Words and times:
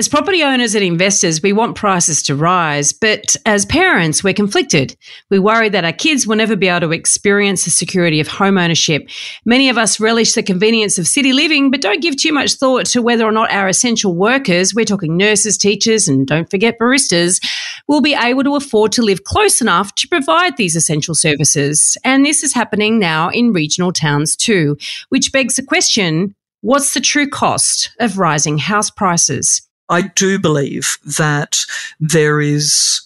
As 0.00 0.06
property 0.06 0.44
owners 0.44 0.76
and 0.76 0.84
investors, 0.84 1.42
we 1.42 1.52
want 1.52 1.74
prices 1.74 2.22
to 2.22 2.36
rise, 2.36 2.92
but 2.92 3.34
as 3.44 3.66
parents, 3.66 4.22
we're 4.22 4.32
conflicted. 4.32 4.96
We 5.28 5.40
worry 5.40 5.68
that 5.70 5.84
our 5.84 5.92
kids 5.92 6.24
will 6.24 6.36
never 6.36 6.54
be 6.54 6.68
able 6.68 6.86
to 6.86 6.92
experience 6.92 7.64
the 7.64 7.72
security 7.72 8.20
of 8.20 8.28
home 8.28 8.58
ownership. 8.58 9.08
Many 9.44 9.68
of 9.68 9.76
us 9.76 9.98
relish 9.98 10.34
the 10.34 10.44
convenience 10.44 11.00
of 11.00 11.08
city 11.08 11.32
living, 11.32 11.72
but 11.72 11.80
don't 11.80 12.00
give 12.00 12.14
too 12.14 12.32
much 12.32 12.54
thought 12.54 12.86
to 12.86 13.02
whether 13.02 13.24
or 13.24 13.32
not 13.32 13.50
our 13.50 13.66
essential 13.66 14.14
workers, 14.14 14.72
we're 14.72 14.84
talking 14.84 15.16
nurses, 15.16 15.58
teachers, 15.58 16.06
and 16.06 16.28
don't 16.28 16.48
forget 16.48 16.78
baristas, 16.78 17.44
will 17.88 18.00
be 18.00 18.14
able 18.14 18.44
to 18.44 18.54
afford 18.54 18.92
to 18.92 19.02
live 19.02 19.24
close 19.24 19.60
enough 19.60 19.96
to 19.96 20.06
provide 20.06 20.56
these 20.56 20.76
essential 20.76 21.16
services. 21.16 21.98
And 22.04 22.24
this 22.24 22.44
is 22.44 22.54
happening 22.54 23.00
now 23.00 23.30
in 23.30 23.52
regional 23.52 23.92
towns 23.92 24.36
too, 24.36 24.76
which 25.08 25.32
begs 25.32 25.56
the 25.56 25.64
question, 25.64 26.36
what's 26.60 26.94
the 26.94 27.00
true 27.00 27.28
cost 27.28 27.90
of 27.98 28.16
rising 28.16 28.58
house 28.58 28.90
prices? 28.90 29.67
I 29.88 30.02
do 30.02 30.38
believe 30.38 30.98
that 31.18 31.64
there 32.00 32.40
is, 32.40 33.00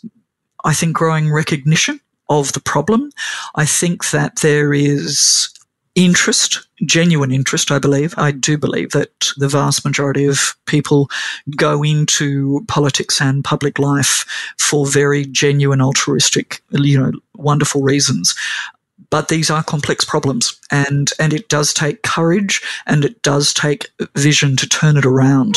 I 0.64 0.74
think, 0.74 0.96
growing 0.96 1.32
recognition 1.32 2.00
of 2.28 2.52
the 2.52 2.60
problem. 2.60 3.10
I 3.54 3.66
think 3.66 4.10
that 4.10 4.36
there 4.36 4.72
is 4.72 5.48
interest, 5.94 6.66
genuine 6.86 7.30
interest, 7.30 7.70
I 7.70 7.78
believe. 7.78 8.14
I 8.16 8.30
do 8.30 8.56
believe 8.56 8.90
that 8.90 9.30
the 9.36 9.48
vast 9.48 9.84
majority 9.84 10.24
of 10.24 10.56
people 10.66 11.10
go 11.56 11.82
into 11.82 12.64
politics 12.66 13.20
and 13.20 13.44
public 13.44 13.78
life 13.78 14.24
for 14.58 14.86
very 14.86 15.26
genuine, 15.26 15.82
altruistic, 15.82 16.62
you 16.70 16.98
know, 16.98 17.12
wonderful 17.34 17.82
reasons. 17.82 18.34
But 19.12 19.28
these 19.28 19.50
are 19.50 19.62
complex 19.62 20.06
problems 20.06 20.58
and, 20.70 21.10
and 21.20 21.34
it 21.34 21.50
does 21.50 21.74
take 21.74 22.02
courage 22.02 22.62
and 22.86 23.04
it 23.04 23.20
does 23.20 23.52
take 23.52 23.90
vision 24.16 24.56
to 24.56 24.66
turn 24.66 24.96
it 24.96 25.04
around. 25.04 25.56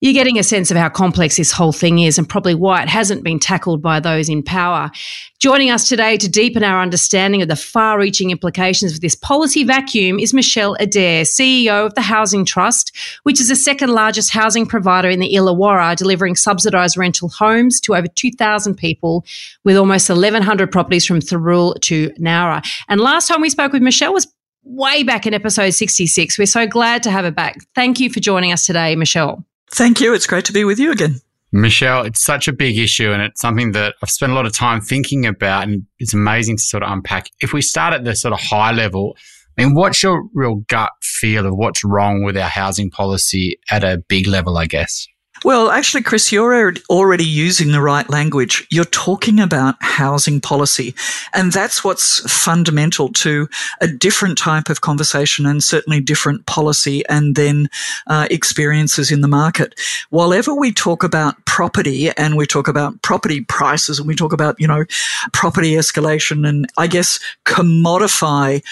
you're 0.00 0.14
getting 0.14 0.38
a 0.38 0.42
sense 0.42 0.70
of 0.70 0.76
how 0.76 0.88
complex 0.88 1.36
this 1.36 1.52
whole 1.52 1.72
thing 1.72 1.98
is 1.98 2.18
and 2.18 2.28
probably 2.28 2.54
why 2.54 2.82
it 2.82 2.88
hasn't 2.88 3.22
been 3.22 3.38
tackled 3.38 3.82
by 3.82 4.00
those 4.00 4.28
in 4.28 4.42
power. 4.42 4.90
Joining 5.38 5.70
us 5.70 5.88
today 5.88 6.16
to 6.16 6.28
deepen 6.28 6.64
our 6.64 6.82
understanding 6.82 7.42
of 7.42 7.48
the 7.48 7.56
far 7.56 7.98
reaching 7.98 8.30
implications 8.30 8.94
of 8.94 9.00
this 9.00 9.14
policy 9.14 9.62
vacuum 9.62 10.18
is 10.18 10.32
Michelle 10.32 10.74
Adair, 10.80 11.24
CEO 11.24 11.86
of 11.86 11.94
the 11.94 12.00
Housing 12.00 12.44
Trust, 12.44 12.96
which 13.24 13.40
is 13.40 13.48
the 13.48 13.56
second 13.56 13.90
largest 13.90 14.30
housing 14.32 14.66
provider 14.66 15.08
in 15.08 15.20
the 15.20 15.34
Illawarra, 15.34 15.96
delivering 15.96 16.36
subsidised 16.36 16.96
rental 16.96 17.28
homes 17.28 17.80
to 17.80 17.94
over 17.94 18.06
2,000 18.08 18.76
people 18.76 19.24
with 19.64 19.76
almost 19.76 20.08
1,100 20.08 20.72
properties 20.72 21.06
from 21.06 21.20
Thirroul 21.20 21.78
to 21.82 22.10
Nowra. 22.18 22.66
And 22.88 23.00
last 23.00 23.28
time 23.28 23.40
we 23.40 23.50
spoke 23.50 23.72
with 23.72 23.82
Michelle 23.82 24.14
was 24.14 24.26
way 24.62 25.02
back 25.02 25.26
in 25.26 25.34
episode 25.34 25.70
66. 25.70 26.38
We're 26.38 26.46
so 26.46 26.66
glad 26.66 27.02
to 27.02 27.10
have 27.10 27.24
her 27.24 27.30
back. 27.30 27.58
Thank 27.74 28.00
you 28.00 28.10
for 28.10 28.20
joining 28.20 28.52
us 28.52 28.64
today, 28.64 28.96
Michelle. 28.96 29.44
Thank 29.72 30.00
you. 30.00 30.14
It's 30.14 30.26
great 30.26 30.44
to 30.46 30.52
be 30.52 30.64
with 30.64 30.78
you 30.78 30.92
again. 30.92 31.20
Michelle, 31.52 32.04
it's 32.04 32.22
such 32.22 32.46
a 32.46 32.52
big 32.52 32.78
issue 32.78 33.10
and 33.10 33.22
it's 33.22 33.40
something 33.40 33.72
that 33.72 33.94
I've 34.02 34.10
spent 34.10 34.30
a 34.30 34.34
lot 34.34 34.46
of 34.46 34.52
time 34.52 34.80
thinking 34.80 35.26
about 35.26 35.64
and 35.64 35.84
it's 35.98 36.14
amazing 36.14 36.58
to 36.58 36.62
sort 36.62 36.84
of 36.84 36.92
unpack. 36.92 37.28
If 37.40 37.52
we 37.52 37.60
start 37.60 37.92
at 37.92 38.04
the 38.04 38.14
sort 38.14 38.32
of 38.32 38.40
high 38.40 38.72
level, 38.72 39.16
I 39.58 39.64
mean, 39.64 39.74
what's 39.74 40.02
your 40.02 40.28
real 40.32 40.56
gut 40.68 40.92
feel 41.02 41.46
of 41.46 41.54
what's 41.54 41.84
wrong 41.84 42.22
with 42.22 42.36
our 42.36 42.48
housing 42.48 42.90
policy 42.90 43.58
at 43.70 43.82
a 43.82 43.98
big 44.08 44.28
level, 44.28 44.56
I 44.56 44.66
guess? 44.66 45.08
Well, 45.42 45.70
actually, 45.70 46.02
Chris, 46.02 46.30
you're 46.30 46.74
already 46.90 47.24
using 47.24 47.72
the 47.72 47.80
right 47.80 48.08
language. 48.10 48.66
You're 48.70 48.84
talking 48.84 49.40
about 49.40 49.76
housing 49.80 50.38
policy. 50.38 50.94
And 51.32 51.50
that's 51.50 51.82
what's 51.82 52.20
fundamental 52.30 53.08
to 53.14 53.48
a 53.80 53.86
different 53.86 54.36
type 54.36 54.68
of 54.68 54.82
conversation 54.82 55.46
and 55.46 55.64
certainly 55.64 56.00
different 56.00 56.44
policy 56.44 57.06
and 57.08 57.36
then 57.36 57.70
uh, 58.06 58.26
experiences 58.30 59.10
in 59.10 59.22
the 59.22 59.28
market. 59.28 59.80
While 60.10 60.34
ever 60.34 60.54
we 60.54 60.72
talk 60.72 61.02
about 61.02 61.42
property 61.46 62.10
and 62.10 62.36
we 62.36 62.46
talk 62.46 62.68
about 62.68 63.00
property 63.00 63.40
prices 63.40 63.98
and 63.98 64.06
we 64.06 64.14
talk 64.14 64.34
about, 64.34 64.56
you 64.60 64.66
know, 64.66 64.84
property 65.32 65.72
escalation 65.72 66.46
and 66.46 66.70
I 66.76 66.86
guess 66.86 67.18
commodify 67.46 68.62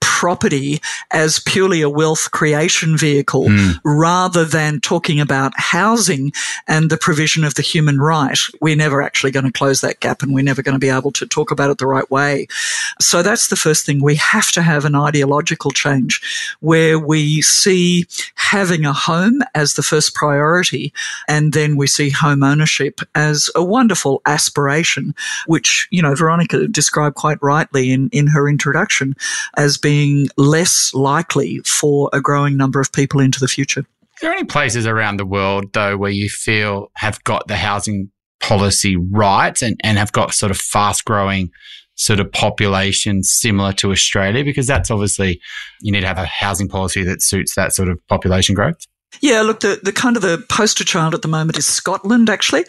property 0.00 0.80
as 1.10 1.40
purely 1.40 1.82
a 1.82 1.90
wealth 1.90 2.30
creation 2.30 2.96
vehicle 2.96 3.44
mm. 3.44 3.74
rather 3.84 4.46
than 4.46 4.80
talking 4.80 5.20
about 5.20 5.52
housing 5.56 6.32
and 6.66 6.90
the 6.90 6.96
provision 6.96 7.44
of 7.44 7.54
the 7.54 7.62
human 7.62 7.98
right. 7.98 8.38
We're 8.62 8.76
never 8.76 9.02
actually 9.02 9.30
going 9.30 9.44
to 9.44 9.52
close 9.52 9.82
that 9.82 10.00
gap 10.00 10.22
and 10.22 10.32
we're 10.32 10.42
never 10.42 10.62
going 10.62 10.74
to 10.74 10.78
be 10.78 10.88
able 10.88 11.12
to 11.12 11.26
talk 11.26 11.50
about 11.50 11.68
it 11.68 11.76
the 11.78 11.86
right 11.86 12.10
way. 12.10 12.46
So 12.98 13.22
that's 13.22 13.48
the 13.48 13.56
first 13.56 13.84
thing. 13.84 14.02
We 14.02 14.16
have 14.16 14.50
to 14.52 14.62
have 14.62 14.86
an 14.86 14.94
ideological 14.94 15.70
change 15.70 16.56
where 16.60 16.98
we 16.98 17.42
see 17.42 18.06
having 18.36 18.86
a 18.86 18.94
home 18.94 19.42
as 19.54 19.74
the 19.74 19.82
first 19.82 20.14
priority 20.14 20.94
and 21.28 21.52
then 21.52 21.76
we 21.76 21.86
see 21.86 22.08
home 22.08 22.42
ownership 22.42 23.00
as 23.14 23.50
a 23.54 23.62
wonderful 23.62 24.22
aspiration, 24.24 25.14
which, 25.46 25.88
you 25.90 26.00
know, 26.00 26.14
Veronica 26.14 26.66
described 26.68 27.16
quite 27.16 27.42
rightly 27.42 27.92
in, 27.92 28.08
in 28.12 28.28
her 28.28 28.48
introduction 28.48 29.14
as 29.58 29.76
being 29.86 30.26
less 30.36 30.92
likely 30.94 31.60
for 31.64 32.10
a 32.12 32.20
growing 32.20 32.56
number 32.56 32.80
of 32.80 32.90
people 32.92 33.20
into 33.20 33.38
the 33.38 33.46
future. 33.46 33.82
Are 33.82 34.20
there 34.20 34.32
any 34.32 34.42
places 34.42 34.84
around 34.84 35.18
the 35.18 35.24
world, 35.24 35.72
though, 35.74 35.96
where 35.96 36.10
you 36.10 36.28
feel 36.28 36.90
have 36.96 37.22
got 37.22 37.46
the 37.46 37.54
housing 37.54 38.10
policy 38.40 38.96
right 38.96 39.62
and, 39.62 39.80
and 39.84 39.96
have 39.96 40.10
got 40.10 40.34
sort 40.34 40.50
of 40.50 40.58
fast 40.58 41.04
growing 41.04 41.52
sort 41.94 42.18
of 42.18 42.32
population 42.32 43.22
similar 43.22 43.72
to 43.74 43.92
Australia? 43.92 44.42
Because 44.42 44.66
that's 44.66 44.90
obviously, 44.90 45.40
you 45.82 45.92
need 45.92 46.00
to 46.00 46.08
have 46.08 46.18
a 46.18 46.26
housing 46.26 46.66
policy 46.66 47.04
that 47.04 47.22
suits 47.22 47.54
that 47.54 47.72
sort 47.72 47.88
of 47.88 48.04
population 48.08 48.56
growth. 48.56 48.88
Yeah, 49.20 49.42
look, 49.42 49.60
the, 49.60 49.80
the 49.82 49.92
kind 49.92 50.16
of 50.16 50.22
the 50.22 50.44
poster 50.48 50.84
child 50.84 51.14
at 51.14 51.22
the 51.22 51.28
moment 51.28 51.58
is 51.58 51.66
Scotland, 51.66 52.28
actually, 52.28 52.64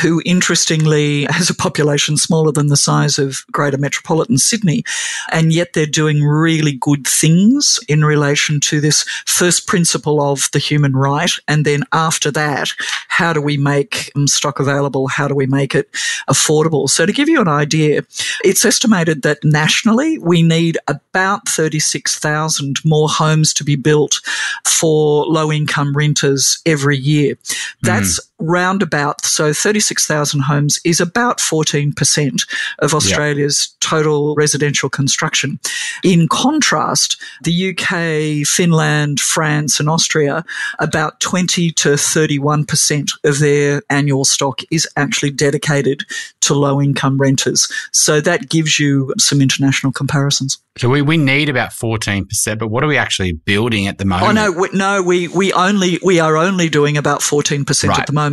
who 0.00 0.22
interestingly 0.24 1.24
has 1.24 1.50
a 1.50 1.54
population 1.54 2.16
smaller 2.16 2.52
than 2.52 2.68
the 2.68 2.76
size 2.76 3.18
of 3.18 3.44
greater 3.52 3.78
metropolitan 3.78 4.38
Sydney. 4.38 4.84
And 5.30 5.52
yet 5.52 5.72
they're 5.72 5.86
doing 5.86 6.22
really 6.22 6.72
good 6.72 7.06
things 7.06 7.78
in 7.88 8.04
relation 8.04 8.60
to 8.60 8.80
this 8.80 9.04
first 9.26 9.66
principle 9.66 10.20
of 10.20 10.50
the 10.52 10.58
human 10.58 10.94
right. 10.94 11.30
And 11.48 11.64
then 11.64 11.84
after 11.92 12.30
that, 12.32 12.70
how 13.08 13.32
do 13.32 13.40
we 13.40 13.56
make 13.56 14.10
um, 14.16 14.26
stock 14.26 14.58
available? 14.58 15.08
How 15.08 15.28
do 15.28 15.34
we 15.34 15.46
make 15.46 15.74
it 15.74 15.90
affordable? 16.28 16.88
So 16.88 17.06
to 17.06 17.12
give 17.12 17.28
you 17.28 17.40
an 17.40 17.48
idea, 17.48 18.04
it's 18.42 18.64
estimated 18.64 19.22
that 19.22 19.38
nationally 19.44 20.18
we 20.18 20.42
need 20.42 20.78
about 20.88 21.48
36,000 21.48 22.84
more 22.84 23.08
homes 23.08 23.52
to 23.54 23.64
be 23.64 23.76
built 23.76 24.20
for 24.64 25.26
low 25.26 25.52
income 25.52 25.83
renters 25.92 26.60
every 26.64 26.96
year. 26.96 27.36
That's 27.82 28.20
mm. 28.20 28.28
Roundabout, 28.38 29.24
so 29.24 29.52
36,000 29.52 30.40
homes 30.40 30.80
is 30.84 31.00
about 31.00 31.38
14% 31.38 32.46
of 32.80 32.94
Australia's 32.94 33.70
yep. 33.72 33.90
total 33.90 34.34
residential 34.34 34.88
construction. 34.88 35.58
In 36.02 36.28
contrast, 36.28 37.20
the 37.42 37.70
UK, 37.70 38.46
Finland, 38.46 39.20
France, 39.20 39.78
and 39.78 39.88
Austria, 39.88 40.44
about 40.78 41.20
20 41.20 41.70
to 41.72 41.90
31% 41.90 43.12
of 43.24 43.38
their 43.38 43.82
annual 43.88 44.24
stock 44.24 44.60
is 44.70 44.88
actually 44.96 45.30
dedicated 45.30 46.02
to 46.40 46.54
low 46.54 46.80
income 46.80 47.18
renters. 47.18 47.70
So 47.92 48.20
that 48.20 48.48
gives 48.48 48.78
you 48.78 49.14
some 49.18 49.40
international 49.40 49.92
comparisons. 49.92 50.58
So 50.76 50.88
we, 50.88 51.02
we 51.02 51.16
need 51.16 51.48
about 51.48 51.70
14%, 51.70 52.58
but 52.58 52.66
what 52.66 52.82
are 52.82 52.88
we 52.88 52.96
actually 52.96 53.32
building 53.32 53.86
at 53.86 53.98
the 53.98 54.04
moment? 54.04 54.28
Oh, 54.28 54.32
no, 54.32 54.50
we, 54.50 54.68
no, 54.72 55.02
we, 55.02 55.28
we 55.28 55.52
only, 55.52 56.00
we 56.04 56.18
are 56.18 56.36
only 56.36 56.68
doing 56.68 56.96
about 56.96 57.20
14% 57.20 57.88
right. 57.88 57.98
at 58.00 58.06
the 58.08 58.12
moment. 58.12 58.23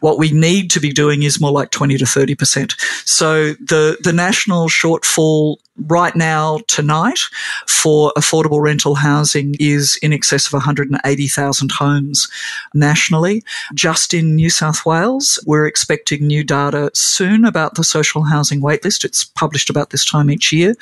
What 0.00 0.18
we 0.18 0.30
need 0.32 0.70
to 0.72 0.80
be 0.80 0.92
doing 0.92 1.22
is 1.22 1.40
more 1.40 1.50
like 1.50 1.70
20 1.70 1.98
to 1.98 2.04
30%. 2.04 2.74
So 3.06 3.52
the, 3.54 3.98
the 4.00 4.12
national 4.12 4.68
shortfall 4.68 5.56
right 5.76 6.14
now 6.14 6.58
tonight 6.68 7.18
for 7.66 8.12
affordable 8.16 8.62
rental 8.62 8.94
housing 8.94 9.54
is 9.58 9.98
in 10.02 10.12
excess 10.12 10.46
of 10.46 10.52
180,000 10.52 11.72
homes 11.72 12.28
nationally. 12.74 13.42
Just 13.74 14.12
in 14.12 14.36
New 14.36 14.50
South 14.50 14.84
Wales, 14.84 15.42
we're 15.46 15.66
expecting 15.66 16.26
new 16.26 16.44
data 16.44 16.90
soon 16.94 17.44
about 17.44 17.74
the 17.74 17.84
social 17.84 18.22
housing 18.22 18.60
waitlist. 18.60 19.04
It's 19.04 19.24
published 19.24 19.70
about 19.70 19.90
this 19.90 20.04
time 20.04 20.30
each 20.30 20.52
year, 20.52 20.74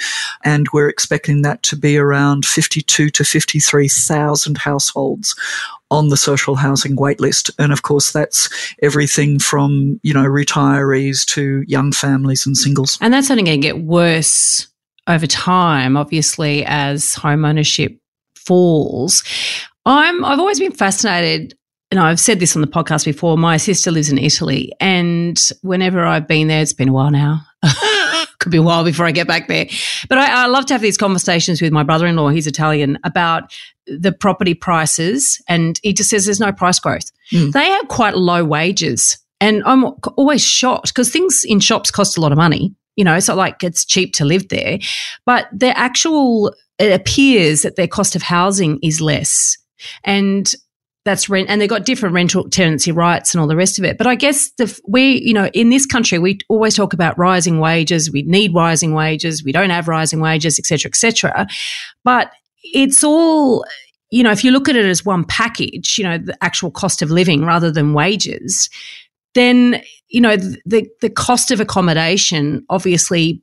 and 0.45 0.67
we're 0.73 0.89
expecting 0.89 1.43
that 1.43 1.63
to 1.65 1.77
be 1.77 1.97
around 1.97 2.45
52 2.45 3.11
to 3.11 3.25
53,000 3.25 4.59
households 4.59 5.37
on 5.93 6.09
the 6.09 6.17
social 6.17 6.55
housing 6.55 6.97
waitlist. 6.97 7.51
And 7.59 7.73
of 7.73 7.83
course, 7.83 8.13
that's 8.13 8.49
everything 8.83 9.39
from, 9.39 10.01
you 10.03 10.15
know, 10.15 10.25
retirees 10.25 11.25
to 11.27 11.65
young 11.67 11.93
families 11.93 12.47
and 12.47 12.57
singles. 12.57 12.97
And 13.01 13.13
that's 13.13 13.31
only 13.31 13.43
going 13.43 13.61
to 13.61 13.67
get 13.67 13.83
worse 13.83 14.69
over 15.06 15.26
time, 15.26 15.97
obviously, 15.97 16.64
as 16.67 17.14
home 17.14 17.44
ownership 17.44 17.99
falls. 18.35 19.23
I'm, 19.87 20.25
I've 20.25 20.38
always 20.38 20.61
been 20.61 20.73
fascinated 20.73 21.55
and 21.91 21.99
I've 21.99 22.20
said 22.20 22.38
this 22.41 22.55
on 22.55 22.62
the 22.62 22.69
podcast 22.69 23.05
before. 23.05 23.37
My 23.37 23.56
sister 23.56 23.91
lives 23.91 24.11
in 24.11 24.19
Italy, 24.19 24.73
and 24.81 25.38
whenever 25.62 26.05
I've 26.06 26.29
been 26.29 26.49
there, 26.49 26.62
it's 26.62 26.73
been 26.73 26.88
a 26.88 26.93
while 26.93 27.11
now. 27.11 27.41
Could 28.38 28.52
be 28.52 28.58
a 28.58 28.62
while 28.62 28.85
before 28.85 29.06
I 29.06 29.11
get 29.11 29.26
back 29.26 29.49
there. 29.49 29.67
But 30.08 30.19
I, 30.19 30.44
I 30.44 30.47
love 30.47 30.67
to 30.67 30.75
have 30.75 30.81
these 30.81 30.97
conversations 30.97 31.61
with 31.61 31.73
my 31.73 31.82
brother 31.82 32.06
in 32.06 32.17
law, 32.17 32.29
he's 32.29 32.46
Italian, 32.46 32.99
about 33.05 33.53
the 33.87 34.12
property 34.12 34.55
prices. 34.55 35.43
And 35.46 35.79
he 35.82 35.93
just 35.93 36.08
says 36.08 36.25
there's 36.25 36.41
no 36.41 36.53
price 36.53 36.79
growth. 36.79 37.11
Mm. 37.32 37.53
They 37.53 37.67
have 37.67 37.88
quite 37.88 38.17
low 38.17 38.44
wages. 38.44 39.19
And 39.41 39.62
I'm 39.67 39.85
always 40.17 40.43
shocked 40.43 40.88
because 40.88 41.11
things 41.11 41.44
in 41.44 41.61
shops 41.61 41.91
cost 41.91 42.17
a 42.17 42.20
lot 42.20 42.32
of 42.32 42.38
money. 42.38 42.75
You 42.97 43.05
know, 43.05 43.21
so 43.21 43.35
like 43.35 43.63
it's 43.63 43.85
cheap 43.85 44.13
to 44.15 44.25
live 44.25 44.49
there. 44.49 44.79
But 45.25 45.49
the 45.53 45.77
actual, 45.79 46.55
it 46.79 46.93
appears 46.93 47.63
that 47.63 47.77
their 47.77 47.89
cost 47.89 48.17
of 48.17 48.23
housing 48.23 48.79
is 48.83 49.01
less. 49.01 49.57
And 50.05 50.53
that's 51.07 51.31
rent 51.31 51.49
and 51.49 51.61
they've 51.61 51.69
got 51.69 51.87
different 51.87 52.15
rental 52.15 52.51
tenancy 52.51 52.93
rights 52.93 53.33
and 53.33 53.41
all 53.41 53.47
the 53.47 53.57
rest 53.57 53.79
of 53.79 53.87
it. 53.87 53.97
But 53.97 54.07
I 54.07 54.15
guess 54.15 54.51
the, 54.59 54.79
we, 54.87 55.23
you 55.23 55.33
know, 55.33 55.47
in 55.55 55.71
this 55.71 55.87
country, 55.87 56.19
we 56.19 56.41
always 56.51 56.77
talk 56.77 56.93
about 56.93 57.17
rising 57.17 57.59
wages. 57.59 58.13
We 58.13 58.23
need 58.23 58.55
rising 58.55 58.93
wages. 58.93 59.43
We 59.43 59.53
don't 59.53 59.71
have 59.71 59.89
rising 59.89 60.21
wages, 60.21 60.59
et 60.59 60.67
cetera, 60.67 60.91
et 60.91 60.97
cetera. 60.97 61.47
But 62.05 62.31
it's 62.63 63.03
all, 63.03 63.65
you 64.11 64.23
know, 64.23 64.31
if 64.31 64.45
you 64.45 64.51
look 64.51 64.69
at 64.69 64.77
it 64.77 64.85
as 64.85 65.03
one 65.03 65.25
package, 65.25 65.97
you 65.97 66.05
know, 66.05 66.19
the 66.19 66.37
actual 66.45 66.71
cost 66.71 67.01
of 67.01 67.11
living 67.11 67.47
rather 67.47 67.71
than 67.71 67.95
wages, 67.95 68.69
then 69.35 69.83
you 70.11 70.21
know 70.21 70.37
the 70.37 70.87
the 71.01 71.11
cost 71.11 71.51
of 71.51 71.61
accommodation 71.61 72.65
obviously 72.69 73.43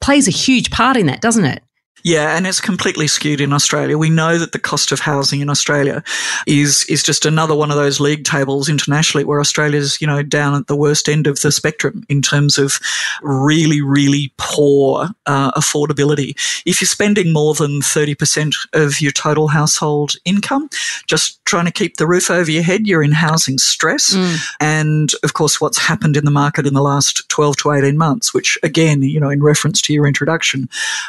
plays 0.00 0.26
a 0.26 0.32
huge 0.32 0.70
part 0.70 0.96
in 0.96 1.06
that, 1.06 1.20
doesn't 1.20 1.44
it? 1.44 1.62
Yeah, 2.06 2.36
and 2.36 2.46
it's 2.46 2.60
completely 2.60 3.08
skewed 3.08 3.40
in 3.40 3.52
Australia. 3.52 3.98
We 3.98 4.10
know 4.10 4.38
that 4.38 4.52
the 4.52 4.60
cost 4.60 4.92
of 4.92 5.00
housing 5.00 5.40
in 5.40 5.50
Australia 5.50 6.04
is 6.46 6.86
is 6.88 7.02
just 7.02 7.26
another 7.26 7.56
one 7.56 7.72
of 7.72 7.76
those 7.76 7.98
league 7.98 8.22
tables 8.22 8.68
internationally 8.68 9.24
where 9.24 9.40
Australia's, 9.40 10.00
you 10.00 10.06
know, 10.06 10.22
down 10.22 10.54
at 10.54 10.68
the 10.68 10.76
worst 10.76 11.08
end 11.08 11.26
of 11.26 11.40
the 11.40 11.50
spectrum 11.50 12.04
in 12.08 12.22
terms 12.22 12.58
of 12.58 12.78
really, 13.22 13.82
really 13.82 14.32
poor 14.36 15.08
uh, 15.26 15.50
affordability. 15.60 16.36
If 16.64 16.80
you're 16.80 16.86
spending 16.86 17.32
more 17.32 17.54
than 17.54 17.80
30% 17.80 18.54
of 18.72 19.00
your 19.00 19.10
total 19.10 19.48
household 19.48 20.12
income 20.24 20.70
just 21.08 21.44
trying 21.44 21.64
to 21.64 21.72
keep 21.72 21.96
the 21.96 22.06
roof 22.06 22.30
over 22.30 22.50
your 22.52 22.62
head, 22.62 22.86
you're 22.86 23.02
in 23.02 23.12
housing 23.12 23.58
stress. 23.58 24.14
Mm. 24.14 24.38
And 24.60 25.10
of 25.24 25.32
course, 25.34 25.60
what's 25.60 25.78
happened 25.78 26.16
in 26.16 26.24
the 26.24 26.30
market 26.30 26.68
in 26.68 26.74
the 26.74 26.82
last 26.82 27.28
12 27.30 27.56
to 27.58 27.72
18 27.72 27.98
months, 27.98 28.32
which 28.32 28.56
again, 28.62 29.02
you 29.02 29.18
know, 29.18 29.30
in 29.30 29.42
reference 29.42 29.82
to 29.82 29.92
your 29.92 30.06
introduction, 30.06 30.68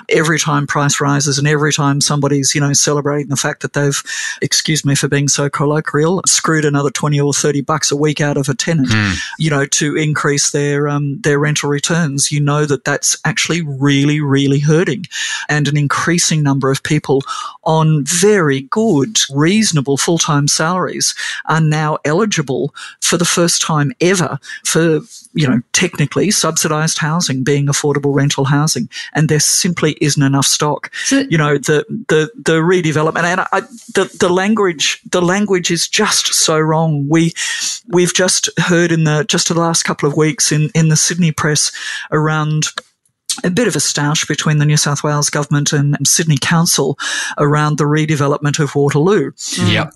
every 0.10 0.40
time 0.40 0.66
price 0.66 0.87
price 0.88 1.02
rises, 1.02 1.38
and 1.38 1.48
every 1.48 1.74
time 1.74 2.00
somebody's 2.02 2.54
you 2.56 2.62
know 2.62 2.74
celebrating 2.74 3.30
the 3.30 3.36
fact 3.36 3.62
that 3.62 3.74
they've, 3.74 4.02
excuse 4.42 4.86
me 4.86 4.96
for 4.96 5.08
being 5.08 5.28
so 5.28 5.50
colloquial, 5.50 6.22
screwed 6.26 6.66
another 6.66 6.90
twenty 6.90 7.20
or 7.20 7.34
thirty 7.34 7.62
bucks 7.62 7.92
a 7.92 7.96
week 7.96 8.22
out 8.22 8.38
of 8.38 8.48
a 8.48 8.54
tenant, 8.54 8.88
mm. 8.88 9.16
you 9.38 9.50
know, 9.50 9.66
to 9.66 9.96
increase 9.96 10.52
their 10.52 10.88
um, 10.88 11.20
their 11.22 11.40
rental 11.40 11.70
returns, 11.70 12.32
you 12.32 12.40
know 12.40 12.66
that 12.66 12.86
that's 12.86 13.18
actually 13.26 13.62
really 13.62 14.22
really 14.22 14.60
hurting, 14.60 15.06
and 15.50 15.68
an 15.68 15.78
increasing 15.78 16.44
number 16.44 16.72
of 16.72 16.84
people 16.84 17.22
on 17.64 18.04
very 18.06 18.62
good, 18.62 19.20
reasonable 19.34 19.98
full 19.98 20.18
time 20.18 20.48
salaries 20.48 21.16
are 21.46 21.62
now 21.62 21.98
eligible 22.06 22.74
for 23.02 23.18
the 23.18 23.26
first 23.26 23.62
time 23.62 23.92
ever 24.00 24.40
for 24.66 25.02
you 25.38 25.48
know 25.48 25.62
technically 25.74 26.32
subsidised 26.32 26.98
housing 26.98 27.44
being 27.44 27.68
affordable 27.68 28.14
rental 28.14 28.46
housing, 28.46 28.90
and 29.14 29.30
there 29.30 29.40
simply 29.40 29.98
isn't 30.02 30.24
enough 30.24 30.46
stock 30.46 30.92
so, 31.06 31.26
you 31.30 31.38
know, 31.38 31.58
the 31.58 31.86
the 32.08 32.30
the 32.36 32.54
redevelopment 32.54 33.24
and 33.24 33.42
I, 33.42 33.62
the 33.94 34.14
the 34.20 34.30
language 34.30 35.02
the 35.12 35.22
language 35.22 35.72
is 35.72 35.88
just 35.88 36.34
so 36.34 36.60
wrong. 36.60 37.08
We 37.08 37.34
we've 37.88 38.14
just 38.14 38.50
heard 38.60 38.92
in 38.92 39.04
the 39.04 39.26
just 39.28 39.48
the 39.48 39.60
last 39.60 39.84
couple 39.84 40.10
of 40.10 40.18
weeks 40.18 40.52
in 40.52 40.70
in 40.76 40.90
the 40.90 40.96
Sydney 40.96 41.32
press 41.32 41.72
around 42.12 42.68
a 43.44 43.50
bit 43.50 43.68
of 43.68 43.76
a 43.76 43.80
stoush 43.80 44.28
between 44.28 44.58
the 44.58 44.66
New 44.66 44.78
South 44.78 45.04
Wales 45.04 45.30
government 45.30 45.72
and 45.72 45.96
Sydney 46.08 46.38
Council 46.40 46.98
around 47.38 47.78
the 47.78 47.84
redevelopment 47.84 48.60
of 48.60 48.76
Waterloo. 48.76 49.32
Yep. 49.58 49.94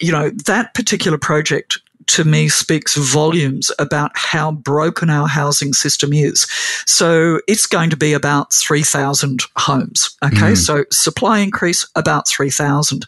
You 0.00 0.12
know, 0.12 0.30
that 0.30 0.72
particular 0.74 1.18
project 1.18 1.78
to 2.08 2.24
me 2.24 2.48
speaks 2.48 2.96
volumes 2.96 3.70
about 3.78 4.12
how 4.14 4.52
broken 4.52 5.10
our 5.10 5.28
housing 5.28 5.72
system 5.72 6.12
is. 6.12 6.46
So 6.86 7.40
it's 7.48 7.66
going 7.66 7.90
to 7.90 7.96
be 7.96 8.12
about 8.12 8.52
3,000 8.52 9.40
homes. 9.56 10.16
Okay. 10.24 10.52
Mm. 10.52 10.56
So 10.56 10.84
supply 10.90 11.40
increase 11.40 11.86
about 11.94 12.28
3,000. 12.28 13.06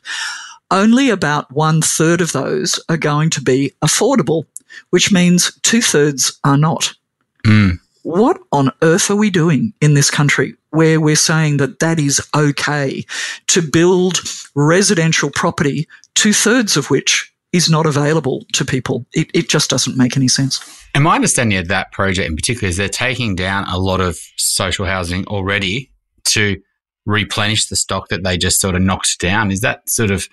Only 0.71 1.11
about 1.11 1.51
one 1.53 1.81
third 1.81 2.21
of 2.21 2.33
those 2.33 2.81
are 2.89 2.97
going 2.97 3.31
to 3.31 3.41
be 3.41 3.73
affordable, 3.83 4.45
which 4.91 5.13
means 5.13 5.57
two 5.63 5.81
thirds 5.81 6.39
are 6.43 6.57
not. 6.57 6.93
Mm. 7.45 7.79
What 8.03 8.39
on 8.53 8.71
earth 8.83 9.11
are 9.11 9.17
we 9.17 9.31
doing 9.31 9.73
in 9.81 9.95
this 9.95 10.11
country 10.11 10.55
where 10.71 11.01
we're 11.01 11.17
saying 11.17 11.57
that 11.57 11.79
that 11.79 11.99
is 11.99 12.21
okay 12.37 13.05
to 13.49 13.63
build 13.63 14.21
residential 14.55 15.31
property, 15.31 15.89
two 16.15 16.33
thirds 16.33 16.77
of 16.77 16.91
which 16.91 17.33
is 17.57 17.71
not 17.71 17.87
available 17.87 18.45
to 18.53 18.65
people. 18.65 19.07
It, 19.13 19.31
it 19.35 19.49
just 19.49 19.71
doesn't 19.71 19.97
make 19.97 20.17
any 20.17 20.29
sense. 20.29 20.61
And 20.95 21.05
my 21.05 21.15
understanding 21.15 21.59
of 21.59 21.69
that 21.69 21.93
project 21.93 22.29
in 22.29 22.37
particular 22.37 22.69
is 22.69 22.77
they're 22.77 22.89
taking 22.89 23.35
down 23.35 23.69
a 23.69 23.79
lot 23.79 24.01
of 24.01 24.19
social 24.37 24.87
housing 24.87 25.27
already 25.27 25.93
to 26.27 26.61
replenish 27.07 27.69
the 27.69 27.77
stock 27.77 28.09
that 28.09 28.25
they 28.25 28.37
just 28.37 28.61
sort 28.61 28.75
of 28.75 28.83
knocked 28.83 29.19
down. 29.19 29.51
Is 29.51 29.61
that 29.61 29.89
sort 29.89 30.11
of 30.11 30.29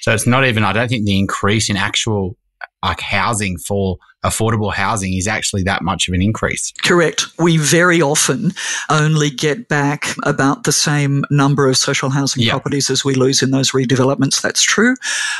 so? 0.00 0.12
It's 0.12 0.26
not 0.26 0.44
even. 0.46 0.64
I 0.64 0.72
don't 0.72 0.88
think 0.88 1.04
the 1.04 1.18
increase 1.18 1.68
in 1.68 1.76
actual 1.76 2.36
like 2.82 3.00
housing 3.00 3.58
for 3.58 3.98
affordable 4.24 4.72
housing 4.72 5.14
is 5.14 5.28
actually 5.28 5.62
that 5.62 5.82
much 5.82 6.08
of 6.08 6.14
an 6.14 6.20
increase. 6.20 6.72
Correct. 6.82 7.26
We 7.38 7.56
very 7.56 8.02
often 8.02 8.52
only 8.90 9.30
get 9.30 9.68
back 9.68 10.08
about 10.24 10.64
the 10.64 10.72
same 10.72 11.24
number 11.30 11.68
of 11.68 11.76
social 11.76 12.10
housing 12.10 12.42
yep. 12.42 12.50
properties 12.50 12.90
as 12.90 13.04
we 13.04 13.14
lose 13.14 13.42
in 13.42 13.52
those 13.52 13.70
redevelopments. 13.70 14.40
That's 14.40 14.62
true. 14.62 14.96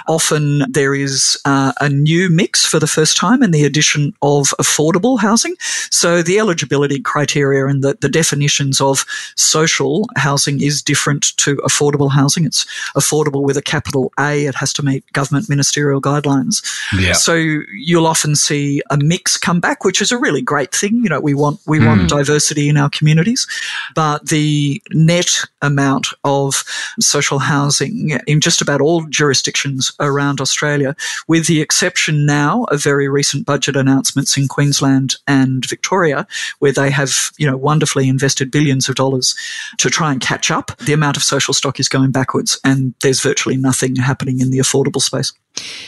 Often 0.06 0.70
there 0.70 0.94
is 0.94 1.37
uh, 1.44 1.73
a 1.80 1.88
new 1.88 2.28
mix 2.28 2.64
for 2.64 2.78
the 2.78 2.87
first 2.87 3.16
time 3.16 3.42
in 3.42 3.50
the 3.50 3.64
addition 3.64 4.14
of 4.23 4.54
affordable 4.61 5.18
housing. 5.18 5.56
So 5.90 6.23
the 6.23 6.38
eligibility 6.38 7.00
criteria 7.00 7.66
and 7.66 7.82
the, 7.82 7.99
the 8.00 8.08
definitions 8.08 8.80
of 8.80 9.04
social 9.37 10.06
housing 10.16 10.62
is 10.62 10.82
different 10.82 11.37
to 11.38 11.56
affordable 11.56 12.12
housing. 12.12 12.44
It's 12.44 12.64
affordable 12.97 13.42
with 13.42 13.56
a 13.56 13.62
capital 13.62 14.12
A. 14.20 14.47
It 14.47 14.54
has 14.54 14.73
to 14.75 14.85
meet 14.85 15.04
government 15.12 15.49
ministerial 15.49 16.00
guidelines. 16.00 16.64
Yeah. 16.97 17.14
So 17.14 17.35
you'll 17.35 18.06
often 18.06 18.37
see 18.37 18.67
a 18.90 18.96
mix 18.96 19.37
come 19.37 19.60
back, 19.60 19.84
which 19.84 20.00
is 20.00 20.12
a 20.12 20.18
really 20.18 20.42
great 20.42 20.75
thing. 20.75 21.02
You 21.02 21.08
know, 21.08 21.20
we 21.20 21.34
want 21.34 21.60
we 21.66 21.78
mm. 21.78 21.87
want 21.87 22.08
diversity 22.08 22.68
in 22.68 22.76
our 22.76 22.90
communities, 22.90 23.46
but 23.94 24.28
the 24.28 24.82
net 24.92 25.44
amount 25.62 26.08
of 26.25 26.64
social 27.00 27.38
housing 27.38 28.18
in 28.26 28.40
just 28.40 28.60
about 28.60 28.80
all 28.80 29.04
jurisdictions 29.04 29.92
around 30.00 30.40
Australia, 30.40 30.94
with 31.26 31.46
the 31.46 31.60
exception 31.60 32.26
now 32.26 32.64
of 32.64 32.82
very 32.82 33.08
recent 33.08 33.46
budget 33.46 33.76
announcements 33.76 34.37
in 34.37 34.48
Queensland 34.48 35.14
and 35.26 35.64
Victoria, 35.66 36.26
where 36.58 36.72
they 36.72 36.90
have 36.90 37.30
you 37.38 37.46
know 37.46 37.56
wonderfully 37.56 38.08
invested 38.08 38.50
billions 38.50 38.88
of 38.88 38.94
dollars 38.94 39.34
to 39.78 39.90
try 39.90 40.12
and 40.12 40.20
catch 40.20 40.50
up. 40.50 40.76
The 40.78 40.92
amount 40.92 41.16
of 41.16 41.22
social 41.22 41.54
stock 41.54 41.80
is 41.80 41.88
going 41.88 42.10
backwards, 42.10 42.58
and 42.64 42.94
there's 43.02 43.20
virtually 43.20 43.56
nothing 43.56 43.96
happening 43.96 44.40
in 44.40 44.50
the 44.50 44.58
affordable 44.58 45.02
space. 45.02 45.32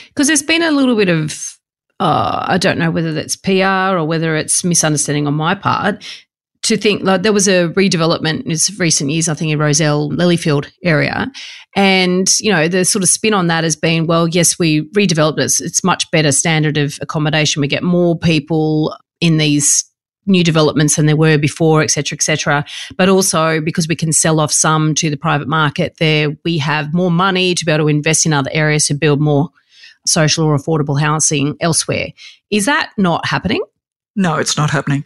Because 0.09 0.27
there's 0.27 0.43
been 0.43 0.63
a 0.63 0.71
little 0.71 0.97
bit 0.97 1.09
of 1.09 1.60
uh, 2.01 2.47
I 2.49 2.57
don't 2.57 2.79
know 2.79 2.91
whether 2.91 3.13
that's 3.13 3.37
PR 3.37 3.97
or 3.97 4.05
whether 4.07 4.35
it's 4.35 4.65
misunderstanding 4.65 5.27
on 5.27 5.35
my 5.35 5.55
part. 5.55 6.03
To 6.65 6.77
think 6.77 7.03
like 7.03 7.23
there 7.23 7.33
was 7.33 7.49
a 7.49 7.69
redevelopment 7.71 8.43
in 8.43 8.77
recent 8.79 9.11
years, 9.11 9.29
I 9.29 9.35
think 9.35 9.51
in 9.51 9.59
Rozelle, 9.59 10.11
Lilyfield 10.11 10.71
area, 10.83 11.31
and 11.75 12.29
you 12.39 12.51
know 12.53 12.69
the 12.69 12.85
sort 12.85 13.03
of 13.03 13.09
spin 13.09 13.33
on 13.33 13.47
that 13.47 13.65
has 13.65 13.77
been, 13.77 14.07
well, 14.07 14.29
yes, 14.29 14.59
we 14.59 14.83
redeveloped 14.91 15.39
it. 15.39 15.61
It's, 15.61 15.85
much 15.85 16.11
better 16.11 16.33
standard 16.33 16.77
of 16.77 16.99
accommodation. 17.01 17.61
We 17.61 17.69
get 17.69 17.83
more 17.83 18.19
people 18.19 18.95
in 19.21 19.39
these 19.39 19.85
new 20.27 20.45
developments 20.45 20.97
than 20.97 21.07
there 21.07 21.17
were 21.17 21.39
before, 21.39 21.83
et 21.83 21.91
cetera, 21.91 22.17
et 22.17 22.23
cetera. 22.23 22.65
But 22.97 23.09
also 23.09 23.61
because 23.63 23.89
we 23.89 23.97
can 23.97 24.13
sell 24.13 24.39
off 24.39 24.53
some 24.53 24.95
to 24.97 25.09
the 25.09 25.17
private 25.17 25.49
market 25.49 25.97
there, 25.99 26.37
we 26.45 26.59
have 26.59 26.93
more 26.93 27.11
money 27.11 27.55
to 27.55 27.65
be 27.65 27.73
able 27.73 27.85
to 27.85 27.89
invest 27.89 28.27
in 28.27 28.35
other 28.35 28.51
areas 28.53 28.87
to 28.87 28.95
build 28.95 29.21
more 29.21 29.49
social 30.07 30.45
or 30.45 30.57
affordable 30.57 31.01
housing 31.01 31.57
elsewhere. 31.61 32.09
Is 32.51 32.67
that 32.67 32.91
not 32.97 33.27
happening? 33.27 33.63
No, 34.17 34.37
it's 34.37 34.57
not 34.57 34.71
happening. 34.71 35.05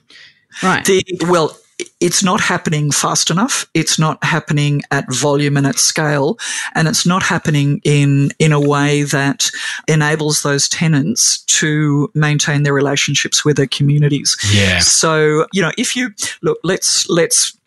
Right. 0.63 0.85
The, 0.85 1.03
well, 1.29 1.57
it's 2.01 2.23
not 2.23 2.41
happening 2.41 2.93
fast 2.93 3.31
enough. 3.31 3.69
It's 3.75 3.99
not 3.99 4.23
happening 4.23 4.83
at 4.91 5.13
volume 5.13 5.57
and 5.57 5.67
at 5.67 5.79
scale. 5.79 6.39
And 6.75 6.87
it's 6.87 7.05
not 7.05 7.23
happening 7.23 7.81
in, 7.85 8.31
in 8.39 8.53
a 8.53 8.61
way 8.61 9.03
that 9.03 9.51
enables 9.89 10.43
those 10.43 10.69
tenants 10.69 11.43
to 11.45 12.11
maintain 12.15 12.63
their 12.63 12.75
relationships 12.75 13.45
with 13.45 13.57
their 13.57 13.67
communities. 13.67 14.37
Yeah. 14.53 14.79
So, 14.79 15.47
you 15.53 15.63
know, 15.63 15.73
if 15.77 15.97
you 15.97 16.11
look, 16.43 16.59
let's, 16.63 17.09
let's, 17.09 17.59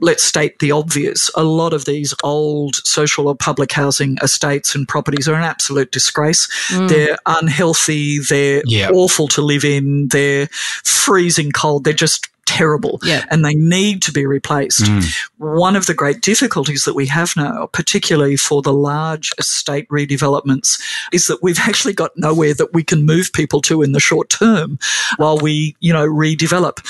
let's 0.00 0.22
state 0.22 0.58
the 0.58 0.72
obvious. 0.72 1.30
A 1.36 1.44
lot 1.44 1.72
of 1.72 1.84
these 1.84 2.14
old 2.22 2.76
social 2.86 3.28
or 3.28 3.34
public 3.34 3.72
housing 3.72 4.16
estates 4.22 4.74
and 4.74 4.86
properties 4.86 5.28
are 5.28 5.34
an 5.34 5.44
absolute 5.44 5.90
disgrace. 5.90 6.48
Mm. 6.70 6.88
They're 6.88 7.18
unhealthy. 7.26 8.18
They're 8.18 8.62
yep. 8.66 8.92
awful 8.92 9.28
to 9.28 9.42
live 9.42 9.64
in. 9.64 10.08
They're 10.08 10.48
freezing 10.84 11.52
cold. 11.52 11.84
They're 11.84 11.92
just 11.92 12.28
terrible 12.46 13.00
yeah. 13.02 13.24
and 13.30 13.44
they 13.44 13.54
need 13.54 14.02
to 14.02 14.12
be 14.12 14.26
replaced. 14.26 14.84
Mm. 14.84 15.28
One 15.38 15.76
of 15.76 15.86
the 15.86 15.94
great 15.94 16.20
difficulties 16.20 16.84
that 16.84 16.94
we 16.94 17.06
have 17.06 17.32
now, 17.36 17.66
particularly 17.72 18.36
for 18.36 18.62
the 18.62 18.72
large 18.72 19.32
estate 19.38 19.88
redevelopments, 19.88 20.80
is 21.12 21.26
that 21.26 21.42
we've 21.42 21.58
actually 21.60 21.94
got 21.94 22.12
nowhere 22.16 22.54
that 22.54 22.72
we 22.72 22.84
can 22.84 23.04
move 23.04 23.32
people 23.32 23.60
to 23.62 23.82
in 23.82 23.92
the 23.92 24.00
short 24.00 24.28
term 24.28 24.78
while 25.16 25.38
we, 25.38 25.74
you 25.80 25.92
know, 25.92 26.06
redevelop 26.06 26.84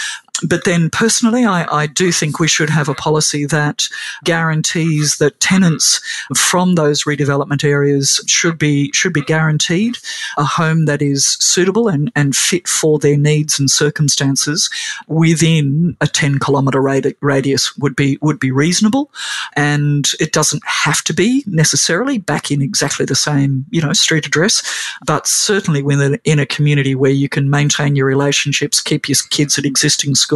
but 0.47 0.65
then 0.65 0.91
personally, 0.91 1.45
I, 1.45 1.67
I, 1.71 1.87
do 1.87 2.11
think 2.11 2.39
we 2.39 2.49
should 2.49 2.71
have 2.71 2.89
a 2.89 2.95
policy 2.95 3.45
that 3.47 3.85
guarantees 4.25 5.19
that 5.19 5.41
tenants 5.41 6.01
from 6.37 6.75
those 6.75 7.05
redevelopment 7.05 7.65
areas 7.65 8.23
should 8.27 8.59
be 8.59 8.91
should 8.93 9.13
be 9.13 9.23
guaranteed 9.23 9.99
a 10.37 10.45
home 10.45 10.87
that 10.87 11.03
is 11.03 11.37
suitable 11.41 11.89
and, 11.89 12.11
and 12.17 12.35
fit 12.35 12.67
for 12.67 12.99
their 12.99 13.17
needs 13.17 13.59
and 13.59 13.71
circumstances 13.71 14.71
within 15.07 15.97
a 16.01 16.07
10 16.07 16.39
kilometre 16.39 16.83
radius 17.21 17.77
would 17.77 17.95
be 17.95 18.19
would 18.21 18.41
be 18.41 18.51
reasonable. 18.51 19.11
And 19.57 20.11
it 20.21 20.33
doesn't 20.33 20.63
have 20.67 21.03
to 21.05 21.15
be 21.15 21.45
necessarily 21.47 22.19
back 22.19 22.51
in 22.51 22.61
exactly 22.63 23.07
the 23.07 23.15
same 23.15 23.65
you 23.71 23.81
know 23.81 23.93
street 23.93 24.27
address 24.27 24.63
but 25.07 25.27
certainly 25.27 25.83
within 25.83 26.19
in 26.25 26.39
a 26.39 26.47
community 26.47 26.95
where 26.95 27.11
you 27.11 27.29
can 27.29 27.51
maintain 27.51 27.97
your 27.97 28.07
relationships 28.07 28.81
keep 28.81 29.09
your 29.09 29.17
kids 29.31 29.59
at 29.59 29.65
existing 29.65 30.15
schools, 30.15 30.34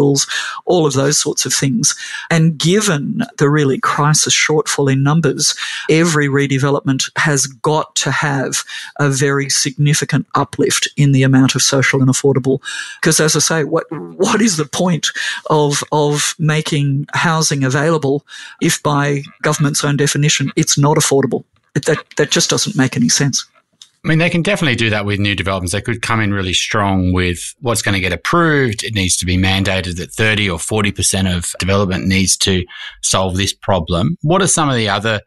all 0.64 0.86
of 0.86 0.94
those 0.94 1.18
sorts 1.18 1.46
of 1.46 1.52
things. 1.52 1.94
And 2.30 2.58
given 2.58 3.22
the 3.38 3.48
really 3.48 3.78
crisis 3.78 4.34
shortfall 4.34 4.92
in 4.92 5.02
numbers, 5.02 5.54
every 5.90 6.28
redevelopment 6.28 7.10
has 7.16 7.46
got 7.46 7.94
to 7.96 8.10
have 8.10 8.64
a 8.98 9.08
very 9.08 9.48
significant 9.48 10.26
uplift 10.34 10.88
in 10.96 11.12
the 11.12 11.22
amount 11.22 11.54
of 11.54 11.62
social 11.62 12.00
and 12.00 12.10
affordable. 12.10 12.60
Because 13.00 13.20
as 13.20 13.36
I 13.36 13.40
say, 13.40 13.64
what 13.64 13.84
what 13.90 14.40
is 14.40 14.56
the 14.56 14.66
point 14.66 15.08
of 15.50 15.82
of 15.92 16.34
making 16.38 17.06
housing 17.14 17.64
available 17.64 18.24
if 18.60 18.82
by 18.82 19.22
government's 19.42 19.84
own 19.84 19.96
definition 19.96 20.52
it's 20.56 20.78
not 20.78 20.96
affordable? 20.96 21.44
That 21.74 22.04
that 22.16 22.30
just 22.30 22.50
doesn't 22.50 22.76
make 22.76 22.96
any 22.96 23.08
sense. 23.08 23.46
I 24.04 24.08
mean, 24.08 24.18
they 24.18 24.30
can 24.30 24.42
definitely 24.42 24.76
do 24.76 24.90
that 24.90 25.04
with 25.04 25.18
new 25.18 25.34
developments. 25.34 25.72
They 25.72 25.80
could 25.80 26.02
come 26.02 26.20
in 26.20 26.32
really 26.32 26.52
strong 26.52 27.12
with 27.12 27.54
what's 27.60 27.82
going 27.82 27.94
to 27.94 28.00
get 28.00 28.12
approved. 28.12 28.84
It 28.84 28.94
needs 28.94 29.16
to 29.18 29.26
be 29.26 29.36
mandated 29.36 29.96
that 29.96 30.12
30 30.12 30.48
or 30.48 30.58
40% 30.58 31.36
of 31.36 31.52
development 31.58 32.06
needs 32.06 32.36
to 32.38 32.64
solve 33.02 33.36
this 33.36 33.52
problem. 33.52 34.16
What 34.22 34.40
are 34.40 34.46
some 34.46 34.68
of 34.68 34.76
the 34.76 34.88
other 34.88 35.20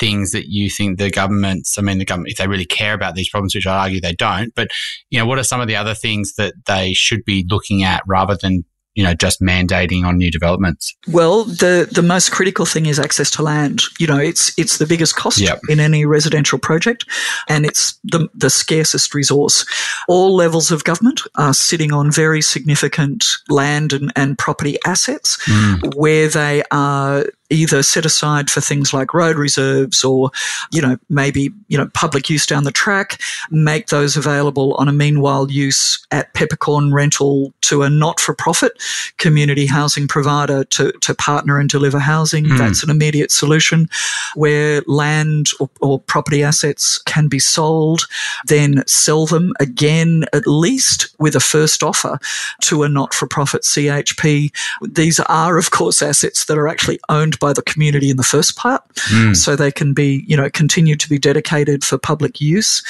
things 0.00 0.32
that 0.32 0.48
you 0.48 0.68
think 0.68 0.98
the 0.98 1.10
governments, 1.10 1.78
I 1.78 1.82
mean, 1.82 1.98
the 1.98 2.04
government, 2.04 2.32
if 2.32 2.38
they 2.38 2.48
really 2.48 2.64
care 2.64 2.94
about 2.94 3.14
these 3.14 3.28
problems, 3.28 3.54
which 3.54 3.66
I 3.66 3.78
argue 3.78 4.00
they 4.00 4.14
don't, 4.14 4.52
but, 4.54 4.68
you 5.10 5.18
know, 5.18 5.26
what 5.26 5.38
are 5.38 5.44
some 5.44 5.60
of 5.60 5.68
the 5.68 5.76
other 5.76 5.94
things 5.94 6.34
that 6.34 6.54
they 6.66 6.92
should 6.94 7.24
be 7.24 7.46
looking 7.48 7.82
at 7.84 8.02
rather 8.06 8.36
than 8.36 8.64
you 8.98 9.04
know, 9.04 9.14
just 9.14 9.40
mandating 9.40 10.02
on 10.04 10.18
new 10.18 10.28
developments? 10.28 10.96
Well, 11.06 11.44
the, 11.44 11.88
the 11.88 12.02
most 12.02 12.32
critical 12.32 12.66
thing 12.66 12.86
is 12.86 12.98
access 12.98 13.30
to 13.30 13.42
land. 13.42 13.82
You 14.00 14.08
know, 14.08 14.18
it's 14.18 14.58
it's 14.58 14.78
the 14.78 14.86
biggest 14.86 15.14
cost 15.14 15.38
yep. 15.38 15.60
in 15.68 15.78
any 15.78 16.04
residential 16.04 16.58
project, 16.58 17.04
and 17.48 17.64
it's 17.64 17.96
the 18.02 18.28
the 18.34 18.50
scarcest 18.50 19.14
resource. 19.14 19.64
All 20.08 20.34
levels 20.34 20.72
of 20.72 20.82
government 20.82 21.20
are 21.36 21.54
sitting 21.54 21.92
on 21.92 22.10
very 22.10 22.42
significant 22.42 23.24
land 23.48 23.92
and, 23.92 24.12
and 24.16 24.36
property 24.36 24.78
assets 24.84 25.36
mm. 25.44 25.94
where 25.94 26.26
they 26.26 26.64
are 26.72 27.24
either 27.50 27.82
set 27.82 28.04
aside 28.04 28.50
for 28.50 28.60
things 28.60 28.92
like 28.92 29.14
road 29.14 29.36
reserves 29.36 30.04
or, 30.04 30.30
you 30.70 30.82
know, 30.82 30.98
maybe, 31.08 31.50
you 31.68 31.78
know, 31.78 31.88
public 31.94 32.28
use 32.28 32.46
down 32.46 32.64
the 32.64 32.72
track, 32.72 33.20
make 33.50 33.86
those 33.86 34.16
available 34.16 34.74
on 34.74 34.88
a 34.88 34.92
meanwhile 34.92 35.50
use 35.50 36.04
at 36.10 36.32
peppercorn 36.34 36.92
rental 36.92 37.52
to 37.62 37.82
a 37.82 37.90
not 37.90 38.20
for 38.20 38.34
profit 38.34 38.72
community 39.16 39.66
housing 39.66 40.06
provider 40.06 40.64
to, 40.64 40.92
to 41.00 41.14
partner 41.14 41.58
and 41.58 41.70
deliver 41.70 41.98
housing. 41.98 42.44
Mm. 42.44 42.58
That's 42.58 42.82
an 42.82 42.90
immediate 42.90 43.30
solution 43.30 43.88
where 44.34 44.82
land 44.86 45.46
or, 45.60 45.70
or 45.80 45.98
property 46.00 46.42
assets 46.42 46.98
can 47.02 47.28
be 47.28 47.38
sold, 47.38 48.02
then 48.46 48.82
sell 48.86 49.26
them 49.26 49.52
again, 49.60 50.24
at 50.32 50.46
least 50.46 51.08
with 51.18 51.34
a 51.34 51.40
first 51.40 51.82
offer 51.82 52.18
to 52.62 52.82
a 52.82 52.88
not 52.88 53.14
for 53.14 53.26
profit 53.26 53.62
CHP. 53.62 54.54
These 54.82 55.20
are, 55.20 55.58
of 55.58 55.70
course, 55.70 56.02
assets 56.02 56.44
that 56.46 56.58
are 56.58 56.68
actually 56.68 57.00
owned 57.08 57.37
by 57.38 57.52
the 57.52 57.62
community 57.62 58.10
in 58.10 58.16
the 58.16 58.22
first 58.22 58.56
part, 58.56 58.86
mm. 59.10 59.36
so 59.36 59.56
they 59.56 59.72
can 59.72 59.94
be, 59.94 60.24
you 60.26 60.36
know, 60.36 60.50
continue 60.50 60.96
to 60.96 61.08
be 61.08 61.18
dedicated 61.18 61.84
for 61.84 61.98
public 61.98 62.40
use. 62.40 62.82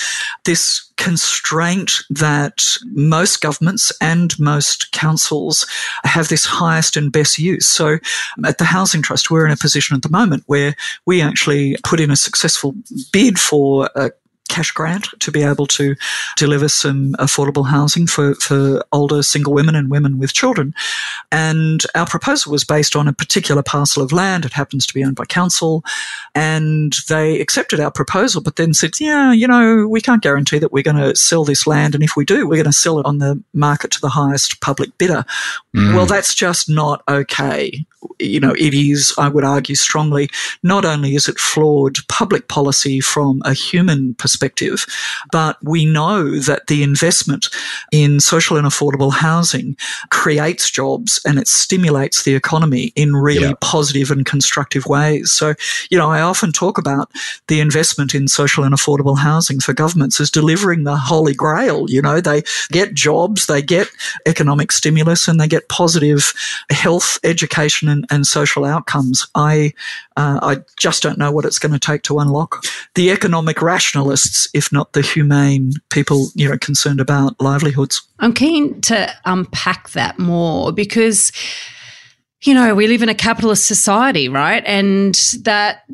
This 0.45 0.85
constraint 0.97 1.93
that 2.11 2.77
most 2.93 3.41
governments 3.41 3.93
and 4.01 4.39
most 4.39 4.91
councils 4.93 5.67
have 6.05 6.29
this 6.29 6.45
highest 6.45 6.97
and 6.97 7.13
best 7.13 7.39
use. 7.39 7.67
So 7.69 7.99
at 8.45 8.59
the 8.59 8.65
Housing 8.65 9.01
Trust, 9.01 9.31
we're 9.31 9.47
in 9.47 9.53
a 9.53 9.57
position 9.57 9.97
at 9.97 10.03
the 10.03 10.11
moment 10.11 10.43
where 10.47 10.75
we 11.07 11.23
actually 11.23 11.77
put 11.85 12.01
in 12.01 12.11
a 12.11 12.17
successful 12.17 12.75
bid 13.13 13.39
for 13.39 13.89
a 13.95 14.11
cash 14.59 14.73
grant 14.73 15.07
to 15.21 15.31
be 15.31 15.45
able 15.45 15.69
to 15.69 15.95
deliver 16.37 16.69
some 16.69 17.13
affordable 17.21 17.69
housing 17.69 18.09
for, 18.09 18.35
for 18.37 18.85
older 18.91 19.23
single 19.23 19.53
women 19.53 19.77
and 19.77 19.89
women 19.89 20.19
with 20.19 20.33
children. 20.33 20.75
And 21.31 21.81
our 21.95 22.07
proposal 22.07 22.51
was 22.51 22.65
based 22.65 22.97
on 22.97 23.07
a 23.07 23.13
particular 23.13 23.63
parcel 23.63 24.03
of 24.03 24.11
land. 24.11 24.45
It 24.45 24.53
happens 24.53 24.85
to 24.87 24.95
be 24.95 25.05
owned 25.05 25.15
by 25.15 25.27
council. 25.27 25.85
And 26.35 26.93
they 27.09 27.41
accepted 27.41 27.79
our 27.79 27.93
proposal, 27.93 28.43
but 28.43 28.57
then 28.57 28.75
said, 28.75 28.99
yeah, 28.99 29.31
you 29.31 29.47
know, 29.47 29.87
we 29.87 30.01
can't 30.01 30.25
guarantee 30.25 30.59
that 30.59 30.73
we're 30.73 30.83
going 30.83 30.97
to 30.97 31.15
sell 31.15 31.45
this 31.45 31.65
land. 31.65 31.95
And 31.95 32.03
if 32.03 32.17
we 32.17 32.25
do, 32.25 32.49
we're 32.49 32.57
going 32.57 32.65
to 32.65 32.73
sell 32.73 32.99
it 32.99 33.07
on 33.07 33.19
the 33.19 33.41
market 33.55 33.93
to 33.93 34.01
the 34.01 34.09
highest 34.09 34.61
public 34.61 34.99
bidder. 34.99 35.25
Mm. 35.77 35.95
Well, 35.95 36.07
that's 36.07 36.35
just 36.35 36.69
not 36.69 37.05
okay. 37.07 37.87
You 38.21 38.41
know, 38.41 38.53
it 38.53 38.75
is, 38.75 39.15
I 39.19 39.29
would 39.29 39.45
argue 39.45 39.75
strongly, 39.75 40.29
not 40.63 40.85
only 40.85 41.15
is 41.15 41.29
it 41.29 41.39
flawed 41.39 41.97
public 42.09 42.49
policy 42.49 43.01
from 43.01 43.43
a 43.45 43.53
human 43.53 44.15
perspective, 44.15 44.87
but 45.33 45.57
we 45.65 45.85
know 45.85 46.39
that 46.39 46.69
the 46.69 46.83
investment 46.83 47.49
in 47.91 48.21
social 48.21 48.57
and 48.57 48.67
affordable 48.67 49.13
housing 49.13 49.77
creates 50.11 50.71
jobs 50.71 51.21
and 51.25 51.39
it 51.39 51.49
stimulates 51.49 52.23
the 52.23 52.35
economy 52.35 52.93
in 52.95 53.17
really 53.17 53.55
positive 53.61 54.11
and 54.11 54.27
constructive 54.27 54.87
ways. 54.87 55.33
So, 55.33 55.55
you 55.91 55.99
know, 55.99 56.11
I 56.11 56.21
often 56.21 56.53
talk 56.53 56.79
about 56.79 57.11
the 57.49 57.61
investment 57.61 58.15
in 58.15 58.29
social 58.29 58.65
and 58.65 58.75
affordable 58.75 59.19
housing 59.19 59.61
for 59.61 59.73
governments 59.73 60.21
as 60.21 60.31
delivering 60.31 60.85
the 60.85 60.97
holy 60.97 61.35
grail. 61.35 61.89
You 61.89 62.03
know, 62.03 62.21
they 62.21 62.43
get 62.71 62.95
jobs, 62.95 63.47
they 63.47 63.63
get 63.63 63.89
economic 64.27 64.73
stimulus, 64.73 65.29
and 65.29 65.41
they 65.41 65.49
get 65.49 65.69
positive 65.69 66.33
health, 66.71 67.19
education, 67.25 67.88
and, 67.89 68.05
and 68.11 68.27
social 68.27 68.65
outcomes. 68.65 69.27
I 69.35 69.73
uh, 70.17 70.39
I 70.43 70.57
just 70.79 71.03
don't 71.03 71.19
know 71.19 71.33
what 71.33 71.45
it's 71.45 71.59
going 71.59 71.73
to 71.73 71.79
take 71.79 72.03
to 72.03 72.19
unlock 72.19 72.65
the 72.95 73.11
economic 73.11 73.63
rationalists, 73.63 74.49
if 74.55 74.73
not 74.73 74.93
the 74.93 75.03
humane 75.03 75.73
people, 75.91 76.31
you 76.35 76.49
know, 76.49 76.59
concerned 76.59 77.01
about 77.01 77.41
livelihoods. 77.41 78.03
I'm 78.19 78.33
keen 78.33 78.81
to 78.83 79.13
unpack 79.25 79.91
that 79.91 80.19
more 80.19 80.73
because, 80.73 81.33
you 82.43 82.55
know, 82.55 82.75
we 82.75 82.87
live 82.89 83.03
in 83.03 83.09
a 83.09 83.15
capitalist 83.15 83.67
society, 83.67 84.29
right? 84.29 84.63
And 84.67 85.15
that 85.43 85.85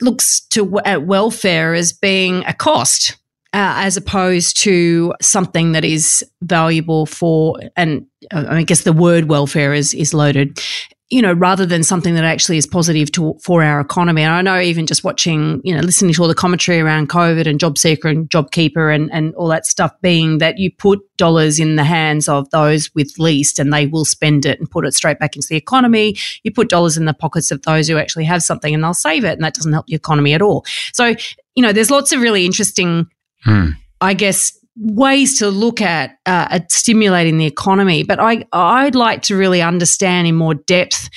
looks 0.00 0.40
to 0.40 0.78
at 0.80 1.06
welfare 1.06 1.74
as 1.74 1.92
being 1.92 2.44
a 2.46 2.52
cost. 2.52 3.16
Uh, 3.52 3.72
as 3.78 3.96
opposed 3.96 4.54
to 4.58 5.14
something 5.22 5.72
that 5.72 5.82
is 5.82 6.22
valuable 6.42 7.06
for, 7.06 7.58
and 7.74 8.04
uh, 8.30 8.44
I 8.50 8.64
guess 8.64 8.82
the 8.82 8.92
word 8.92 9.30
welfare 9.30 9.72
is 9.72 9.94
is 9.94 10.12
loaded 10.12 10.60
you 11.08 11.22
know, 11.22 11.32
rather 11.32 11.64
than 11.64 11.84
something 11.84 12.16
that 12.16 12.24
actually 12.24 12.58
is 12.58 12.66
positive 12.66 13.12
to, 13.12 13.38
for 13.40 13.62
our 13.62 13.78
economy. 13.80 14.22
And 14.22 14.32
I 14.32 14.42
know 14.42 14.60
even 14.60 14.86
just 14.86 15.04
watching, 15.04 15.60
you 15.62 15.72
know, 15.72 15.80
listening 15.80 16.12
to 16.14 16.22
all 16.22 16.26
the 16.26 16.34
commentary 16.34 16.80
around 16.80 17.08
COVID 17.10 17.46
and 17.46 17.60
JobSeeker 17.60 18.10
and 18.10 18.28
JobKeeper 18.28 18.92
and, 18.92 19.12
and 19.12 19.32
all 19.36 19.46
that 19.48 19.66
stuff 19.66 19.92
being 20.02 20.38
that 20.38 20.58
you 20.58 20.72
put 20.72 20.98
dollars 21.16 21.60
in 21.60 21.76
the 21.76 21.84
hands 21.84 22.28
of 22.28 22.50
those 22.50 22.92
with 22.96 23.20
least 23.20 23.60
and 23.60 23.72
they 23.72 23.86
will 23.86 24.04
spend 24.04 24.44
it 24.44 24.58
and 24.58 24.68
put 24.68 24.84
it 24.84 24.94
straight 24.94 25.20
back 25.20 25.36
into 25.36 25.46
the 25.48 25.56
economy. 25.56 26.16
You 26.42 26.50
put 26.50 26.68
dollars 26.68 26.96
in 26.96 27.04
the 27.04 27.14
pockets 27.14 27.52
of 27.52 27.62
those 27.62 27.86
who 27.86 27.98
actually 27.98 28.24
have 28.24 28.42
something 28.42 28.74
and 28.74 28.82
they'll 28.82 28.92
save 28.92 29.24
it 29.24 29.32
and 29.32 29.44
that 29.44 29.54
doesn't 29.54 29.72
help 29.72 29.86
the 29.86 29.94
economy 29.94 30.34
at 30.34 30.42
all. 30.42 30.64
So, 30.92 31.14
you 31.54 31.62
know, 31.62 31.72
there's 31.72 31.90
lots 31.90 32.10
of 32.12 32.20
really 32.20 32.44
interesting, 32.44 33.06
hmm. 33.44 33.70
I 34.00 34.14
guess, 34.14 34.58
ways 34.78 35.38
to 35.38 35.48
look 35.48 35.80
at, 35.80 36.10
uh, 36.26 36.48
at 36.50 36.70
stimulating 36.70 37.38
the 37.38 37.46
economy. 37.46 38.02
But 38.02 38.20
I, 38.20 38.44
I'd 38.52 38.94
like 38.94 39.22
to 39.22 39.36
really 39.36 39.62
understand 39.62 40.26
in 40.26 40.34
more 40.34 40.54
depth 40.54 41.08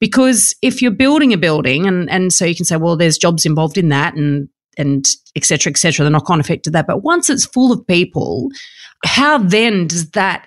because 0.00 0.54
if 0.62 0.80
you're 0.80 0.90
building 0.90 1.32
a 1.32 1.36
building 1.36 1.86
and, 1.86 2.10
and 2.10 2.32
so 2.32 2.44
you 2.44 2.54
can 2.54 2.64
say, 2.64 2.76
well, 2.76 2.96
there's 2.96 3.18
jobs 3.18 3.44
involved 3.44 3.76
in 3.76 3.90
that 3.90 4.14
and, 4.14 4.48
and 4.78 5.06
et 5.36 5.44
cetera, 5.44 5.70
et 5.70 5.76
cetera, 5.76 6.04
the 6.04 6.10
knock 6.10 6.30
on 6.30 6.40
effect 6.40 6.66
of 6.66 6.72
that. 6.72 6.86
But 6.86 7.02
once 7.02 7.28
it's 7.28 7.44
full 7.44 7.70
of 7.70 7.86
people, 7.86 8.48
how 9.04 9.38
then 9.38 9.88
does 9.88 10.10
that 10.12 10.46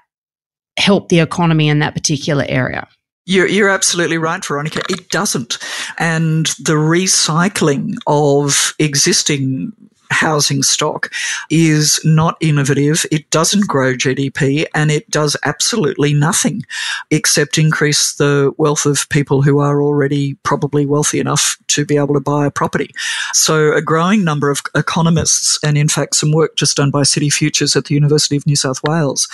help 0.77 1.09
the 1.09 1.19
economy 1.19 1.69
in 1.69 1.79
that 1.79 1.93
particular 1.93 2.45
area? 2.49 2.87
You're, 3.27 3.47
you're 3.47 3.69
absolutely 3.69 4.17
right, 4.17 4.43
Veronica. 4.43 4.81
It 4.89 5.09
doesn't. 5.09 5.57
And 5.97 6.47
the 6.59 6.73
recycling 6.73 7.95
of 8.07 8.73
existing 8.77 9.73
housing 10.11 10.63
stock 10.63 11.11
is 11.49 11.99
not 12.03 12.37
innovative. 12.39 13.05
It 13.11 13.29
doesn't 13.29 13.67
grow 13.67 13.93
GDP 13.93 14.65
and 14.73 14.91
it 14.91 15.09
does 15.09 15.35
absolutely 15.43 16.13
nothing 16.13 16.63
except 17.11 17.57
increase 17.57 18.13
the 18.15 18.53
wealth 18.57 18.85
of 18.85 19.07
people 19.09 19.41
who 19.41 19.59
are 19.59 19.81
already 19.81 20.35
probably 20.43 20.85
wealthy 20.85 21.19
enough 21.19 21.57
to 21.67 21.85
be 21.85 21.97
able 21.97 22.13
to 22.13 22.19
buy 22.19 22.45
a 22.45 22.51
property. 22.51 22.91
So 23.33 23.73
a 23.73 23.81
growing 23.81 24.23
number 24.23 24.49
of 24.49 24.61
economists 24.75 25.59
and 25.63 25.77
in 25.77 25.87
fact 25.87 26.15
some 26.15 26.31
work 26.31 26.55
just 26.55 26.77
done 26.77 26.91
by 26.91 27.03
City 27.03 27.29
Futures 27.29 27.75
at 27.75 27.85
the 27.85 27.95
University 27.95 28.35
of 28.35 28.45
New 28.45 28.55
South 28.55 28.81
Wales 28.83 29.27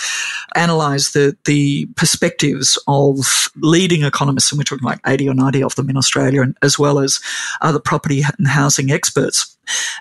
analyze 0.54 1.12
the, 1.12 1.36
the 1.44 1.86
perspectives 1.96 2.78
of 2.88 3.50
leading 3.56 4.02
economists 4.02 4.50
and 4.50 4.58
we're 4.58 4.64
talking 4.64 4.84
like 4.84 5.00
80 5.06 5.28
or 5.28 5.34
90 5.34 5.62
of 5.62 5.74
them 5.76 5.90
in 5.90 5.96
Australia 5.96 6.42
and 6.42 6.56
as 6.62 6.78
well 6.78 6.98
as 6.98 7.20
other 7.60 7.78
property 7.78 8.22
and 8.38 8.48
housing 8.48 8.90
experts 8.90 9.56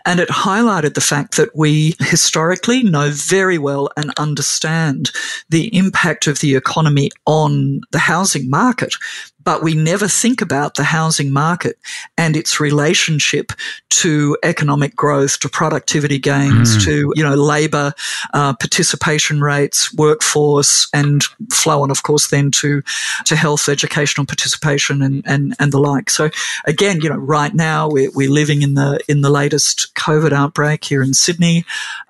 and 0.05 0.19
it 0.19 0.29
highlighted 0.29 0.93
the 0.93 1.01
fact 1.01 1.37
that 1.37 1.55
we 1.55 1.95
historically 1.99 2.83
know 2.83 3.11
very 3.11 3.57
well 3.57 3.89
and 3.97 4.11
understand 4.17 5.11
the 5.49 5.75
impact 5.75 6.27
of 6.27 6.39
the 6.39 6.55
economy 6.55 7.11
on 7.25 7.81
the 7.91 7.99
housing 7.99 8.49
market 8.49 8.95
but 9.43 9.63
we 9.63 9.73
never 9.73 10.07
think 10.07 10.41
about 10.41 10.75
the 10.75 10.83
housing 10.83 11.31
market 11.31 11.77
and 12.17 12.35
its 12.35 12.59
relationship 12.59 13.51
to 13.89 14.37
economic 14.43 14.95
growth, 14.95 15.39
to 15.39 15.49
productivity 15.49 16.17
gains, 16.17 16.77
mm. 16.77 16.85
to 16.85 17.13
you 17.15 17.23
know 17.23 17.35
labor 17.35 17.93
uh, 18.33 18.53
participation 18.53 19.41
rates, 19.41 19.93
workforce, 19.93 20.87
and 20.93 21.23
flow 21.51 21.83
on, 21.83 21.91
of 21.91 22.03
course, 22.03 22.27
then 22.27 22.51
to 22.51 22.81
to 23.25 23.35
health, 23.35 23.69
educational 23.69 24.25
participation, 24.25 25.01
and 25.01 25.23
and 25.25 25.55
and 25.59 25.71
the 25.71 25.79
like. 25.79 26.09
So 26.09 26.29
again, 26.65 27.01
you 27.01 27.09
know, 27.09 27.17
right 27.17 27.53
now 27.53 27.89
we're 27.89 28.11
we're 28.11 28.31
living 28.31 28.61
in 28.61 28.73
the 28.75 28.99
in 29.07 29.21
the 29.21 29.29
latest 29.29 29.93
COVID 29.95 30.31
outbreak 30.31 30.83
here 30.83 31.03
in 31.03 31.13
Sydney. 31.13 31.65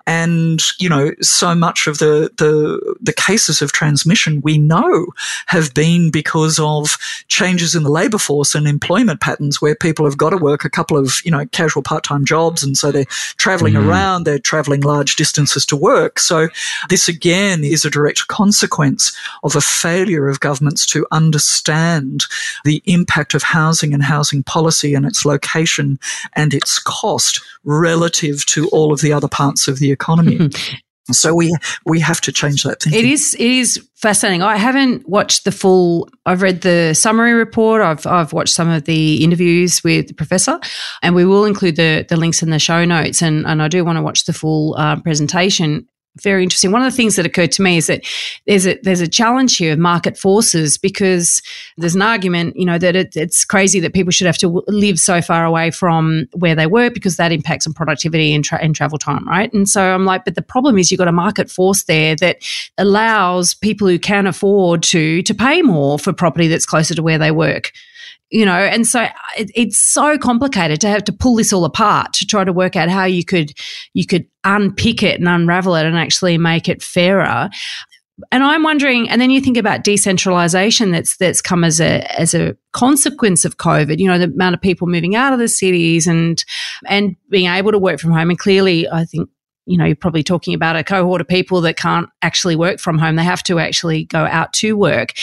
And, 0.07 0.61
you 0.79 0.89
know, 0.89 1.11
so 1.21 1.55
much 1.55 1.87
of 1.87 1.99
the, 1.99 2.31
the, 2.37 2.95
the 2.99 3.13
cases 3.13 3.61
of 3.61 3.71
transmission 3.71 4.41
we 4.43 4.57
know 4.57 5.07
have 5.47 5.73
been 5.73 6.11
because 6.11 6.59
of 6.59 6.97
changes 7.27 7.75
in 7.75 7.83
the 7.83 7.89
labor 7.89 8.17
force 8.17 8.55
and 8.55 8.67
employment 8.67 9.21
patterns 9.21 9.61
where 9.61 9.75
people 9.75 10.05
have 10.05 10.17
got 10.17 10.31
to 10.31 10.37
work 10.37 10.65
a 10.65 10.69
couple 10.69 10.97
of, 10.97 11.21
you 11.23 11.31
know, 11.31 11.45
casual 11.47 11.83
part-time 11.83 12.25
jobs. 12.25 12.63
And 12.63 12.77
so 12.77 12.91
they're 12.91 13.05
traveling 13.37 13.73
mm. 13.73 13.87
around, 13.87 14.23
they're 14.23 14.39
traveling 14.39 14.81
large 14.81 15.15
distances 15.15 15.65
to 15.67 15.75
work. 15.75 16.19
So 16.19 16.49
this 16.89 17.07
again 17.07 17.63
is 17.63 17.85
a 17.85 17.89
direct 17.89 18.27
consequence 18.27 19.15
of 19.43 19.55
a 19.55 19.61
failure 19.61 20.27
of 20.27 20.39
governments 20.39 20.85
to 20.87 21.05
understand 21.11 22.25
the 22.63 22.81
impact 22.85 23.33
of 23.33 23.43
housing 23.43 23.93
and 23.93 24.03
housing 24.03 24.43
policy 24.43 24.93
and 24.93 25.05
its 25.05 25.25
location 25.25 25.99
and 26.33 26.53
its 26.53 26.79
cost 26.79 27.41
relative 27.63 28.45
to 28.47 28.67
all 28.69 28.91
of 28.91 29.01
the 29.01 29.13
other 29.13 29.27
parts 29.27 29.67
of 29.67 29.79
the 29.79 29.90
economy. 29.91 30.49
So 31.09 31.33
we 31.33 31.53
we 31.85 31.99
have 31.99 32.21
to 32.21 32.31
change 32.31 32.63
that 32.63 32.83
thinking. 32.83 32.99
It 32.99 33.05
is 33.05 33.33
it 33.33 33.41
is 33.41 33.85
fascinating. 33.95 34.43
I 34.43 34.55
haven't 34.57 35.09
watched 35.09 35.45
the 35.45 35.51
full. 35.51 36.07
I've 36.25 36.41
read 36.41 36.61
the 36.61 36.93
summary 36.93 37.33
report. 37.33 37.81
I've 37.81 38.05
I've 38.05 38.33
watched 38.33 38.53
some 38.53 38.69
of 38.69 38.85
the 38.85 39.23
interviews 39.23 39.83
with 39.83 40.07
the 40.07 40.13
professor, 40.13 40.59
and 41.01 41.15
we 41.15 41.25
will 41.25 41.45
include 41.45 41.75
the 41.75 42.05
the 42.07 42.17
links 42.17 42.43
in 42.43 42.51
the 42.51 42.59
show 42.59 42.85
notes. 42.85 43.21
And 43.21 43.45
and 43.47 43.63
I 43.63 43.67
do 43.67 43.83
want 43.83 43.97
to 43.97 44.01
watch 44.01 44.25
the 44.25 44.33
full 44.33 44.75
uh, 44.77 45.01
presentation 45.01 45.87
very 46.17 46.43
interesting. 46.43 46.71
One 46.71 46.81
of 46.81 46.91
the 46.91 46.95
things 46.95 47.15
that 47.15 47.25
occurred 47.25 47.53
to 47.53 47.61
me 47.61 47.77
is 47.77 47.87
that 47.87 48.03
there's 48.45 48.67
a 48.67 48.77
there's 48.83 48.99
a 48.99 49.07
challenge 49.07 49.55
here 49.55 49.73
of 49.73 49.79
market 49.79 50.17
forces 50.17 50.77
because 50.77 51.41
there's 51.77 51.95
an 51.95 52.01
argument, 52.01 52.57
you 52.57 52.65
know, 52.65 52.77
that 52.77 52.95
it, 52.95 53.15
it's 53.15 53.45
crazy 53.45 53.79
that 53.79 53.93
people 53.93 54.11
should 54.11 54.27
have 54.27 54.37
to 54.39 54.61
live 54.67 54.99
so 54.99 55.21
far 55.21 55.45
away 55.45 55.71
from 55.71 56.25
where 56.33 56.53
they 56.53 56.67
work 56.67 56.93
because 56.93 57.15
that 57.15 57.31
impacts 57.31 57.65
on 57.65 57.73
productivity 57.73 58.33
and, 58.33 58.43
tra- 58.43 58.61
and 58.61 58.75
travel 58.75 58.97
time, 58.97 59.25
right? 59.27 59.53
And 59.53 59.69
so 59.69 59.81
I'm 59.81 60.03
like, 60.03 60.25
but 60.25 60.35
the 60.35 60.41
problem 60.41 60.77
is 60.77 60.91
you've 60.91 60.97
got 60.97 61.07
a 61.07 61.13
market 61.13 61.49
force 61.49 61.83
there 61.85 62.15
that 62.17 62.37
allows 62.77 63.53
people 63.53 63.87
who 63.87 63.97
can 63.97 64.27
afford 64.27 64.83
to 64.83 65.23
to 65.23 65.33
pay 65.33 65.61
more 65.61 65.97
for 65.97 66.11
property 66.11 66.47
that's 66.47 66.65
closer 66.65 66.93
to 66.93 67.01
where 67.01 67.17
they 67.17 67.31
work 67.31 67.71
you 68.31 68.45
know 68.45 68.53
and 68.53 68.87
so 68.87 69.01
uh, 69.01 69.11
it, 69.37 69.51
it's 69.55 69.77
so 69.77 70.17
complicated 70.17 70.81
to 70.81 70.87
have 70.87 71.03
to 71.03 71.13
pull 71.13 71.35
this 71.35 71.53
all 71.53 71.65
apart 71.65 72.13
to 72.13 72.25
try 72.25 72.43
to 72.43 72.53
work 72.53 72.75
out 72.75 72.89
how 72.89 73.05
you 73.05 73.23
could 73.23 73.53
you 73.93 74.05
could 74.05 74.25
unpick 74.43 75.03
it 75.03 75.19
and 75.19 75.27
unravel 75.27 75.75
it 75.75 75.85
and 75.85 75.97
actually 75.97 76.37
make 76.37 76.67
it 76.67 76.81
fairer 76.81 77.49
and 78.31 78.43
I'm 78.43 78.63
wondering, 78.63 79.09
and 79.09 79.19
then 79.19 79.31
you 79.31 79.41
think 79.41 79.57
about 79.57 79.83
decentralization 79.83 80.91
that's 80.91 81.17
that's 81.17 81.41
come 81.41 81.63
as 81.63 81.79
a 81.79 82.19
as 82.19 82.33
a 82.33 82.55
consequence 82.73 83.45
of 83.45 83.57
COVID. 83.57 83.99
You 83.99 84.07
know, 84.07 84.19
the 84.19 84.25
amount 84.25 84.53
of 84.53 84.61
people 84.61 84.87
moving 84.87 85.15
out 85.15 85.33
of 85.33 85.39
the 85.39 85.47
cities 85.47 86.07
and 86.07 86.43
and 86.87 87.15
being 87.29 87.47
able 87.47 87.71
to 87.71 87.79
work 87.79 87.99
from 87.99 88.11
home. 88.11 88.29
And 88.29 88.37
clearly, 88.37 88.87
I 88.89 89.05
think 89.05 89.29
you 89.65 89.77
know, 89.77 89.85
you're 89.85 89.95
probably 89.95 90.23
talking 90.23 90.53
about 90.53 90.75
a 90.75 90.83
cohort 90.83 91.21
of 91.21 91.27
people 91.27 91.61
that 91.61 91.77
can't 91.77 92.09
actually 92.21 92.55
work 92.55 92.79
from 92.79 92.97
home. 92.97 93.15
They 93.15 93.23
have 93.23 93.43
to 93.43 93.59
actually 93.59 94.05
go 94.05 94.25
out 94.25 94.53
to 94.53 94.75
work. 94.75 95.13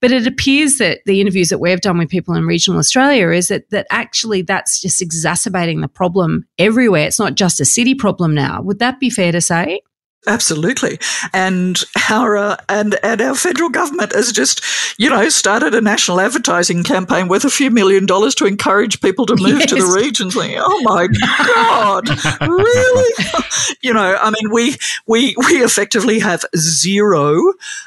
But 0.00 0.12
it 0.12 0.26
appears 0.26 0.78
that 0.78 1.00
the 1.04 1.20
interviews 1.20 1.48
that 1.48 1.58
we've 1.58 1.80
done 1.80 1.98
with 1.98 2.08
people 2.08 2.34
in 2.34 2.46
regional 2.46 2.78
Australia 2.78 3.30
is 3.30 3.48
that, 3.48 3.68
that 3.70 3.86
actually 3.90 4.42
that's 4.42 4.80
just 4.80 5.02
exacerbating 5.02 5.80
the 5.80 5.88
problem 5.88 6.46
everywhere. 6.58 7.06
It's 7.06 7.18
not 7.18 7.34
just 7.34 7.60
a 7.60 7.64
city 7.64 7.94
problem 7.94 8.34
now. 8.34 8.62
Would 8.62 8.78
that 8.78 9.00
be 9.00 9.10
fair 9.10 9.32
to 9.32 9.40
say? 9.40 9.80
Absolutely, 10.26 10.98
and 11.32 11.82
our 12.10 12.36
uh, 12.36 12.56
and 12.68 12.98
and 13.04 13.22
our 13.22 13.36
federal 13.36 13.70
government 13.70 14.12
has 14.12 14.32
just, 14.32 14.62
you 14.98 15.08
know, 15.08 15.28
started 15.28 15.74
a 15.76 15.80
national 15.80 16.20
advertising 16.20 16.82
campaign 16.82 17.28
worth 17.28 17.44
a 17.44 17.50
few 17.50 17.70
million 17.70 18.04
dollars 18.04 18.34
to 18.34 18.44
encourage 18.44 19.00
people 19.00 19.26
to 19.26 19.36
move 19.36 19.60
yes. 19.60 19.68
to 19.68 19.76
the 19.76 19.86
regions. 19.96 20.34
Like, 20.34 20.56
oh 20.56 20.80
my 20.82 21.06
god, 21.46 22.08
really? 22.48 23.14
you 23.80 23.94
know, 23.94 24.18
I 24.20 24.30
mean, 24.30 24.52
we 24.52 24.76
we 25.06 25.36
we 25.46 25.62
effectively 25.62 26.18
have 26.18 26.44
zero 26.56 27.40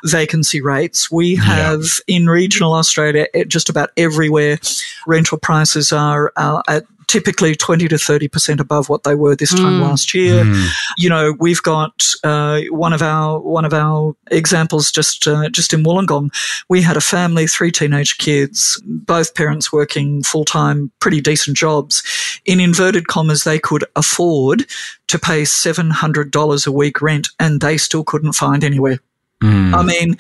vacancy 0.06 0.62
rates. 0.62 1.12
We 1.12 1.36
have 1.36 1.84
yeah. 2.08 2.16
in 2.16 2.28
regional 2.28 2.74
Australia 2.74 3.28
just 3.46 3.70
about 3.70 3.92
everywhere 3.98 4.58
rental 5.06 5.38
prices 5.38 5.92
are 5.92 6.32
uh, 6.38 6.62
at 6.68 6.86
typically 7.12 7.54
20 7.56 7.90
to 7.90 7.96
30% 7.96 8.62
above 8.62 8.88
what 8.88 9.04
they 9.04 9.16
were 9.16 9.36
this 9.36 9.54
time 9.54 9.80
mm. 9.80 9.82
last 9.82 10.14
year. 10.14 10.46
Mm. 10.46 10.70
You 10.98 11.10
know, 11.10 11.36
we've 11.40 11.62
got 11.62 12.06
uh, 12.24 12.62
one 12.70 12.94
of 12.94 13.02
our 13.02 13.38
one 13.40 13.66
of 13.66 13.74
our 13.74 14.16
examples 14.32 14.94
just 14.94 15.28
uh, 15.28 15.50
just 15.50 15.74
in 15.74 15.84
Wollongong. 15.84 16.30
We 16.70 16.82
had 16.82 16.96
a 16.96 17.02
family, 17.02 17.48
three 17.48 17.70
teenage 17.72 18.18
kids, 18.18 18.82
both 18.86 19.36
parents 19.36 19.74
working 19.74 20.24
full 20.24 20.46
time, 20.46 20.90
pretty 21.00 21.20
decent 21.20 21.58
jobs. 21.58 22.02
In 22.46 22.62
inverted 22.62 23.08
commas, 23.08 23.44
they 23.44 23.60
could 23.60 23.84
afford 23.98 24.66
to 25.08 25.20
pay 25.20 25.42
$700 25.42 26.68
a 26.68 26.72
week 26.72 27.02
rent 27.02 27.28
and 27.42 27.60
they 27.60 27.78
still 27.78 28.06
couldn't 28.06 28.34
find 28.34 28.64
anywhere. 28.64 29.00
Mm. 29.44 29.74
I 29.74 29.84
mean, 29.84 30.18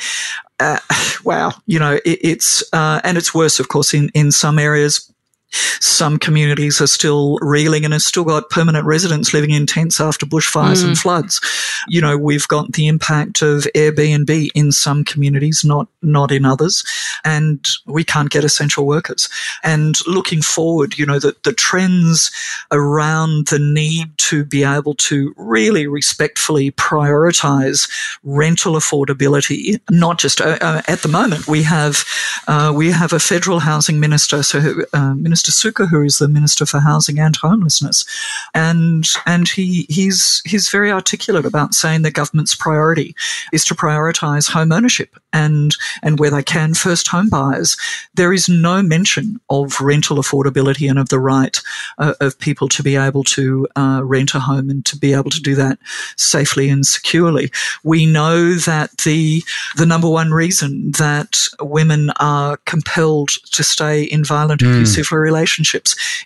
uh, 0.60 0.80
wow, 1.24 1.54
you 1.68 1.80
know, 1.80 1.94
it, 2.04 2.20
it's, 2.22 2.64
uh, 2.74 3.00
and 3.06 3.18
it's 3.18 3.34
worse, 3.34 3.62
of 3.62 3.70
course, 3.70 3.94
in, 3.94 4.10
in 4.14 4.32
some 4.32 4.60
areas. 4.60 5.12
Some 5.52 6.18
communities 6.18 6.80
are 6.82 6.88
still 6.88 7.38
reeling 7.42 7.84
and 7.84 7.94
have 7.94 8.02
still 8.02 8.24
got 8.24 8.50
permanent 8.50 8.86
residents 8.86 9.34
living 9.34 9.52
in 9.52 9.66
tents 9.66 10.00
after 10.00 10.26
bushfires 10.26 10.84
mm. 10.84 10.90
and 10.90 10.98
floods. 10.98 11.42
You 11.88 12.02
know, 12.02 12.18
we've 12.18 12.48
got 12.48 12.74
the 12.74 12.88
impact 12.88 13.42
of 13.42 13.68
Airbnb 13.76 14.50
in 14.54 14.72
some 14.72 15.04
communities, 15.04 15.64
not, 15.66 15.88
not 16.02 16.32
in 16.32 16.46
others. 16.46 16.84
And 17.26 17.68
we 17.86 18.04
can't 18.04 18.30
get 18.30 18.44
essential 18.44 18.86
workers. 18.86 19.30
And 19.64 19.96
looking 20.08 20.42
forward, 20.42 20.98
you 20.98 21.06
know, 21.06 21.20
the, 21.20 21.36
the 21.44 21.54
trends 21.54 22.32
around 22.72 23.48
the 23.48 23.60
need 23.60 24.18
to 24.18 24.46
be 24.46 24.64
able 24.64 24.94
to 24.96 25.34
really 25.38 25.88
respectfully 25.88 26.72
prioritize 26.72 27.90
rental 28.24 28.74
affordability, 28.74 29.80
not 29.90 30.20
just 30.20 30.42
uh, 30.42 30.58
uh, 30.62 30.82
at 30.88 31.02
the 31.02 31.08
moment, 31.08 31.48
we 31.48 31.64
have, 31.64 32.04
uh, 32.48 32.72
we 32.76 32.92
have 32.92 33.14
a 33.14 33.20
federal 33.20 33.60
housing 33.60 34.00
minister, 34.00 34.44
so 34.44 34.84
uh, 34.94 35.14
Minister 35.16 35.41
Minister 35.42 35.72
Sukkar, 35.72 35.88
who 35.88 36.04
is 36.04 36.20
the 36.20 36.28
Minister 36.28 36.68
for 36.68 36.80
Housing 36.80 37.20
and 37.20 37.36
Homelessness, 37.36 38.06
and 38.54 39.06
and 39.26 39.50
he 39.50 39.88
he's 39.90 40.42
he's 40.46 40.70
very 40.70 40.92
articulate 40.92 41.46
about 41.46 41.74
saying 41.74 42.04
the 42.04 42.12
government's 42.12 42.54
priority 42.54 43.16
is 43.52 43.66
to 43.66 43.74
prioritise 43.74 44.52
home 44.52 44.72
ownership 44.72 45.18
and 45.34 45.76
and 46.04 46.20
where 46.20 46.30
they 46.30 46.44
can 46.44 46.76
first 46.76 47.08
home 47.08 47.28
buyers. 47.28 47.76
There 48.14 48.34
is 48.34 48.48
no 48.48 48.84
mention 48.84 49.40
of 49.50 49.82
rental 49.82 50.18
affordability 50.18 50.88
and 50.88 51.00
of 51.00 51.10
the 51.10 51.20
right 51.20 51.60
uh, 51.98 52.14
of 52.20 52.38
people 52.38 52.70
to 52.70 52.84
be 52.84 52.96
able 52.96 53.24
to 53.24 53.68
uh, 53.76 54.02
rent 54.04 54.36
a 54.36 54.40
home 54.40 54.70
and 54.70 54.86
to 54.86 54.98
be 54.98 55.14
able 55.14 55.32
to 55.32 55.42
do 55.42 55.56
that 55.56 55.80
safely 56.18 56.70
and 56.70 56.86
securely. 56.86 57.52
We 57.84 58.06
know 58.06 58.54
that 58.56 58.96
the 59.00 59.42
the 59.76 59.88
number 59.88 60.10
one 60.10 60.32
reason 60.32 60.92
that 61.00 61.48
women 61.60 62.12
are 62.20 62.58
compelled 62.66 63.30
to 63.54 63.64
stay 63.64 64.04
in 64.04 64.24
violent, 64.24 64.62
mm. 64.62 64.70
abusive 64.72 65.12
relationships 65.12 65.31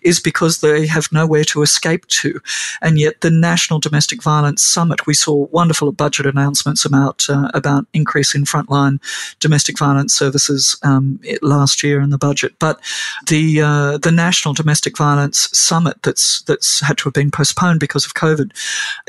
is 0.02 0.20
because 0.20 0.62
they 0.62 0.88
have 0.88 1.12
nowhere 1.12 1.44
to 1.46 1.62
escape 1.62 2.06
to. 2.08 2.42
And 2.82 3.00
yet, 3.00 3.22
the 3.22 3.32
National 3.32 3.80
Domestic 3.80 4.22
Violence 4.24 4.62
Summit, 4.62 5.08
we 5.08 5.14
saw 5.14 5.48
wonderful 5.52 5.92
budget 5.92 6.26
announcements 6.26 6.86
about 6.86 7.30
uh, 7.30 7.50
about 7.54 7.86
increase 7.94 8.36
in 8.36 8.44
frontline 8.44 9.00
domestic 9.40 9.78
violence 9.78 10.14
services 10.14 10.78
um, 10.84 11.20
last 11.42 11.84
year 11.84 12.02
in 12.02 12.10
the 12.10 12.18
budget. 12.18 12.54
But 12.60 12.80
the 13.28 13.62
uh, 13.62 13.98
the 13.98 14.12
National 14.12 14.54
Domestic 14.54 14.98
Violence 14.98 15.50
Summit 15.54 16.02
that's 16.04 16.42
that's 16.44 16.82
had 16.82 16.98
to 17.00 17.04
have 17.06 17.14
been 17.14 17.32
postponed 17.32 17.80
because 17.80 18.06
of 18.06 18.14
COVID 18.14 18.52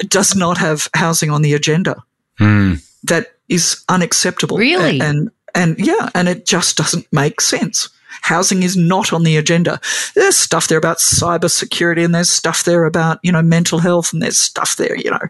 does 0.09 0.35
not 0.35 0.59
have 0.59 0.89
housing 0.95 1.31
on 1.31 1.43
the 1.43 1.55
agenda. 1.55 2.03
Mm. 2.41 2.83
That 3.05 3.35
is 3.49 3.85
unacceptable. 3.89 4.57
Really? 4.57 5.01
And 5.01 5.31
and 5.55 5.79
yeah, 5.79 6.11
and 6.15 6.29
it 6.29 6.47
just 6.47 6.77
doesn't 6.77 7.11
make 7.13 7.41
sense. 7.41 7.89
Housing 8.23 8.63
is 8.63 8.77
not 8.77 9.13
on 9.13 9.25
the 9.25 9.37
agenda. 9.37 9.81
There's 10.15 10.37
stuff 10.37 10.69
there 10.69 10.79
about 10.79 10.99
cyber 10.99 11.51
security 11.51 12.03
and 12.03 12.15
there's 12.15 12.31
stuff 12.31 12.65
there 12.65 12.85
about, 12.85 13.19
you 13.23 13.33
know, 13.33 13.43
mental 13.43 13.79
health 13.79 14.13
and 14.13 14.23
there's 14.23 14.39
stuff 14.39 14.77
there, 14.77 14.97
you 14.97 15.11
know, 15.11 15.21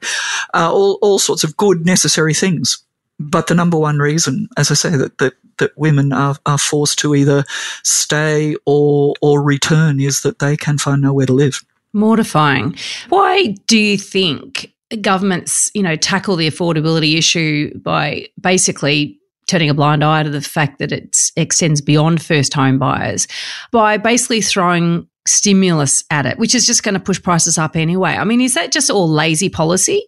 uh, 0.54 0.72
all, 0.72 0.98
all 1.02 1.18
sorts 1.18 1.44
of 1.44 1.56
good, 1.56 1.84
necessary 1.84 2.34
things. 2.34 2.82
But 3.18 3.46
the 3.46 3.54
number 3.54 3.78
one 3.78 3.98
reason, 3.98 4.48
as 4.56 4.70
I 4.70 4.74
say, 4.74 4.90
that, 4.90 5.18
that, 5.18 5.34
that 5.58 5.76
women 5.76 6.12
are, 6.12 6.36
are 6.44 6.58
forced 6.58 6.98
to 6.98 7.14
either 7.14 7.44
stay 7.82 8.56
or, 8.66 9.14
or 9.22 9.42
return 9.42 10.00
is 10.00 10.22
that 10.22 10.38
they 10.38 10.56
can 10.56 10.76
find 10.76 11.00
nowhere 11.00 11.26
to 11.26 11.32
live. 11.32 11.64
Mortifying. 11.92 12.76
Why 13.08 13.54
do 13.66 13.78
you 13.78 13.96
think 13.96 14.72
governments, 15.00 15.70
you 15.72 15.82
know, 15.82 15.96
tackle 15.96 16.36
the 16.36 16.48
affordability 16.48 17.16
issue 17.16 17.76
by 17.78 18.28
basically 18.40 19.18
turning 19.46 19.70
a 19.70 19.74
blind 19.74 20.02
eye 20.04 20.22
to 20.22 20.30
the 20.30 20.40
fact 20.40 20.78
that 20.78 20.92
it 20.92 21.16
extends 21.36 21.80
beyond 21.80 22.22
first 22.22 22.52
home 22.52 22.78
buyers 22.78 23.26
by 23.70 23.96
basically 23.96 24.40
throwing 24.40 25.06
stimulus 25.26 26.04
at 26.10 26.26
it, 26.26 26.38
which 26.38 26.54
is 26.54 26.66
just 26.66 26.82
going 26.82 26.94
to 26.94 27.00
push 27.00 27.22
prices 27.22 27.58
up 27.58 27.76
anyway. 27.76 28.12
I 28.12 28.24
mean, 28.24 28.40
is 28.40 28.54
that 28.54 28.72
just 28.72 28.90
all 28.90 29.08
lazy 29.08 29.48
policy? 29.48 30.06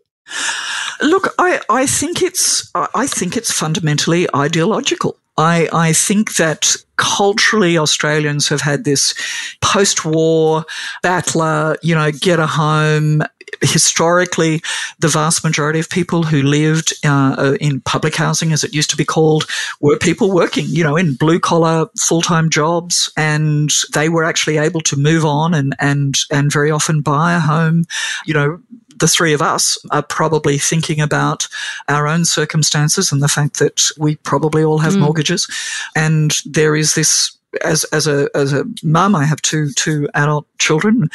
Look, 1.01 1.35
I, 1.39 1.61
I 1.71 1.87
think 1.87 2.23
it's 2.23 2.71
I 2.75 3.07
think 3.07 3.37
it's 3.37 3.53
fundamentally 3.53 4.27
ideological. 4.35 5.17
I, 5.39 5.69
I 5.73 5.93
think 5.93 6.35
that 6.35 6.75
culturally 6.97 7.79
Australians 7.79 8.49
have 8.49 8.61
had 8.61 8.85
this 8.85 9.15
post-war 9.63 10.65
battler, 11.03 11.77
you 11.81 11.95
know, 11.95 12.11
get 12.11 12.41
a 12.41 12.47
home, 12.47 13.23
historically, 13.63 14.63
the 14.99 15.09
vast 15.09 15.45
majority 15.45 15.79
of 15.79 15.89
people 15.89 16.23
who 16.23 16.43
lived 16.43 16.93
uh, 17.05 17.35
uh, 17.39 17.57
in 17.61 17.81
public 17.81 18.15
housing, 18.15 18.53
as 18.53 18.65
it 18.65 18.75
used 18.75 18.91
to 18.91 18.97
be 18.97 19.05
called, 19.05 19.47
were 19.81 19.99
people 19.99 20.33
working, 20.33 20.67
you 20.69 20.85
know, 20.85 20.97
in 20.97 21.15
blue 21.15 21.41
collar, 21.41 21.89
full 21.99 22.23
time 22.23 22.51
jobs, 22.51 23.13
and 23.17 23.71
they 23.93 24.09
were 24.09 24.25
actually 24.25 24.59
able 24.59 24.81
to 24.83 24.97
move 24.97 25.25
on 25.25 25.55
and 25.55 25.75
and 25.79 26.17
and 26.31 26.53
very 26.53 26.71
often 26.71 27.01
buy 27.01 27.35
a 27.35 27.41
home, 27.41 27.85
you 28.27 28.35
know, 28.35 28.61
the 28.99 29.09
three 29.09 29.33
of 29.33 29.43
us 29.43 29.79
are 29.91 30.03
probably 30.03 30.59
thinking 30.59 31.01
about 31.01 31.47
our 31.89 32.07
own 32.07 32.25
circumstances 32.25 33.13
and 33.13 33.23
the 33.23 33.29
fact 33.29 33.59
that 33.59 33.83
we 33.99 34.17
probably 34.17 34.65
all 34.65 34.79
have 34.79 34.95
mm. 34.95 35.01
mortgages. 35.01 35.49
And 35.95 36.37
there 36.45 36.75
is 36.75 36.95
this 36.95 37.38
as 37.65 37.85
as 37.85 38.07
a 38.07 38.29
as 38.35 38.53
a 38.53 38.65
mum, 38.83 39.15
I 39.15 39.25
have 39.25 39.41
two 39.43 39.71
two 39.73 40.09
adult 40.15 40.47
children. 40.59 41.09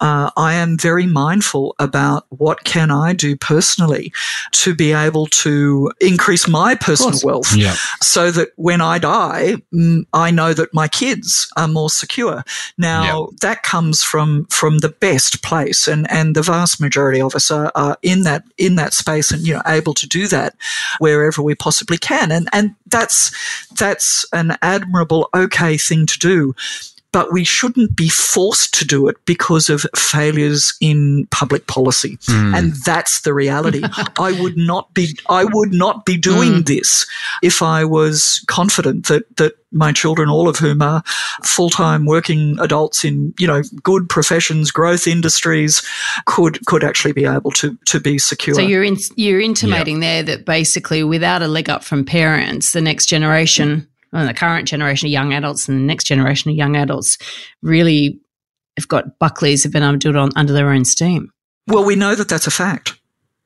Uh, 0.00 0.30
I 0.36 0.54
am 0.54 0.78
very 0.78 1.06
mindful 1.06 1.74
about 1.78 2.26
what 2.28 2.64
can 2.64 2.90
I 2.90 3.12
do 3.12 3.36
personally 3.36 4.12
to 4.52 4.74
be 4.74 4.92
able 4.92 5.26
to 5.26 5.90
increase 6.00 6.46
my 6.46 6.74
personal 6.74 7.18
wealth, 7.24 7.54
yeah. 7.56 7.74
so 8.00 8.30
that 8.30 8.50
when 8.56 8.80
I 8.80 8.98
die, 8.98 9.56
mm, 9.72 10.06
I 10.12 10.30
know 10.30 10.54
that 10.54 10.72
my 10.72 10.86
kids 10.86 11.50
are 11.56 11.68
more 11.68 11.90
secure. 11.90 12.44
Now 12.78 13.02
yeah. 13.02 13.36
that 13.40 13.62
comes 13.62 14.02
from 14.02 14.46
from 14.46 14.78
the 14.78 14.90
best 14.90 15.42
place, 15.42 15.88
and 15.88 16.10
and 16.10 16.36
the 16.36 16.42
vast 16.42 16.80
majority 16.80 17.20
of 17.20 17.34
us 17.34 17.50
are, 17.50 17.72
are 17.74 17.98
in 18.02 18.22
that 18.22 18.44
in 18.58 18.76
that 18.76 18.94
space, 18.94 19.30
and 19.30 19.42
you 19.46 19.54
know 19.54 19.62
able 19.66 19.94
to 19.94 20.06
do 20.06 20.28
that 20.28 20.54
wherever 20.98 21.42
we 21.42 21.54
possibly 21.54 21.98
can, 21.98 22.30
and 22.30 22.48
and 22.52 22.74
that's 22.86 23.32
that's 23.74 24.24
an 24.32 24.56
admirable 24.62 25.28
okay 25.34 25.76
thing 25.88 26.06
to 26.06 26.18
do 26.18 26.54
but 27.12 27.32
we 27.32 27.44
shouldn't 27.44 27.96
be 27.96 28.08
forced 28.08 28.72
to 28.74 28.84
do 28.84 29.08
it 29.08 29.16
because 29.24 29.68
of 29.68 29.84
failures 29.96 30.72
in 30.80 31.26
public 31.30 31.66
policy. 31.66 32.16
Mm. 32.28 32.56
And 32.56 32.72
that's 32.84 33.22
the 33.22 33.34
reality. 33.34 33.82
I 34.18 34.40
would 34.40 34.56
not 34.56 34.92
be, 34.94 35.18
I 35.28 35.44
would 35.44 35.72
not 35.72 36.04
be 36.04 36.16
doing 36.16 36.52
mm. 36.52 36.66
this 36.66 37.06
if 37.42 37.62
I 37.62 37.84
was 37.84 38.44
confident 38.46 39.06
that, 39.06 39.24
that 39.38 39.54
my 39.72 39.92
children, 39.92 40.28
all 40.28 40.48
of 40.48 40.56
whom 40.56 40.82
are 40.82 41.02
full-time 41.44 42.06
working 42.06 42.56
adults 42.60 43.04
in, 43.04 43.34
you 43.38 43.46
know, 43.46 43.62
good 43.82 44.08
professions, 44.08 44.70
growth 44.70 45.06
industries, 45.06 45.82
could, 46.26 46.64
could 46.66 46.84
actually 46.84 47.12
be 47.12 47.24
able 47.24 47.50
to, 47.52 47.76
to 47.86 47.98
be 47.98 48.18
secure. 48.18 48.54
So 48.54 48.62
you're, 48.62 48.84
in, 48.84 48.96
you're 49.16 49.40
intimating 49.40 50.00
yep. 50.00 50.26
there 50.26 50.36
that 50.36 50.44
basically 50.44 51.02
without 51.02 51.42
a 51.42 51.48
leg 51.48 51.68
up 51.68 51.82
from 51.82 52.04
parents, 52.04 52.72
the 52.72 52.80
next 52.80 53.06
generation 53.06 53.89
and 54.12 54.28
the 54.28 54.34
current 54.34 54.68
generation 54.68 55.06
of 55.06 55.12
young 55.12 55.32
adults 55.32 55.68
and 55.68 55.78
the 55.78 55.84
next 55.84 56.04
generation 56.04 56.50
of 56.50 56.56
young 56.56 56.76
adults 56.76 57.18
really 57.62 58.20
have 58.76 58.88
got 58.88 59.18
Buckleys 59.18 59.62
have 59.62 59.72
been 59.72 59.82
able 59.82 59.94
to 59.94 59.98
do 59.98 60.10
it 60.10 60.16
on, 60.16 60.30
under 60.36 60.52
their 60.52 60.70
own 60.70 60.84
steam. 60.84 61.30
Well, 61.66 61.84
we 61.84 61.96
know 61.96 62.14
that 62.14 62.28
that's 62.28 62.46
a 62.46 62.50
fact. 62.50 62.99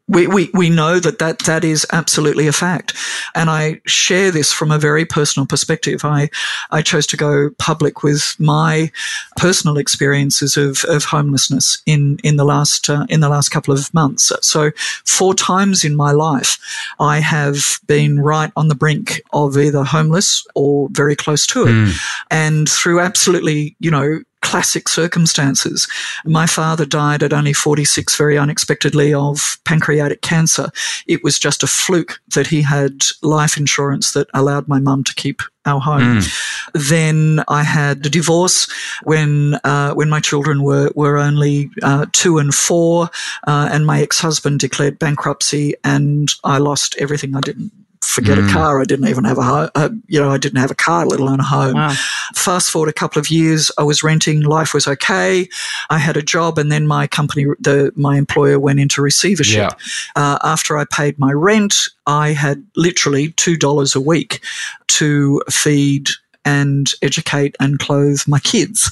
We, 0.06 0.26
we, 0.26 0.50
we 0.52 0.68
know 0.68 1.00
that, 1.00 1.18
that 1.18 1.38
that 1.40 1.64
is 1.64 1.86
absolutely 1.90 2.46
a 2.46 2.52
fact. 2.52 2.94
And 3.34 3.48
I 3.48 3.80
share 3.86 4.30
this 4.30 4.52
from 4.52 4.70
a 4.70 4.78
very 4.78 5.06
personal 5.06 5.46
perspective. 5.46 6.04
I, 6.04 6.28
I 6.70 6.82
chose 6.82 7.06
to 7.06 7.16
go 7.16 7.50
public 7.58 8.02
with 8.02 8.36
my 8.38 8.90
personal 9.38 9.78
experiences 9.78 10.58
of, 10.58 10.84
of 10.84 11.04
homelessness 11.04 11.82
in, 11.86 12.18
in 12.22 12.36
the 12.36 12.44
last, 12.44 12.90
uh, 12.90 13.06
in 13.08 13.20
the 13.20 13.30
last 13.30 13.48
couple 13.48 13.72
of 13.72 13.92
months. 13.94 14.30
So 14.42 14.72
four 15.06 15.32
times 15.32 15.84
in 15.84 15.96
my 15.96 16.12
life, 16.12 16.58
I 17.00 17.20
have 17.20 17.80
been 17.86 18.20
right 18.20 18.52
on 18.56 18.68
the 18.68 18.74
brink 18.74 19.22
of 19.32 19.56
either 19.56 19.84
homeless 19.84 20.46
or 20.54 20.88
very 20.92 21.16
close 21.16 21.46
to 21.46 21.62
it. 21.62 21.72
Mm. 21.72 21.96
And 22.30 22.68
through 22.68 23.00
absolutely, 23.00 23.74
you 23.80 23.90
know, 23.90 24.20
classic 24.44 24.88
circumstances. 24.88 25.88
My 26.24 26.46
father 26.46 26.86
died 26.86 27.22
at 27.22 27.32
only 27.32 27.52
46 27.52 28.14
very 28.16 28.38
unexpectedly 28.38 29.12
of 29.12 29.58
pancreatic 29.64 30.20
cancer. 30.20 30.70
It 31.06 31.24
was 31.24 31.38
just 31.38 31.62
a 31.62 31.66
fluke 31.66 32.20
that 32.34 32.46
he 32.46 32.62
had 32.62 33.02
life 33.22 33.56
insurance 33.56 34.12
that 34.12 34.28
allowed 34.34 34.68
my 34.68 34.78
mum 34.78 35.02
to 35.04 35.14
keep 35.14 35.40
our 35.66 35.80
home. 35.80 36.20
Mm. 36.20 36.70
Then 36.74 37.44
I 37.48 37.62
had 37.62 38.04
a 38.04 38.10
divorce 38.10 38.68
when 39.04 39.54
uh, 39.64 39.94
when 39.94 40.10
my 40.10 40.20
children 40.20 40.62
were 40.62 40.92
were 40.94 41.16
only 41.16 41.70
uh, 41.82 42.06
two 42.12 42.38
and 42.38 42.54
four, 42.54 43.08
uh, 43.46 43.70
and 43.72 43.86
my 43.86 44.02
ex 44.02 44.18
husband 44.18 44.60
declared 44.60 44.98
bankruptcy, 44.98 45.74
and 45.82 46.28
I 46.44 46.58
lost 46.58 46.96
everything. 46.98 47.34
I 47.34 47.40
didn't 47.40 47.72
forget 48.06 48.38
mm. 48.38 48.48
a 48.48 48.52
car. 48.52 48.80
I 48.80 48.84
didn't 48.84 49.08
even 49.08 49.24
have 49.24 49.38
a 49.38 49.42
home. 49.42 49.70
Uh, 49.74 49.90
you 50.06 50.20
know, 50.20 50.30
I 50.30 50.38
didn't 50.38 50.58
have 50.58 50.70
a 50.70 50.74
car, 50.74 51.06
let 51.06 51.20
alone 51.20 51.40
a 51.40 51.44
home. 51.44 51.74
Wow. 51.74 51.94
Fast 52.34 52.70
forward 52.70 52.88
a 52.88 52.92
couple 52.92 53.20
of 53.20 53.30
years, 53.30 53.70
I 53.78 53.82
was 53.82 54.02
renting. 54.02 54.42
Life 54.42 54.74
was 54.74 54.86
okay. 54.86 55.48
I 55.90 55.98
had 55.98 56.16
a 56.16 56.22
job, 56.22 56.58
and 56.58 56.70
then 56.70 56.86
my 56.86 57.06
company, 57.06 57.46
the 57.60 57.92
my 57.96 58.16
employer, 58.16 58.58
went 58.58 58.80
into 58.80 59.02
receivership. 59.02 59.72
Yeah. 59.72 59.74
Uh, 60.16 60.38
after 60.42 60.76
I 60.76 60.84
paid 60.84 61.18
my 61.18 61.32
rent, 61.32 61.76
I 62.06 62.32
had 62.32 62.64
literally 62.76 63.32
two 63.32 63.56
dollars 63.56 63.94
a 63.94 64.00
week 64.00 64.40
to 64.88 65.42
feed 65.50 66.08
and 66.44 66.90
educate 67.02 67.56
and 67.60 67.78
clothe 67.78 68.20
my 68.26 68.38
kids. 68.40 68.90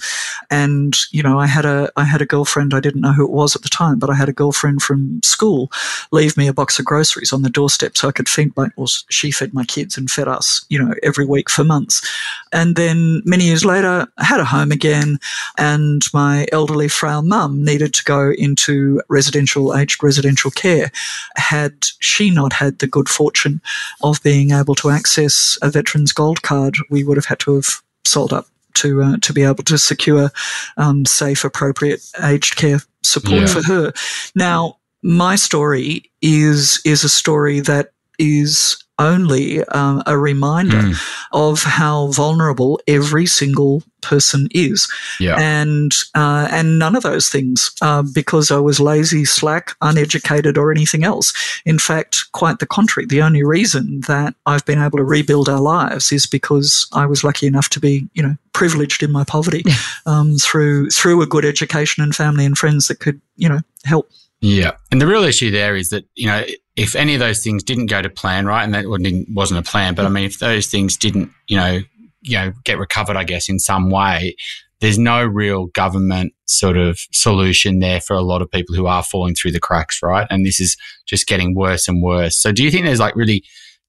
And, 0.50 0.96
you 1.10 1.22
know, 1.22 1.38
I 1.38 1.46
had 1.46 1.64
a, 1.64 1.90
I 1.96 2.04
had 2.04 2.22
a 2.22 2.26
girlfriend, 2.26 2.74
I 2.74 2.80
didn't 2.80 3.00
know 3.00 3.12
who 3.12 3.24
it 3.24 3.30
was 3.30 3.54
at 3.54 3.62
the 3.62 3.68
time, 3.68 3.98
but 3.98 4.10
I 4.10 4.14
had 4.14 4.28
a 4.28 4.32
girlfriend 4.32 4.82
from 4.82 5.20
school 5.22 5.70
leave 6.10 6.36
me 6.36 6.46
a 6.48 6.52
box 6.52 6.78
of 6.78 6.84
groceries 6.84 7.32
on 7.32 7.42
the 7.42 7.50
doorstep 7.50 7.96
so 7.96 8.08
I 8.08 8.12
could 8.12 8.28
feed 8.28 8.56
my, 8.56 8.68
or 8.76 8.86
she 9.08 9.30
fed 9.30 9.54
my 9.54 9.64
kids 9.64 9.96
and 9.96 10.10
fed 10.10 10.28
us, 10.28 10.64
you 10.68 10.78
know, 10.78 10.94
every 11.02 11.26
week 11.26 11.50
for 11.50 11.64
months. 11.64 12.06
And 12.52 12.76
then 12.76 13.22
many 13.24 13.44
years 13.44 13.64
later, 13.64 14.06
I 14.18 14.24
had 14.24 14.40
a 14.40 14.44
home 14.44 14.72
again 14.72 15.18
and 15.58 16.02
my 16.12 16.46
elderly 16.52 16.88
frail 16.88 17.22
mum 17.22 17.64
needed 17.64 17.94
to 17.94 18.04
go 18.04 18.32
into 18.32 19.00
residential, 19.08 19.76
aged 19.76 20.02
residential 20.02 20.50
care. 20.50 20.90
Had 21.36 21.74
she 21.98 22.30
not 22.30 22.52
had 22.52 22.78
the 22.78 22.86
good 22.86 23.08
fortune 23.08 23.60
of 24.02 24.22
being 24.22 24.50
able 24.50 24.74
to 24.76 24.90
access 24.90 25.58
a 25.62 25.70
veteran's 25.70 26.12
gold 26.12 26.42
card, 26.42 26.76
we 26.90 27.04
would 27.04 27.16
have 27.16 27.26
had 27.26 27.41
to 27.42 27.56
have 27.56 27.82
sold 28.04 28.32
up 28.32 28.46
to 28.74 29.02
uh, 29.02 29.16
to 29.18 29.32
be 29.32 29.42
able 29.42 29.64
to 29.64 29.78
secure 29.78 30.30
um, 30.76 31.04
safe, 31.04 31.44
appropriate 31.44 32.00
aged 32.22 32.56
care 32.56 32.80
support 33.02 33.42
yeah. 33.42 33.46
for 33.46 33.62
her. 33.62 33.92
Now, 34.34 34.78
my 35.02 35.36
story 35.36 36.10
is 36.20 36.80
is 36.84 37.04
a 37.04 37.08
story 37.08 37.60
that 37.60 37.92
is 38.18 38.82
only 39.02 39.64
um, 39.64 40.02
a 40.06 40.16
reminder 40.16 40.76
mm. 40.76 41.28
of 41.32 41.62
how 41.62 42.08
vulnerable 42.08 42.80
every 42.86 43.26
single 43.26 43.82
person 44.00 44.48
is. 44.50 44.90
Yeah. 45.20 45.36
And 45.38 45.92
uh, 46.14 46.48
and 46.50 46.78
none 46.78 46.96
of 46.96 47.02
those 47.02 47.28
things 47.28 47.70
uh, 47.80 48.02
because 48.14 48.50
I 48.50 48.58
was 48.58 48.80
lazy, 48.80 49.24
slack, 49.24 49.74
uneducated, 49.80 50.58
or 50.58 50.70
anything 50.70 51.04
else. 51.04 51.32
In 51.64 51.78
fact, 51.78 52.24
quite 52.32 52.58
the 52.58 52.66
contrary. 52.66 53.06
The 53.06 53.22
only 53.22 53.42
reason 53.42 54.00
that 54.08 54.34
I've 54.46 54.66
been 54.66 54.82
able 54.82 54.98
to 54.98 55.04
rebuild 55.04 55.48
our 55.48 55.60
lives 55.60 56.12
is 56.12 56.26
because 56.26 56.86
I 56.92 57.06
was 57.06 57.24
lucky 57.24 57.46
enough 57.46 57.68
to 57.70 57.80
be, 57.80 58.08
you 58.14 58.22
know, 58.22 58.36
privileged 58.52 59.02
in 59.02 59.12
my 59.12 59.24
poverty 59.24 59.64
um, 60.06 60.36
through 60.36 60.90
through 60.90 61.22
a 61.22 61.26
good 61.26 61.44
education 61.44 62.02
and 62.02 62.14
family 62.14 62.44
and 62.44 62.58
friends 62.58 62.88
that 62.88 63.00
could, 63.00 63.20
you 63.36 63.48
know, 63.48 63.60
help. 63.84 64.10
Yeah. 64.40 64.72
And 64.90 65.00
the 65.00 65.06
real 65.06 65.22
issue 65.22 65.52
there 65.52 65.76
is 65.76 65.90
that, 65.90 66.04
you 66.16 66.26
know, 66.26 66.44
if 66.76 66.96
any 66.96 67.14
of 67.14 67.20
those 67.20 67.42
things 67.42 67.62
didn't 67.62 67.86
go 67.86 68.00
to 68.00 68.08
plan, 68.08 68.46
right, 68.46 68.64
and 68.64 68.74
that 68.74 68.86
wasn't 69.28 69.60
a 69.60 69.70
plan, 69.70 69.94
but 69.94 70.06
I 70.06 70.08
mean, 70.08 70.24
if 70.24 70.38
those 70.38 70.66
things 70.66 70.96
didn't, 70.96 71.30
you 71.46 71.56
know, 71.56 71.80
you 72.22 72.36
know, 72.38 72.52
get 72.64 72.78
recovered, 72.78 73.16
I 73.16 73.24
guess, 73.24 73.48
in 73.48 73.58
some 73.58 73.90
way, 73.90 74.36
there's 74.80 74.98
no 74.98 75.24
real 75.24 75.66
government 75.66 76.32
sort 76.46 76.76
of 76.76 76.98
solution 77.12 77.78
there 77.78 78.00
for 78.00 78.14
a 78.14 78.22
lot 78.22 78.42
of 78.42 78.50
people 78.50 78.74
who 78.74 78.86
are 78.86 79.02
falling 79.02 79.34
through 79.34 79.52
the 79.52 79.60
cracks, 79.60 80.00
right? 80.02 80.26
And 80.30 80.44
this 80.44 80.60
is 80.60 80.76
just 81.06 81.26
getting 81.26 81.54
worse 81.54 81.88
and 81.88 82.02
worse. 82.02 82.40
So 82.40 82.52
do 82.52 82.64
you 82.64 82.70
think 82.70 82.84
there's 82.84 83.00
like 83.00 83.14
really 83.14 83.44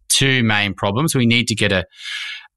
two 0.09 0.43
main 0.43 0.73
problems? 0.73 1.15
We 1.15 1.25
need 1.25 1.47
to 1.47 1.55
get 1.55 1.71
a, 1.71 1.85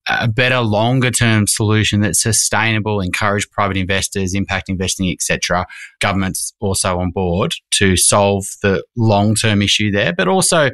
a 0.08 0.28
better 0.28 0.60
longer 0.60 1.10
term 1.10 1.46
solution 1.46 2.00
that's 2.00 2.22
sustainable, 2.22 3.00
encourage 3.00 3.48
private 3.50 3.76
investors, 3.76 4.34
impact 4.34 4.68
investing, 4.68 5.10
etc. 5.10 5.66
Governments 6.00 6.54
also 6.60 6.98
on 6.98 7.10
board 7.10 7.52
to 7.72 7.96
solve 7.96 8.44
the 8.62 8.84
long 8.96 9.34
term 9.34 9.62
issue 9.62 9.90
there, 9.90 10.12
but 10.12 10.28
also 10.28 10.70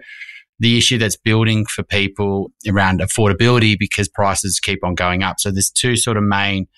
the 0.59 0.79
issue 0.79 0.99
that's 0.99 1.17
building 1.17 1.67
for 1.67 1.83
people 1.83 2.53
around 2.69 3.01
affordability 3.01 3.77
because 3.79 4.09
prices 4.09 4.61
keep 4.61 4.85
on 4.85 4.95
going 4.95 5.23
up. 5.23 5.41
So 5.41 5.51
there's 5.51 5.71
two 5.71 5.97
sort 5.97 6.17
of 6.17 6.23
main 6.23 6.69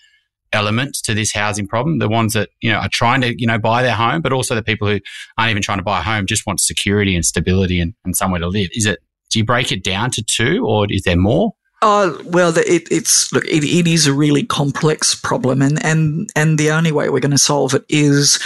elements 0.54 1.02
to 1.02 1.14
this 1.14 1.32
housing 1.32 1.66
problem. 1.66 1.98
The 1.98 2.08
ones 2.08 2.32
that, 2.32 2.48
you 2.62 2.70
know, 2.70 2.78
are 2.78 2.88
trying 2.90 3.20
to, 3.22 3.34
you 3.38 3.46
know, 3.46 3.58
buy 3.58 3.82
their 3.82 3.94
home, 3.94 4.22
but 4.22 4.32
also 4.32 4.54
the 4.54 4.62
people 4.62 4.88
who 4.88 5.00
aren't 5.36 5.50
even 5.50 5.62
trying 5.62 5.78
to 5.78 5.84
buy 5.84 5.98
a 5.98 6.02
home, 6.02 6.26
just 6.26 6.46
want 6.46 6.60
security 6.60 7.14
and 7.14 7.24
stability 7.24 7.80
and, 7.80 7.94
and 8.04 8.16
somewhere 8.16 8.40
to 8.40 8.48
live. 8.48 8.68
Is 8.72 8.86
it, 8.86 9.00
do 9.30 9.38
you 9.38 9.44
break 9.44 9.72
it 9.72 9.82
down 9.82 10.10
to 10.12 10.22
two 10.22 10.64
or 10.66 10.86
is 10.88 11.02
there 11.02 11.16
more? 11.16 11.52
Oh 11.86 12.18
well, 12.24 12.56
it, 12.56 12.88
it's 12.90 13.30
look. 13.30 13.44
It, 13.44 13.62
it 13.62 13.86
is 13.86 14.06
a 14.06 14.14
really 14.14 14.42
complex 14.42 15.14
problem, 15.14 15.60
and 15.60 15.84
and 15.84 16.30
and 16.34 16.56
the 16.56 16.70
only 16.70 16.92
way 16.92 17.10
we're 17.10 17.20
going 17.20 17.30
to 17.30 17.38
solve 17.38 17.74
it 17.74 17.84
is 17.90 18.42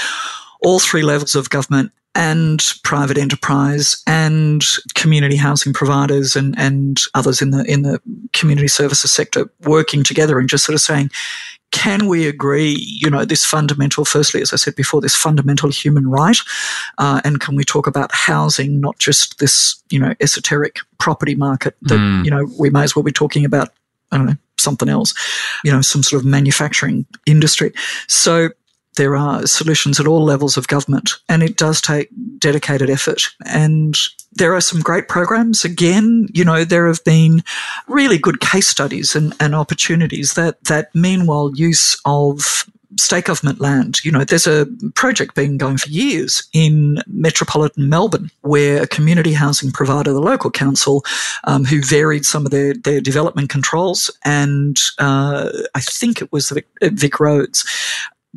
all 0.60 0.80
three 0.80 1.02
levels 1.02 1.36
of 1.36 1.48
government 1.48 1.92
and 2.16 2.74
private 2.82 3.16
enterprise 3.16 4.02
and 4.08 4.64
community 4.96 5.36
housing 5.36 5.72
providers 5.72 6.34
and, 6.34 6.58
and 6.58 6.98
others 7.14 7.40
in 7.40 7.52
the 7.52 7.62
in 7.70 7.82
the 7.82 8.00
community 8.32 8.66
services 8.66 9.12
sector 9.12 9.48
working 9.60 10.02
together 10.02 10.40
and 10.40 10.48
just 10.48 10.64
sort 10.64 10.74
of 10.74 10.80
saying, 10.80 11.08
can 11.70 12.06
we 12.06 12.26
agree, 12.26 12.76
you 12.78 13.10
know, 13.10 13.24
this 13.24 13.44
fundamental, 13.44 14.04
firstly, 14.04 14.40
as 14.40 14.52
I 14.52 14.56
said 14.56 14.74
before, 14.74 15.00
this 15.00 15.14
fundamental 15.14 15.70
human 15.70 16.08
right? 16.08 16.38
Uh, 16.96 17.20
and 17.24 17.40
can 17.40 17.56
we 17.56 17.64
talk 17.64 17.86
about 17.86 18.10
housing, 18.12 18.80
not 18.80 18.98
just 18.98 19.38
this, 19.38 19.82
you 19.90 19.98
know, 19.98 20.14
esoteric 20.20 20.78
property 20.98 21.34
market 21.34 21.76
that, 21.82 21.98
mm. 21.98 22.24
you 22.24 22.30
know, 22.30 22.48
we 22.58 22.70
may 22.70 22.82
as 22.82 22.96
well 22.96 23.02
be 23.02 23.12
talking 23.12 23.44
about, 23.44 23.68
I 24.10 24.16
don't 24.16 24.26
know, 24.26 24.36
something 24.56 24.88
else, 24.88 25.14
you 25.64 25.70
know, 25.70 25.80
some 25.80 26.02
sort 26.02 26.22
of 26.22 26.26
manufacturing 26.26 27.06
industry. 27.26 27.72
So 28.06 28.50
there 28.98 29.16
are 29.16 29.46
solutions 29.46 29.98
at 29.98 30.06
all 30.06 30.22
levels 30.22 30.58
of 30.58 30.68
government 30.68 31.12
and 31.28 31.42
it 31.42 31.56
does 31.56 31.80
take 31.80 32.10
dedicated 32.38 32.90
effort 32.90 33.22
and 33.46 33.96
there 34.32 34.54
are 34.54 34.60
some 34.60 34.80
great 34.80 35.08
programs. 35.08 35.64
Again, 35.64 36.28
you 36.32 36.44
know, 36.44 36.64
there 36.64 36.86
have 36.86 37.02
been 37.04 37.42
really 37.86 38.18
good 38.18 38.40
case 38.40 38.68
studies 38.68 39.16
and, 39.16 39.34
and 39.40 39.54
opportunities 39.54 40.34
that, 40.34 40.62
that 40.64 40.94
meanwhile 40.94 41.50
use 41.54 42.00
of 42.04 42.64
state 42.98 43.24
government 43.24 43.60
land. 43.60 44.04
You 44.04 44.12
know, 44.12 44.24
there's 44.24 44.46
a 44.46 44.66
project 44.94 45.34
been 45.34 45.58
going 45.58 45.76
for 45.76 45.88
years 45.88 46.48
in 46.52 47.02
metropolitan 47.06 47.88
Melbourne 47.88 48.30
where 48.42 48.82
a 48.82 48.86
community 48.86 49.32
housing 49.32 49.70
provider, 49.70 50.12
the 50.12 50.20
local 50.20 50.50
council, 50.50 51.04
um, 51.44 51.64
who 51.64 51.82
varied 51.82 52.24
some 52.24 52.44
of 52.44 52.50
their, 52.50 52.74
their 52.74 53.00
development 53.00 53.50
controls, 53.50 54.10
and 54.24 54.78
uh, 54.98 55.50
I 55.74 55.80
think 55.80 56.22
it 56.22 56.32
was 56.32 56.50
Vic, 56.50 56.66
Vic 56.82 57.20
Roads, 57.20 57.64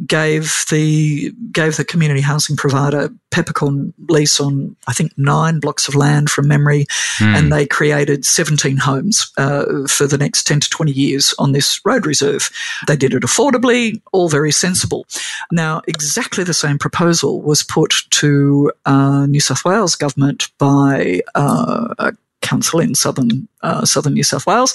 gave 0.05 0.65
the 0.69 1.31
gave 1.51 1.77
the 1.77 1.85
community 1.85 2.21
housing 2.21 2.55
provider 2.55 3.09
peppercorn 3.29 3.93
lease 4.09 4.39
on 4.39 4.75
I 4.87 4.93
think 4.93 5.17
nine 5.17 5.59
blocks 5.59 5.87
of 5.87 5.95
land 5.95 6.29
from 6.29 6.47
memory, 6.47 6.85
mm. 7.17 7.37
and 7.37 7.51
they 7.51 7.65
created 7.65 8.25
seventeen 8.25 8.77
homes 8.77 9.31
uh, 9.37 9.87
for 9.87 10.07
the 10.07 10.17
next 10.17 10.43
ten 10.47 10.59
to 10.59 10.69
twenty 10.69 10.91
years 10.91 11.35
on 11.39 11.51
this 11.51 11.79
road 11.85 12.05
reserve. 12.05 12.49
They 12.87 12.95
did 12.95 13.13
it 13.13 13.23
affordably, 13.23 14.01
all 14.11 14.29
very 14.29 14.51
sensible. 14.51 15.05
Now, 15.51 15.81
exactly 15.87 16.43
the 16.43 16.53
same 16.53 16.77
proposal 16.77 17.41
was 17.41 17.63
put 17.63 17.93
to 18.11 18.71
uh, 18.85 19.25
New 19.25 19.41
South 19.41 19.65
Wales 19.65 19.95
government 19.95 20.49
by 20.57 21.21
uh, 21.35 21.93
a 21.97 22.13
council 22.51 22.79
in 22.79 22.95
southern 22.95 23.47
uh, 23.63 23.85
southern 23.85 24.13
New 24.13 24.23
South 24.23 24.45
Wales 24.45 24.73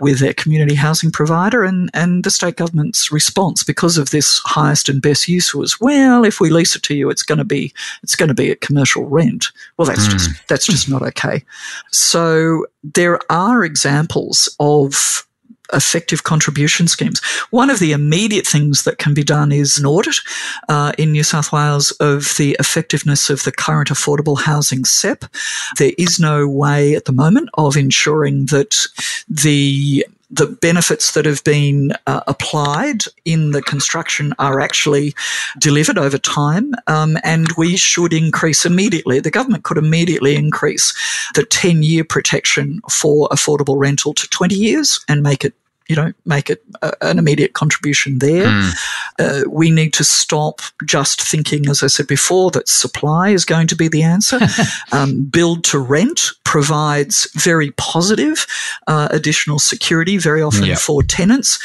with 0.00 0.18
their 0.18 0.34
community 0.34 0.74
housing 0.74 1.10
provider, 1.10 1.64
and 1.64 1.90
and 1.94 2.24
the 2.24 2.30
state 2.30 2.56
government's 2.56 3.10
response 3.10 3.64
because 3.64 3.98
of 3.98 4.10
this 4.10 4.40
highest 4.44 4.88
and 4.88 5.00
best 5.00 5.28
use 5.28 5.54
was 5.54 5.80
well, 5.80 6.24
if 6.24 6.40
we 6.40 6.50
lease 6.50 6.76
it 6.76 6.82
to 6.84 6.94
you, 6.94 7.10
it's 7.10 7.22
going 7.22 7.38
to 7.38 7.44
be 7.44 7.72
it's 8.02 8.16
going 8.16 8.28
to 8.28 8.34
be 8.34 8.50
a 8.50 8.56
commercial 8.56 9.04
rent. 9.06 9.46
Well, 9.76 9.86
that's 9.86 10.06
mm. 10.06 10.12
just 10.12 10.48
that's 10.48 10.66
just 10.66 10.88
not 10.88 11.02
okay. 11.02 11.42
So 11.90 12.66
there 12.82 13.18
are 13.30 13.64
examples 13.64 14.54
of 14.60 15.26
effective 15.72 16.24
contribution 16.24 16.88
schemes. 16.88 17.22
One 17.50 17.70
of 17.70 17.78
the 17.78 17.92
immediate 17.92 18.46
things 18.46 18.84
that 18.84 18.98
can 18.98 19.14
be 19.14 19.24
done 19.24 19.52
is 19.52 19.78
an 19.78 19.86
audit 19.86 20.16
uh, 20.68 20.92
in 20.98 21.12
New 21.12 21.22
South 21.22 21.52
Wales 21.52 21.90
of 21.92 22.34
the 22.36 22.56
effectiveness 22.60 23.30
of 23.30 23.44
the 23.44 23.52
current 23.52 23.88
affordable 23.88 24.40
housing 24.40 24.84
SEPP. 24.84 25.28
There 25.78 25.92
is 25.96 26.20
no 26.20 26.46
way 26.46 26.94
at 26.94 27.06
the 27.06 27.12
moment 27.12 27.48
of 27.54 27.76
ensuring 27.76 28.46
that 28.46 28.86
the 29.28 30.06
the 30.34 30.46
benefits 30.46 31.12
that 31.12 31.24
have 31.26 31.44
been 31.44 31.92
uh, 32.06 32.20
applied 32.26 33.04
in 33.24 33.52
the 33.52 33.62
construction 33.62 34.34
are 34.38 34.60
actually 34.60 35.14
delivered 35.58 35.98
over 35.98 36.18
time, 36.18 36.74
um, 36.86 37.16
and 37.22 37.48
we 37.56 37.76
should 37.76 38.12
increase 38.12 38.66
immediately. 38.66 39.20
The 39.20 39.30
government 39.30 39.64
could 39.64 39.78
immediately 39.78 40.34
increase 40.34 40.92
the 41.34 41.44
10 41.44 41.82
year 41.82 42.04
protection 42.04 42.80
for 42.90 43.28
affordable 43.28 43.78
rental 43.78 44.12
to 44.14 44.28
20 44.28 44.54
years 44.54 45.04
and 45.08 45.22
make 45.22 45.44
it 45.44 45.54
you 45.88 45.96
know, 45.96 46.12
make 46.24 46.50
it 46.50 46.62
a, 46.82 46.92
an 47.02 47.18
immediate 47.18 47.52
contribution 47.52 48.18
there. 48.18 48.46
Mm. 48.46 48.72
Uh, 49.18 49.42
we 49.48 49.70
need 49.70 49.92
to 49.94 50.04
stop 50.04 50.60
just 50.84 51.20
thinking, 51.20 51.68
as 51.68 51.82
I 51.82 51.88
said 51.88 52.06
before, 52.06 52.50
that 52.52 52.68
supply 52.68 53.30
is 53.30 53.44
going 53.44 53.66
to 53.68 53.76
be 53.76 53.88
the 53.88 54.02
answer. 54.02 54.40
um, 54.92 55.24
build 55.24 55.64
to 55.64 55.78
rent 55.78 56.30
provides 56.44 57.28
very 57.34 57.72
positive 57.72 58.46
uh, 58.86 59.08
additional 59.10 59.58
security, 59.58 60.16
very 60.16 60.42
often 60.42 60.64
yep. 60.64 60.78
for 60.78 61.02
tenants 61.02 61.58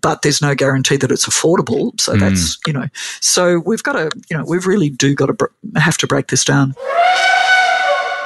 but 0.00 0.22
there's 0.22 0.40
no 0.40 0.54
guarantee 0.54 0.96
that 0.96 1.12
it's 1.12 1.26
affordable. 1.26 1.98
So 2.00 2.14
mm. 2.14 2.20
that's, 2.20 2.58
you 2.66 2.72
know, 2.72 2.88
so 3.20 3.60
we've 3.60 3.82
got 3.82 3.92
to, 3.92 4.10
you 4.30 4.36
know, 4.36 4.44
we've 4.46 4.66
really 4.66 4.88
do 4.88 5.14
got 5.14 5.26
to 5.26 5.34
br- 5.34 5.46
have 5.76 5.98
to 5.98 6.06
break 6.06 6.28
this 6.28 6.44
down. 6.44 6.74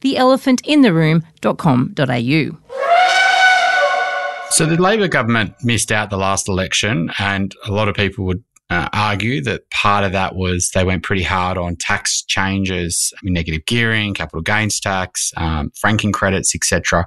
theelephantintheroom.com.au. 0.00 2.58
So 4.50 4.66
the 4.66 4.80
Labor 4.80 5.08
government 5.08 5.54
missed 5.62 5.92
out 5.92 6.10
the 6.10 6.16
last 6.16 6.48
election, 6.48 7.10
and 7.18 7.54
a 7.66 7.70
lot 7.70 7.88
of 7.88 7.94
people 7.94 8.24
would 8.24 8.42
uh, 8.70 8.88
argue 8.92 9.42
that 9.42 9.70
part 9.70 10.04
of 10.04 10.12
that 10.12 10.34
was 10.34 10.70
they 10.70 10.84
went 10.84 11.02
pretty 11.02 11.22
hard 11.22 11.56
on 11.56 11.76
tax 11.76 12.22
changes, 12.22 13.12
I 13.16 13.20
mean, 13.22 13.34
negative 13.34 13.64
gearing, 13.66 14.14
capital 14.14 14.42
gains 14.42 14.80
tax, 14.80 15.32
um, 15.36 15.70
franking 15.74 16.12
credits, 16.12 16.54
etc. 16.54 17.06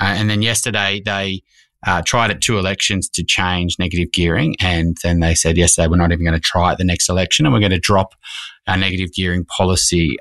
Uh, 0.00 0.14
and 0.16 0.30
then 0.30 0.42
yesterday 0.42 1.02
they 1.04 1.42
uh, 1.86 2.02
tried 2.02 2.30
at 2.30 2.40
two 2.40 2.58
elections 2.58 3.08
to 3.08 3.24
change 3.24 3.78
negative 3.78 4.12
gearing, 4.12 4.54
and 4.60 4.96
then 5.02 5.20
they 5.20 5.34
said 5.34 5.56
yesterday 5.56 5.88
we're 5.88 5.96
not 5.96 6.12
even 6.12 6.24
going 6.24 6.34
to 6.34 6.40
try 6.40 6.72
it 6.72 6.78
the 6.78 6.84
next 6.84 7.08
election, 7.08 7.46
and 7.46 7.52
we're 7.52 7.60
going 7.60 7.72
to 7.72 7.78
drop 7.78 8.14
our 8.68 8.76
negative 8.76 9.12
gearing 9.12 9.44
policy. 9.44 10.16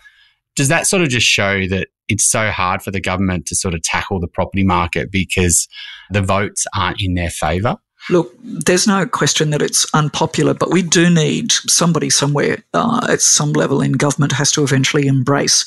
Does 0.56 0.70
that 0.70 0.88
sort 0.88 1.04
of 1.04 1.10
just 1.10 1.28
show 1.28 1.68
that 1.68 1.90
it's 2.12 2.30
so 2.30 2.52
hard 2.52 2.82
for 2.82 2.92
the 2.92 3.02
government 3.02 3.46
to 3.48 3.56
sort 3.56 3.74
of 3.74 3.82
tackle 3.82 4.20
the 4.20 4.28
property 4.28 4.64
market 4.64 5.12
because 5.12 5.68
the 6.12 6.22
votes 6.22 6.66
aren't 6.76 7.02
in 7.02 7.14
their 7.14 7.30
favour. 7.30 7.78
Look, 8.10 8.34
there's 8.44 8.88
no 8.88 9.06
question 9.06 9.52
that 9.52 9.62
it's 9.62 9.86
unpopular, 9.94 10.56
but 10.56 10.72
we 10.72 10.82
do 10.82 11.10
need 11.10 11.52
somebody 11.52 12.10
somewhere 12.10 12.64
uh, 12.74 13.06
at 13.08 13.22
some 13.22 13.54
level 13.54 13.80
in 13.80 13.92
government 13.92 14.32
has 14.32 14.52
to 14.54 14.64
eventually 14.64 15.06
embrace 15.06 15.66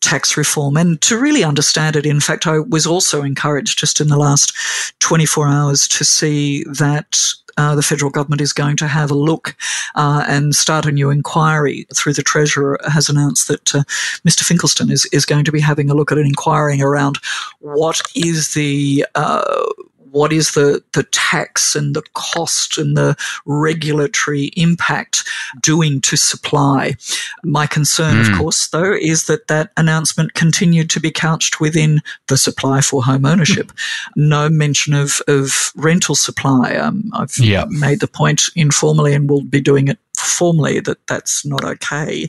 tax 0.00 0.36
reform 0.36 0.76
and 0.76 1.00
to 1.02 1.18
really 1.18 1.42
understand 1.42 1.96
it. 1.96 2.06
In 2.06 2.20
fact, 2.20 2.46
I 2.46 2.60
was 2.60 2.86
also 2.86 3.22
encouraged 3.22 3.80
just 3.80 4.00
in 4.00 4.08
the 4.08 4.16
last 4.16 4.54
24 5.00 5.48
hours 5.48 5.88
to 5.88 6.04
see 6.04 6.64
that 6.78 7.18
uh, 7.56 7.74
the 7.74 7.82
federal 7.82 8.10
government 8.10 8.40
is 8.40 8.52
going 8.52 8.76
to 8.76 8.88
have 8.88 9.10
a 9.10 9.14
look 9.14 9.56
uh, 9.94 10.24
and 10.28 10.54
start 10.54 10.86
a 10.86 10.92
new 10.92 11.10
inquiry 11.10 11.86
through 11.94 12.12
the 12.12 12.22
Treasurer 12.22 12.78
has 12.90 13.08
announced 13.08 13.48
that 13.48 13.74
uh, 13.74 13.82
Mr. 14.26 14.42
Finkelstein 14.42 14.90
is, 14.90 15.06
is 15.12 15.26
going 15.26 15.44
to 15.44 15.52
be 15.52 15.60
having 15.60 15.90
a 15.90 15.94
look 15.94 16.12
at 16.12 16.18
an 16.18 16.26
inquiry 16.26 16.80
around 16.80 17.18
what 17.60 18.00
is 18.14 18.54
the 18.54 19.06
uh, 19.14 19.64
what 20.12 20.32
is 20.32 20.52
the, 20.52 20.82
the 20.92 21.02
tax 21.04 21.74
and 21.74 21.96
the 21.96 22.02
cost 22.14 22.78
and 22.78 22.96
the 22.96 23.16
regulatory 23.46 24.50
impact 24.56 25.24
doing 25.60 26.00
to 26.02 26.16
supply. 26.16 26.94
My 27.42 27.66
concern, 27.66 28.16
mm. 28.16 28.20
of 28.20 28.28
hmm. 28.28 28.38
course, 28.38 28.68
though, 28.68 28.92
is 28.92 29.26
that 29.26 29.48
that 29.48 29.72
announcement 29.76 30.34
continued 30.34 30.90
to 30.90 31.00
be 31.00 31.10
couched 31.10 31.60
within 31.60 32.00
the 32.28 32.36
supply 32.36 32.82
for 32.82 33.02
home 33.02 33.24
ownership. 33.24 33.72
no 34.14 34.48
mention 34.48 34.94
of, 34.94 35.20
of 35.26 35.72
rental 35.76 36.14
supply. 36.14 36.76
Um, 36.76 37.10
I've 37.14 37.34
made 37.70 38.00
the 38.00 38.08
point 38.08 38.42
informally 38.54 39.14
and 39.14 39.28
will 39.28 39.42
be 39.42 39.60
doing 39.60 39.88
it 39.88 39.98
formally 40.22 40.80
that 40.80 41.06
that's 41.06 41.44
not 41.44 41.64
okay. 41.64 42.28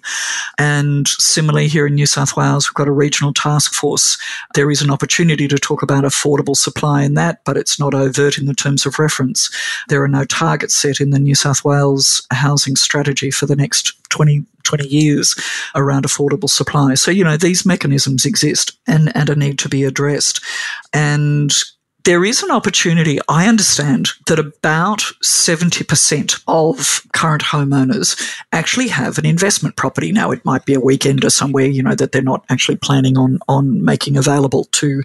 And 0.58 1.08
similarly, 1.08 1.68
here 1.68 1.88
in 1.88 1.96
New 1.96 2.06
South 2.06 2.36
Wales, 2.36 2.70
we've 2.70 2.76
got 2.76 2.88
a 2.88 2.92
regional 2.92 3.34
task 3.34 3.74
force. 3.74 4.18
There 4.56 4.72
is 4.72 4.82
an 4.82 4.92
opportunity 4.92 5.48
to 5.48 5.58
talk 5.58 5.82
about 5.82 6.04
affordable 6.04 6.56
supply 6.56 7.04
in 7.04 7.14
that, 7.16 7.44
but 7.46 7.58
it's 7.58 7.80
not 7.80 7.94
overt 7.94 8.38
in 8.38 8.46
the 8.46 8.54
terms 8.54 8.86
of 8.86 9.00
reference. 9.00 9.50
There 9.90 10.04
are 10.04 10.08
no 10.08 10.26
targets 10.26 10.76
set 10.76 11.00
in 11.00 11.12
the 11.12 11.20
New 11.20 11.36
South 11.36 11.64
Wales 11.64 12.26
housing 12.32 12.76
strategy 12.76 13.32
for 13.32 13.46
the 13.46 13.56
next 13.56 13.94
20, 14.10 14.46
20 14.64 14.88
years 14.88 15.36
around 15.76 16.06
affordable 16.06 16.50
supply. 16.50 16.94
So, 16.94 17.12
you 17.12 17.24
know, 17.24 17.38
these 17.38 17.66
mechanisms 17.66 18.26
exist 18.26 18.78
and, 18.88 19.16
and 19.16 19.30
a 19.30 19.36
need 19.36 19.60
to 19.60 19.70
be 19.70 19.84
addressed. 19.84 20.42
And 20.94 21.52
there 22.06 22.26
is 22.26 22.44
an 22.44 22.52
opportunity. 22.52 23.20
I 23.30 23.48
understand 23.48 24.10
that 24.28 24.40
about 24.40 25.00
70% 25.24 26.44
of 26.48 27.02
current 27.14 27.44
homeowners 27.44 28.20
actually 28.52 28.90
have 28.90 29.18
an 29.18 29.26
investment 29.26 29.76
property. 29.76 30.12
Now, 30.12 30.32
it 30.32 30.44
might 30.44 30.66
be 30.66 30.74
a 30.74 30.80
weekend 30.80 31.24
or 31.24 31.30
somewhere, 31.30 31.66
you 31.66 31.82
know, 31.82 31.96
that 31.96 32.12
they're 32.12 32.22
not 32.22 32.46
actually 32.50 32.78
planning 32.78 33.18
on, 33.18 33.40
on 33.48 33.84
making 33.84 34.18
available 34.18 34.66
to, 34.66 35.04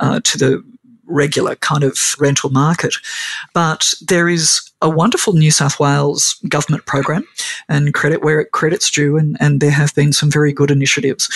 uh, 0.00 0.20
to 0.20 0.38
the 0.38 0.64
regular 1.10 1.56
kind 1.56 1.84
of 1.84 1.98
rental 2.18 2.50
market. 2.50 2.94
But 3.52 3.94
there 4.00 4.28
is 4.28 4.70
a 4.82 4.88
wonderful 4.88 5.34
New 5.34 5.50
South 5.50 5.78
Wales 5.78 6.40
government 6.48 6.86
program 6.86 7.26
and 7.68 7.92
credit 7.92 8.22
where 8.22 8.40
it 8.40 8.52
credit's 8.52 8.90
due, 8.90 9.16
and, 9.16 9.36
and 9.40 9.60
there 9.60 9.70
have 9.70 9.94
been 9.94 10.12
some 10.12 10.30
very 10.30 10.52
good 10.52 10.70
initiatives. 10.70 11.28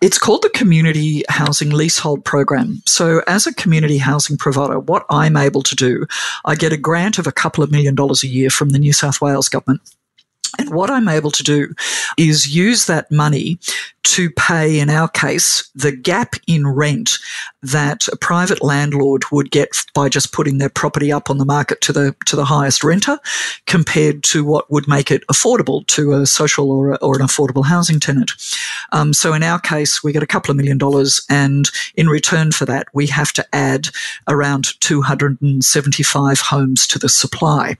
It's 0.00 0.18
called 0.18 0.42
the 0.42 0.50
Community 0.50 1.24
Housing 1.28 1.70
Leasehold 1.70 2.24
Program. 2.24 2.82
So, 2.86 3.22
as 3.26 3.46
a 3.46 3.54
community 3.54 3.98
housing 3.98 4.36
provider, 4.36 4.78
what 4.78 5.06
I'm 5.08 5.36
able 5.36 5.62
to 5.62 5.74
do, 5.74 6.06
I 6.44 6.54
get 6.54 6.72
a 6.72 6.76
grant 6.76 7.18
of 7.18 7.26
a 7.26 7.32
couple 7.32 7.64
of 7.64 7.70
million 7.70 7.94
dollars 7.94 8.22
a 8.22 8.28
year 8.28 8.50
from 8.50 8.70
the 8.70 8.78
New 8.78 8.92
South 8.92 9.20
Wales 9.20 9.48
government 9.48 9.80
and 10.58 10.70
what 10.70 10.90
I'm 10.90 11.08
able 11.08 11.30
to 11.30 11.42
do 11.42 11.74
is 12.16 12.54
use 12.54 12.86
that 12.86 13.10
money 13.10 13.58
to 14.02 14.30
pay, 14.30 14.80
in 14.80 14.90
our 14.90 15.08
case, 15.08 15.70
the 15.74 15.92
gap 15.92 16.34
in 16.46 16.66
rent 16.66 17.18
that 17.62 18.08
a 18.08 18.16
private 18.16 18.62
landlord 18.62 19.22
would 19.30 19.50
get 19.50 19.68
by 19.94 20.08
just 20.08 20.32
putting 20.32 20.58
their 20.58 20.68
property 20.68 21.12
up 21.12 21.30
on 21.30 21.38
the 21.38 21.44
market 21.44 21.80
to 21.82 21.92
the 21.92 22.16
to 22.26 22.34
the 22.34 22.44
highest 22.44 22.82
renter, 22.82 23.18
compared 23.66 24.24
to 24.24 24.44
what 24.44 24.70
would 24.70 24.88
make 24.88 25.10
it 25.10 25.24
affordable 25.28 25.86
to 25.86 26.12
a 26.12 26.26
social 26.26 26.70
or, 26.70 26.92
a, 26.92 26.96
or 26.96 27.14
an 27.14 27.26
affordable 27.26 27.64
housing 27.64 28.00
tenant. 28.00 28.32
Um, 28.92 29.12
so 29.12 29.32
in 29.32 29.42
our 29.42 29.60
case, 29.60 30.02
we 30.02 30.12
get 30.12 30.22
a 30.22 30.26
couple 30.26 30.50
of 30.50 30.56
million 30.56 30.78
dollars, 30.78 31.24
and 31.28 31.70
in 31.94 32.08
return 32.08 32.50
for 32.50 32.64
that, 32.64 32.88
we 32.94 33.06
have 33.08 33.32
to 33.34 33.46
add 33.54 33.90
around 34.26 34.80
275 34.80 36.40
homes 36.40 36.86
to 36.88 36.98
the 36.98 37.08
supply 37.08 37.76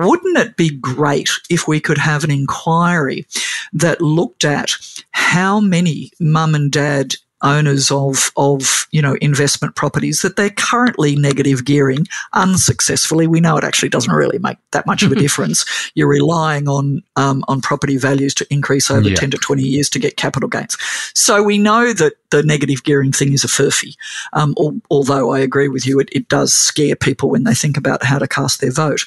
wouldn't 0.00 0.38
it 0.38 0.56
be 0.56 0.70
great 0.70 1.30
if 1.48 1.68
we 1.68 1.80
could 1.80 1.98
have 1.98 2.24
an 2.24 2.30
inquiry 2.30 3.26
that 3.72 4.00
looked 4.00 4.44
at 4.44 4.72
how 5.12 5.60
many 5.60 6.10
mum 6.18 6.54
and 6.54 6.72
dad 6.72 7.14
owners 7.42 7.90
of 7.90 8.30
of 8.36 8.86
you 8.90 9.00
know 9.00 9.14
investment 9.20 9.74
properties 9.74 10.22
that 10.22 10.36
they're 10.36 10.50
currently 10.50 11.16
negative 11.16 11.64
gearing 11.64 12.06
unsuccessfully. 12.32 13.26
We 13.26 13.40
know 13.40 13.56
it 13.56 13.64
actually 13.64 13.88
doesn't 13.88 14.12
really 14.12 14.38
make 14.38 14.58
that 14.72 14.86
much 14.86 15.02
of 15.02 15.12
a 15.12 15.14
difference. 15.16 15.64
You're 15.94 16.08
relying 16.08 16.68
on 16.68 17.02
um, 17.16 17.44
on 17.48 17.60
property 17.60 17.96
values 17.96 18.34
to 18.34 18.46
increase 18.52 18.90
over 18.90 19.08
yeah. 19.08 19.14
ten 19.14 19.30
to 19.30 19.38
twenty 19.38 19.62
years 19.62 19.88
to 19.90 19.98
get 19.98 20.16
capital 20.16 20.48
gains. 20.48 20.76
So 21.14 21.42
we 21.42 21.58
know 21.58 21.92
that 21.92 22.14
the 22.30 22.42
negative 22.42 22.82
gearing 22.84 23.12
thing 23.12 23.32
is 23.32 23.44
a 23.44 23.48
furphy. 23.48 23.96
Um, 24.32 24.54
al- 24.58 24.80
although 24.90 25.32
I 25.32 25.40
agree 25.40 25.68
with 25.68 25.86
you, 25.86 26.00
it, 26.00 26.08
it 26.12 26.28
does 26.28 26.54
scare 26.54 26.96
people 26.96 27.30
when 27.30 27.44
they 27.44 27.54
think 27.54 27.76
about 27.76 28.04
how 28.04 28.18
to 28.18 28.28
cast 28.28 28.60
their 28.60 28.72
vote. 28.72 29.02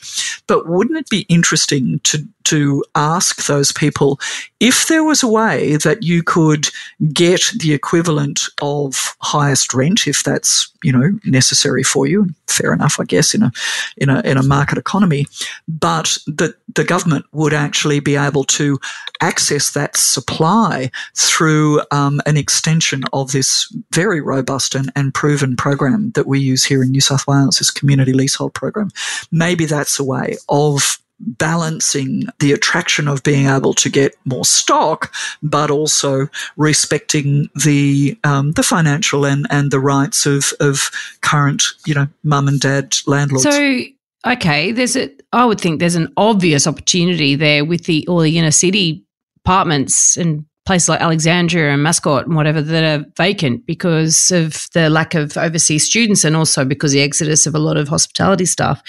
But 0.48 0.68
wouldn't 0.68 1.00
it 1.00 1.10
be 1.10 1.26
interesting 1.30 2.00
to 2.04 2.28
to 2.46 2.84
ask 2.96 3.46
those 3.46 3.72
people 3.72 4.20
if 4.60 4.88
there 4.88 5.04
was 5.04 5.24
a 5.24 5.28
way 5.28 5.78
that 5.78 6.04
you 6.04 6.22
could 6.24 6.68
get 7.14 7.52
the 7.60 7.74
equivalent 7.74 8.44
of 8.62 9.16
highest 9.22 9.74
rent, 9.74 10.08
if 10.08 10.24
that's 10.24 10.72
you 10.84 10.92
know 10.92 11.18
necessary 11.26 11.84
for 11.84 12.06
you. 12.06 12.28
Fair 12.48 12.74
enough, 12.74 13.00
I 13.00 13.06
guess, 13.06 13.34
in 13.34 13.44
a 13.44 13.52
in 13.98 14.10
a 14.10 14.20
in 14.22 14.38
a 14.38 14.44
market 14.44 14.78
economy, 14.78 15.26
but 15.68 16.18
that 16.28 16.56
the 16.76 16.84
government 16.84 17.26
would 17.32 17.54
actually 17.54 18.00
be 18.00 18.16
able 18.16 18.44
to 18.44 18.80
access 19.22 19.72
that 19.72 19.98
supply 19.98 20.92
through 21.16 21.82
um, 21.92 22.22
an 22.26 22.38
extension 22.38 23.04
of 23.14 23.32
this 23.32 23.74
very 23.92 24.22
robust 24.22 24.76
and, 24.76 24.92
and 24.96 25.14
proven 25.14 25.56
program 25.56 26.12
that 26.12 26.28
we 26.28 26.40
use 26.40 26.64
here 26.64 26.84
in 26.84 26.92
New 26.92 27.02
South 27.02 27.28
Wales, 27.28 27.58
this 27.58 27.72
community 27.72 28.14
leasehold 28.14 28.54
program. 28.54 28.90
Maybe 29.32 29.66
that's 29.66 30.00
a 30.00 30.04
way 30.04 30.38
of 30.50 31.00
balancing 31.20 32.24
the 32.40 32.52
attraction 32.52 33.08
of 33.08 33.24
being 33.24 33.48
able 33.48 33.74
to 33.76 33.90
get 33.90 34.16
more 34.26 34.46
stock, 34.46 35.14
but 35.42 35.72
also 35.72 36.28
respecting 36.58 37.50
the 37.64 38.18
um, 38.24 38.52
the 38.54 38.64
financial 38.64 39.26
and, 39.26 39.48
and 39.50 39.72
the 39.72 39.80
rights 39.80 40.26
of, 40.26 40.54
of 40.60 40.92
current, 41.22 41.64
you 41.86 41.94
know, 41.94 42.08
mum 42.24 42.48
and 42.48 42.60
dad 42.60 42.96
landlords. 43.08 43.44
So 43.44 43.80
okay, 44.26 44.72
there's 44.72 44.96
a 44.96 45.10
I 45.34 45.46
would 45.46 45.60
think 45.60 45.80
there's 45.80 45.96
an 45.96 46.14
obvious 46.16 46.68
opportunity 46.68 47.36
there 47.36 47.66
with 47.66 47.86
the 47.86 48.08
all 48.08 48.20
the 48.20 48.38
inner 48.38 48.52
city 48.52 49.06
apartments 49.44 50.16
and 50.16 50.46
places 50.66 50.90
like 50.90 51.02
Alexandria 51.02 51.74
and 51.74 51.84
Mascot 51.84 52.26
and 52.26 52.36
whatever 52.36 52.62
that 52.62 52.84
are 52.84 53.06
vacant 53.18 53.66
because 53.66 54.32
of 54.32 54.68
the 54.74 54.90
lack 54.90 55.14
of 55.14 55.36
overseas 55.36 55.86
students 55.86 56.24
and 56.24 56.36
also 56.36 56.64
because 56.64 56.94
the 56.94 57.02
exodus 57.02 57.46
of 57.46 57.56
a 57.56 57.60
lot 57.60 57.76
of 57.76 57.90
hospitality 57.90 58.46
staff 58.46 58.82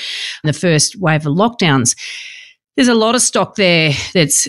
in 0.44 0.46
the 0.46 0.52
first 0.52 0.96
wave 1.00 1.26
of 1.26 1.34
lockdowns. 1.34 1.96
There's 2.76 2.88
a 2.88 2.94
lot 2.94 3.14
of 3.14 3.22
stock 3.22 3.56
there 3.56 3.92
that's 4.12 4.48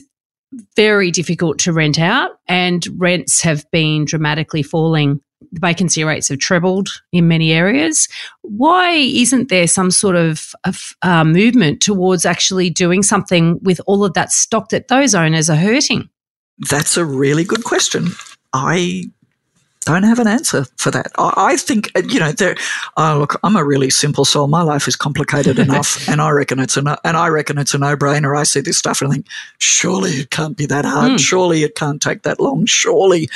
very 0.75 1.11
difficult 1.11 1.59
to 1.59 1.73
rent 1.73 1.99
out 1.99 2.31
and 2.47 2.85
rents 2.97 3.41
have 3.41 3.65
been 3.71 4.05
dramatically 4.05 4.63
falling. 4.63 5.21
The 5.51 5.59
vacancy 5.59 6.03
rates 6.03 6.29
have 6.29 6.39
trebled 6.39 6.89
in 7.11 7.27
many 7.27 7.51
areas. 7.51 8.07
Why 8.41 8.91
isn't 8.91 9.49
there 9.49 9.67
some 9.67 9.91
sort 9.91 10.15
of, 10.15 10.53
of 10.63 10.95
uh, 11.01 11.23
movement 11.23 11.81
towards 11.81 12.25
actually 12.25 12.69
doing 12.69 13.03
something 13.03 13.59
with 13.61 13.81
all 13.87 14.03
of 14.03 14.13
that 14.13 14.31
stock 14.31 14.69
that 14.69 14.87
those 14.87 15.15
owners 15.15 15.49
are 15.49 15.55
hurting? 15.55 16.09
That's 16.69 16.97
a 16.97 17.05
really 17.05 17.43
good 17.43 17.63
question. 17.63 18.09
I 18.53 19.05
don't 19.85 20.03
have 20.03 20.19
an 20.19 20.27
answer 20.27 20.65
for 20.77 20.89
that. 20.91 21.11
I, 21.17 21.33
I 21.37 21.57
think, 21.57 21.91
uh, 21.95 22.01
you 22.07 22.19
know, 22.19 22.31
there, 22.31 22.55
oh, 22.97 23.17
look, 23.19 23.39
I'm 23.43 23.55
a 23.55 23.63
really 23.63 23.89
simple 23.89 24.25
soul. 24.25 24.47
My 24.47 24.63
life 24.63 24.87
is 24.87 24.95
complicated 24.95 25.59
enough. 25.59 26.07
and 26.09 26.21
I 26.21 26.31
reckon 26.31 26.59
it's 26.59 26.75
a, 26.75 26.81
no, 26.81 26.97
and 27.03 27.15
I 27.15 27.27
reckon 27.27 27.57
it's 27.57 27.73
a 27.73 27.77
no 27.77 27.95
brainer. 27.95 28.37
I 28.37 28.43
see 28.43 28.61
this 28.61 28.77
stuff 28.77 29.01
and 29.01 29.11
I 29.11 29.13
think, 29.13 29.27
surely 29.59 30.11
it 30.11 30.31
can't 30.31 30.57
be 30.57 30.65
that 30.65 30.85
hard. 30.85 31.13
Mm. 31.13 31.19
Surely 31.19 31.63
it 31.63 31.75
can't 31.75 32.01
take 32.01 32.23
that 32.23 32.39
long. 32.39 32.65
Surely 32.65 33.29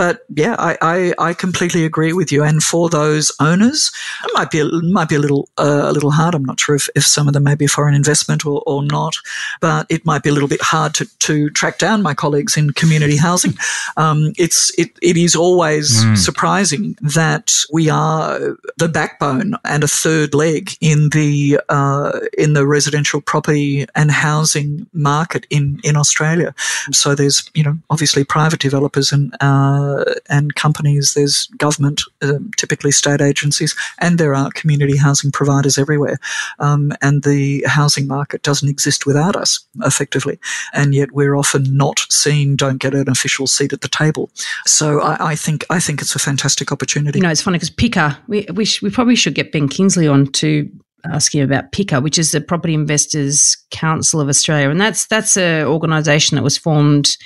but 0.00 0.24
yeah, 0.34 0.56
I, 0.58 0.78
I, 0.80 1.14
I, 1.18 1.34
completely 1.34 1.84
agree 1.84 2.14
with 2.14 2.32
you. 2.32 2.42
And 2.42 2.62
for 2.62 2.88
those 2.88 3.30
owners, 3.38 3.92
it 4.24 4.30
might 4.32 4.50
be 4.50 4.60
a, 4.60 4.64
might 4.64 5.10
be 5.10 5.16
a 5.16 5.18
little 5.18 5.50
uh, 5.58 5.82
a 5.84 5.92
little 5.92 6.10
hard. 6.10 6.34
I'm 6.34 6.42
not 6.42 6.58
sure 6.58 6.74
if, 6.74 6.88
if 6.96 7.04
some 7.04 7.28
of 7.28 7.34
them 7.34 7.44
may 7.44 7.54
be 7.54 7.66
foreign 7.66 7.94
investment 7.94 8.46
or, 8.46 8.62
or 8.66 8.82
not, 8.82 9.14
but 9.60 9.84
it 9.90 10.06
might 10.06 10.22
be 10.22 10.30
a 10.30 10.32
little 10.32 10.48
bit 10.48 10.62
hard 10.62 10.94
to, 10.94 11.18
to 11.18 11.50
track 11.50 11.76
down 11.76 12.00
my 12.00 12.14
colleagues 12.14 12.56
in 12.56 12.70
community 12.70 13.18
housing. 13.18 13.52
Um, 13.98 14.32
it's 14.38 14.72
it, 14.78 14.98
it 15.02 15.18
is 15.18 15.36
always 15.36 16.02
mm. 16.02 16.16
surprising 16.16 16.96
that 17.02 17.52
we 17.70 17.90
are 17.90 18.56
the 18.78 18.88
backbone 18.88 19.52
and 19.66 19.84
a 19.84 19.88
third 19.88 20.32
leg 20.32 20.70
in 20.80 21.10
the 21.10 21.60
uh, 21.68 22.20
in 22.38 22.54
the 22.54 22.66
residential 22.66 23.20
property 23.20 23.84
and 23.94 24.10
housing 24.10 24.86
market 24.94 25.46
in 25.50 25.78
in 25.84 25.98
Australia. 25.98 26.54
So 26.90 27.14
there's 27.14 27.50
you 27.52 27.62
know 27.62 27.76
obviously 27.90 28.24
private 28.24 28.60
developers 28.60 29.12
and 29.12 29.36
uh, 29.42 29.89
uh, 29.89 29.89
and 30.28 30.54
companies, 30.54 31.14
there's 31.14 31.46
government, 31.56 32.02
uh, 32.22 32.38
typically 32.56 32.92
state 32.92 33.20
agencies, 33.20 33.74
and 33.98 34.18
there 34.18 34.34
are 34.34 34.50
community 34.50 34.96
housing 34.96 35.30
providers 35.30 35.78
everywhere. 35.78 36.18
Um, 36.58 36.92
and 37.02 37.22
the 37.22 37.64
housing 37.66 38.06
market 38.06 38.42
doesn't 38.42 38.68
exist 38.68 39.06
without 39.06 39.36
us, 39.36 39.60
effectively. 39.82 40.38
And 40.72 40.94
yet 40.94 41.12
we're 41.12 41.36
often 41.36 41.76
not 41.76 42.00
seen, 42.10 42.56
don't 42.56 42.78
get 42.78 42.94
an 42.94 43.08
official 43.08 43.46
seat 43.46 43.72
at 43.72 43.80
the 43.80 43.88
table. 43.88 44.30
So 44.66 45.00
I, 45.00 45.30
I 45.32 45.34
think 45.36 45.64
I 45.70 45.80
think 45.80 46.00
it's 46.00 46.14
a 46.14 46.18
fantastic 46.18 46.72
opportunity. 46.72 47.18
You 47.18 47.22
know, 47.22 47.30
it's 47.30 47.42
funny 47.42 47.56
because 47.56 47.70
PICA, 47.70 48.18
we, 48.28 48.46
we, 48.54 48.64
sh- 48.64 48.82
we 48.82 48.90
probably 48.90 49.16
should 49.16 49.34
get 49.34 49.52
Ben 49.52 49.68
Kingsley 49.68 50.08
on 50.08 50.26
to 50.26 50.70
ask 51.04 51.34
you 51.34 51.44
about 51.44 51.72
PICA, 51.72 52.00
which 52.00 52.18
is 52.18 52.32
the 52.32 52.40
Property 52.40 52.74
Investors 52.74 53.56
Council 53.70 54.20
of 54.20 54.28
Australia, 54.28 54.70
and 54.70 54.80
that's 54.80 55.06
that's 55.06 55.36
an 55.36 55.66
organisation 55.66 56.36
that 56.36 56.42
was 56.42 56.58
formed 56.58 57.16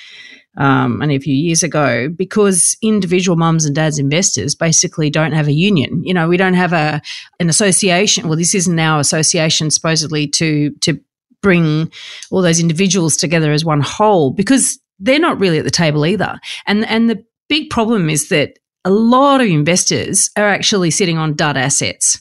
um, 0.56 1.02
only 1.02 1.16
a 1.16 1.20
few 1.20 1.34
years 1.34 1.62
ago 1.62 2.08
because 2.08 2.76
individual 2.82 3.36
mums 3.36 3.64
and 3.64 3.74
dads 3.74 3.98
investors 3.98 4.54
basically 4.54 5.10
don't 5.10 5.32
have 5.32 5.48
a 5.48 5.52
union. 5.52 6.02
You 6.04 6.14
know, 6.14 6.28
we 6.28 6.36
don't 6.36 6.54
have 6.54 6.72
a 6.72 7.02
an 7.40 7.48
association. 7.48 8.28
Well, 8.28 8.38
this 8.38 8.54
isn't 8.54 8.78
our 8.78 9.00
association 9.00 9.70
supposedly 9.70 10.26
to 10.28 10.70
to 10.80 11.00
bring 11.42 11.92
all 12.30 12.42
those 12.42 12.60
individuals 12.60 13.16
together 13.16 13.52
as 13.52 13.64
one 13.64 13.80
whole 13.80 14.30
because 14.30 14.78
they're 14.98 15.18
not 15.18 15.38
really 15.38 15.58
at 15.58 15.64
the 15.64 15.70
table 15.70 16.06
either. 16.06 16.38
And 16.66 16.86
and 16.86 17.10
the 17.10 17.24
big 17.48 17.70
problem 17.70 18.08
is 18.08 18.28
that 18.28 18.58
a 18.84 18.90
lot 18.90 19.40
of 19.40 19.48
investors 19.48 20.30
are 20.36 20.48
actually 20.48 20.90
sitting 20.90 21.18
on 21.18 21.34
dud 21.34 21.56
assets. 21.56 22.20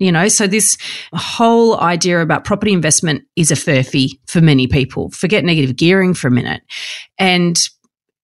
You 0.00 0.10
know, 0.10 0.26
so 0.26 0.46
this 0.46 0.76
whole 1.14 1.80
idea 1.80 2.20
about 2.20 2.44
property 2.44 2.72
investment 2.72 3.22
is 3.36 3.52
a 3.52 3.54
furphy 3.54 4.18
for 4.26 4.40
many 4.40 4.66
people. 4.66 5.10
Forget 5.10 5.44
negative 5.44 5.76
gearing 5.76 6.14
for 6.14 6.26
a 6.26 6.32
minute. 6.32 6.62
And 7.16 7.56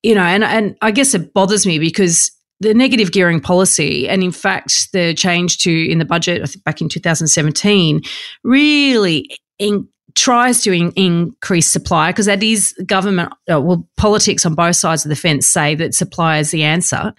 you 0.02 0.14
know, 0.14 0.22
and 0.22 0.44
and 0.44 0.76
I 0.82 0.90
guess 0.90 1.14
it 1.14 1.32
bothers 1.34 1.66
me 1.66 1.78
because 1.78 2.30
the 2.60 2.74
negative 2.74 3.12
gearing 3.12 3.40
policy, 3.40 4.08
and 4.08 4.22
in 4.22 4.32
fact, 4.32 4.92
the 4.92 5.14
change 5.14 5.58
to 5.58 5.90
in 5.90 5.98
the 5.98 6.04
budget 6.04 6.56
back 6.64 6.80
in 6.80 6.88
2017, 6.88 8.02
really 8.44 9.30
in, 9.58 9.88
tries 10.14 10.62
to 10.62 10.72
in, 10.72 10.92
increase 10.92 11.68
supply 11.68 12.10
because 12.10 12.26
that 12.26 12.42
is 12.42 12.74
government, 12.84 13.32
uh, 13.50 13.60
well, 13.60 13.88
politics 13.96 14.44
on 14.44 14.54
both 14.54 14.76
sides 14.76 15.04
of 15.04 15.08
the 15.08 15.16
fence 15.16 15.46
say 15.46 15.74
that 15.74 15.94
supply 15.94 16.38
is 16.38 16.50
the 16.50 16.62
answer. 16.62 17.14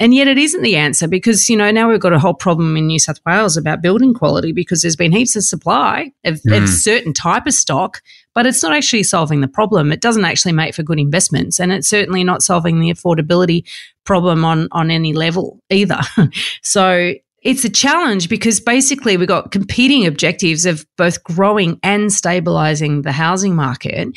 And 0.00 0.14
yet 0.14 0.28
it 0.28 0.38
isn't 0.38 0.62
the 0.62 0.76
answer 0.76 1.08
because, 1.08 1.48
you 1.48 1.56
know, 1.56 1.70
now 1.70 1.90
we've 1.90 2.00
got 2.00 2.12
a 2.12 2.18
whole 2.18 2.34
problem 2.34 2.76
in 2.76 2.86
New 2.86 2.98
South 2.98 3.20
Wales 3.26 3.56
about 3.56 3.82
building 3.82 4.14
quality 4.14 4.52
because 4.52 4.82
there's 4.82 4.96
been 4.96 5.12
heaps 5.12 5.36
of 5.36 5.44
supply 5.44 6.12
of, 6.24 6.40
mm. 6.42 6.62
of 6.62 6.68
certain 6.68 7.12
type 7.12 7.46
of 7.46 7.52
stock, 7.52 8.00
but 8.36 8.44
it's 8.44 8.62
not 8.62 8.74
actually 8.74 9.02
solving 9.02 9.40
the 9.40 9.48
problem. 9.48 9.90
It 9.90 10.02
doesn't 10.02 10.26
actually 10.26 10.52
make 10.52 10.74
for 10.74 10.82
good 10.82 11.00
investments 11.00 11.58
and 11.58 11.72
it's 11.72 11.88
certainly 11.88 12.22
not 12.22 12.42
solving 12.42 12.80
the 12.80 12.90
affordability 12.90 13.64
problem 14.04 14.44
on, 14.44 14.68
on 14.72 14.90
any 14.90 15.14
level 15.14 15.58
either. 15.70 16.00
so 16.62 17.14
it's 17.40 17.64
a 17.64 17.70
challenge 17.70 18.28
because 18.28 18.60
basically 18.60 19.16
we've 19.16 19.26
got 19.26 19.52
competing 19.52 20.06
objectives 20.06 20.66
of 20.66 20.84
both 20.98 21.24
growing 21.24 21.80
and 21.82 22.12
stabilizing 22.12 23.02
the 23.02 23.12
housing 23.12 23.54
market. 23.54 24.08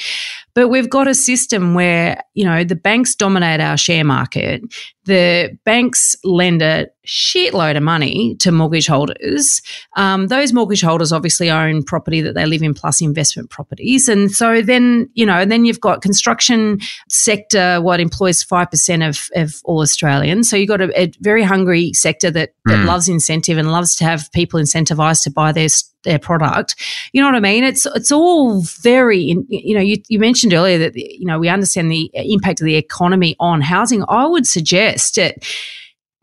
But 0.59 0.67
we've 0.67 0.89
got 0.89 1.07
a 1.07 1.15
system 1.15 1.73
where, 1.73 2.21
you 2.33 2.43
know, 2.43 2.65
the 2.65 2.75
banks 2.75 3.15
dominate 3.15 3.61
our 3.61 3.77
share 3.77 4.03
market. 4.03 4.61
The 5.05 5.57
banks 5.63 6.17
lend 6.25 6.61
a 6.61 6.87
shitload 7.07 7.77
of 7.77 7.83
money 7.83 8.35
to 8.39 8.51
mortgage 8.51 8.87
holders. 8.87 9.61
Um, 9.95 10.27
those 10.27 10.51
mortgage 10.51 10.81
holders 10.81 11.13
obviously 11.13 11.49
own 11.49 11.83
property 11.83 12.19
that 12.19 12.35
they 12.35 12.45
live 12.45 12.61
in 12.61 12.73
plus 12.73 12.99
investment 12.99 13.49
properties. 13.49 14.09
And 14.09 14.33
so 14.33 14.61
then, 14.61 15.09
you 15.13 15.25
know, 15.25 15.37
and 15.37 15.49
then 15.49 15.63
you've 15.63 15.79
got 15.79 16.01
construction 16.01 16.79
sector, 17.07 17.81
what 17.81 18.01
employs 18.01 18.43
5% 18.43 19.07
of, 19.07 19.29
of 19.41 19.61
all 19.63 19.79
Australians. 19.79 20.49
So 20.49 20.57
you've 20.57 20.67
got 20.67 20.81
a, 20.81 21.01
a 21.03 21.13
very 21.21 21.43
hungry 21.43 21.93
sector 21.93 22.29
that, 22.31 22.53
that 22.65 22.79
mm. 22.79 22.85
loves 22.85 23.07
incentive 23.07 23.57
and 23.57 23.71
loves 23.71 23.95
to 23.95 24.03
have 24.03 24.29
people 24.33 24.59
incentivized 24.59 25.23
to 25.23 25.31
buy 25.31 25.53
their 25.53 25.69
their 26.03 26.19
product. 26.19 26.75
You 27.13 27.21
know 27.21 27.27
what 27.27 27.35
I 27.35 27.39
mean? 27.39 27.63
It's 27.63 27.85
it's 27.87 28.11
all 28.11 28.61
very 28.61 29.19
you 29.47 29.75
know 29.75 29.81
you, 29.81 29.97
you 30.07 30.19
mentioned 30.19 30.53
earlier 30.53 30.77
that 30.77 30.95
you 30.95 31.25
know 31.25 31.39
we 31.39 31.49
understand 31.49 31.91
the 31.91 32.09
impact 32.13 32.61
of 32.61 32.65
the 32.65 32.75
economy 32.75 33.35
on 33.39 33.61
housing. 33.61 34.03
I 34.07 34.25
would 34.25 34.47
suggest 34.47 35.15
that 35.15 35.37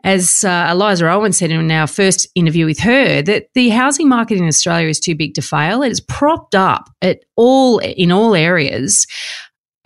as 0.03 0.43
uh, 0.43 0.69
Eliza 0.71 1.09
Owen 1.09 1.33
said 1.33 1.51
in 1.51 1.69
our 1.71 1.87
first 1.87 2.27
interview 2.35 2.65
with 2.65 2.79
her, 2.79 3.21
that 3.23 3.47
the 3.55 3.69
housing 3.69 4.07
market 4.07 4.37
in 4.37 4.47
Australia 4.47 4.87
is 4.87 4.99
too 4.99 5.15
big 5.15 5.33
to 5.33 5.41
fail. 5.41 5.81
It 5.81 5.91
is 5.91 5.99
propped 5.99 6.55
up 6.55 6.89
at 7.01 7.25
all 7.35 7.79
in 7.79 8.11
all 8.11 8.35
areas, 8.35 9.05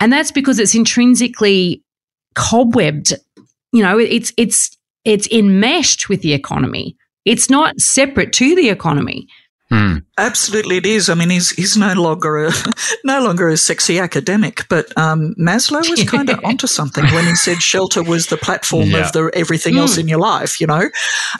and 0.00 0.12
that's 0.12 0.30
because 0.30 0.58
it's 0.58 0.74
intrinsically 0.74 1.82
cobwebbed. 2.36 3.14
You 3.72 3.82
know, 3.82 3.98
it's 3.98 4.32
it's 4.36 4.76
it's 5.04 5.26
enmeshed 5.28 6.08
with 6.08 6.22
the 6.22 6.34
economy. 6.34 6.96
It's 7.24 7.48
not 7.48 7.78
separate 7.80 8.32
to 8.34 8.54
the 8.54 8.68
economy. 8.68 9.26
Hmm. 9.72 10.00
Absolutely, 10.18 10.76
it 10.76 10.84
is. 10.84 11.08
I 11.08 11.14
mean, 11.14 11.30
he's 11.30 11.48
he's 11.52 11.78
no 11.78 11.94
longer 11.94 12.44
a 12.44 12.52
no 13.04 13.22
longer 13.22 13.48
a 13.48 13.56
sexy 13.56 13.98
academic, 13.98 14.68
but 14.68 14.94
um, 14.98 15.34
Maslow 15.38 15.88
was 15.88 16.04
kind 16.10 16.28
of 16.28 16.44
onto 16.44 16.66
something 16.66 17.04
when 17.06 17.24
he 17.24 17.34
said 17.34 17.62
shelter 17.62 18.02
was 18.02 18.26
the 18.26 18.36
platform 18.36 18.90
yeah. 18.90 18.98
of 18.98 19.12
the 19.12 19.30
everything 19.32 19.76
mm. 19.76 19.78
else 19.78 19.96
in 19.96 20.08
your 20.08 20.18
life. 20.18 20.60
You 20.60 20.66
know, 20.66 20.90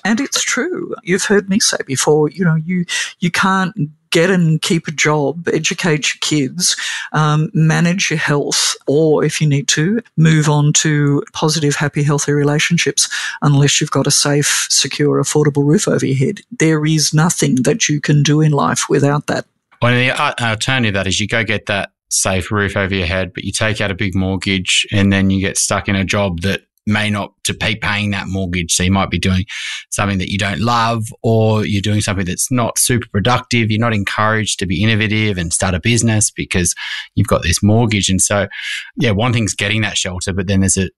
and 0.02 0.18
it's 0.18 0.42
true. 0.42 0.94
You've 1.02 1.24
heard 1.24 1.50
me 1.50 1.60
say 1.60 1.76
before. 1.86 2.30
You 2.30 2.46
know, 2.46 2.54
you 2.54 2.86
you 3.20 3.30
can't 3.30 3.76
get 4.12 4.30
and 4.30 4.62
keep 4.62 4.86
a 4.86 4.92
job, 4.92 5.48
educate 5.48 6.14
your 6.14 6.20
kids, 6.20 6.76
um, 7.12 7.50
manage 7.52 8.10
your 8.10 8.18
health, 8.18 8.76
or 8.86 9.24
if 9.24 9.40
you 9.40 9.48
need 9.48 9.66
to, 9.68 10.00
move 10.16 10.48
on 10.48 10.72
to 10.74 11.24
positive, 11.32 11.74
happy, 11.74 12.02
healthy 12.02 12.32
relationships, 12.32 13.08
unless 13.42 13.80
you've 13.80 13.90
got 13.90 14.06
a 14.06 14.12
safe, 14.12 14.66
secure, 14.70 15.20
affordable 15.20 15.64
roof 15.64 15.88
over 15.88 16.06
your 16.06 16.16
head. 16.16 16.40
There 16.60 16.86
is 16.86 17.12
nothing 17.12 17.56
that 17.62 17.88
you 17.88 18.00
can 18.00 18.22
do 18.22 18.40
in 18.40 18.52
life 18.52 18.88
without 18.88 19.26
that. 19.26 19.46
Well, 19.80 19.94
the 19.94 20.12
alternative 20.12 20.94
that 20.94 21.08
is 21.08 21.18
you 21.18 21.26
go 21.26 21.42
get 21.42 21.66
that 21.66 21.90
safe 22.08 22.52
roof 22.52 22.76
over 22.76 22.94
your 22.94 23.06
head, 23.06 23.32
but 23.32 23.44
you 23.44 23.50
take 23.50 23.80
out 23.80 23.90
a 23.90 23.94
big 23.94 24.14
mortgage 24.14 24.86
and 24.92 25.12
then 25.12 25.30
you 25.30 25.40
get 25.40 25.56
stuck 25.56 25.88
in 25.88 25.96
a 25.96 26.04
job 26.04 26.42
that 26.42 26.62
may 26.86 27.10
not 27.10 27.32
to 27.44 27.54
be 27.54 27.76
paying 27.76 28.10
that 28.10 28.26
mortgage. 28.28 28.72
So 28.72 28.82
you 28.82 28.90
might 28.90 29.10
be 29.10 29.18
doing 29.18 29.44
something 29.90 30.18
that 30.18 30.30
you 30.30 30.38
don't 30.38 30.60
love 30.60 31.04
or 31.22 31.64
you're 31.64 31.82
doing 31.82 32.00
something 32.00 32.26
that's 32.26 32.50
not 32.50 32.78
super 32.78 33.06
productive. 33.12 33.70
You're 33.70 33.80
not 33.80 33.94
encouraged 33.94 34.58
to 34.58 34.66
be 34.66 34.82
innovative 34.82 35.38
and 35.38 35.52
start 35.52 35.74
a 35.74 35.80
business 35.80 36.30
because 36.30 36.74
you've 37.14 37.28
got 37.28 37.42
this 37.42 37.62
mortgage. 37.62 38.08
And 38.08 38.20
so, 38.20 38.48
yeah, 38.96 39.12
one 39.12 39.32
thing's 39.32 39.54
getting 39.54 39.82
that 39.82 39.96
shelter, 39.96 40.32
but 40.32 40.46
then 40.46 40.60
there's 40.60 40.76
a 40.76 40.90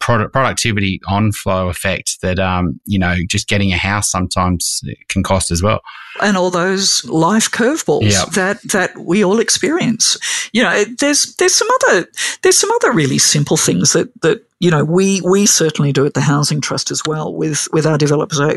product, 0.00 0.32
productivity 0.32 1.00
on 1.08 1.32
flow 1.32 1.68
effect 1.68 2.18
that, 2.22 2.38
um, 2.38 2.80
you 2.86 2.98
know, 2.98 3.16
just 3.28 3.48
getting 3.48 3.72
a 3.72 3.76
house 3.76 4.10
sometimes 4.10 4.80
can 5.08 5.22
cost 5.22 5.50
as 5.50 5.62
well. 5.62 5.80
And 6.20 6.36
all 6.36 6.50
those 6.50 7.04
life 7.06 7.50
curveballs 7.50 8.10
yep. 8.10 8.28
that, 8.30 8.62
that 8.64 8.98
we 8.98 9.24
all 9.24 9.40
experience. 9.40 10.18
You 10.52 10.62
know, 10.62 10.84
there's, 10.84 11.34
there's 11.36 11.54
some 11.54 11.68
other, 11.82 12.06
there's 12.42 12.58
some 12.58 12.70
other 12.70 12.92
really 12.92 13.18
simple 13.18 13.56
things 13.56 13.92
that, 13.92 14.10
that 14.22 14.44
you 14.62 14.70
know, 14.70 14.84
we 14.84 15.20
we 15.22 15.44
certainly 15.44 15.92
do 15.92 16.06
at 16.06 16.14
the 16.14 16.20
Housing 16.20 16.60
Trust 16.60 16.92
as 16.92 17.02
well 17.04 17.34
with 17.34 17.66
with 17.72 17.84
our 17.84 17.98
developers. 17.98 18.38
I, 18.40 18.56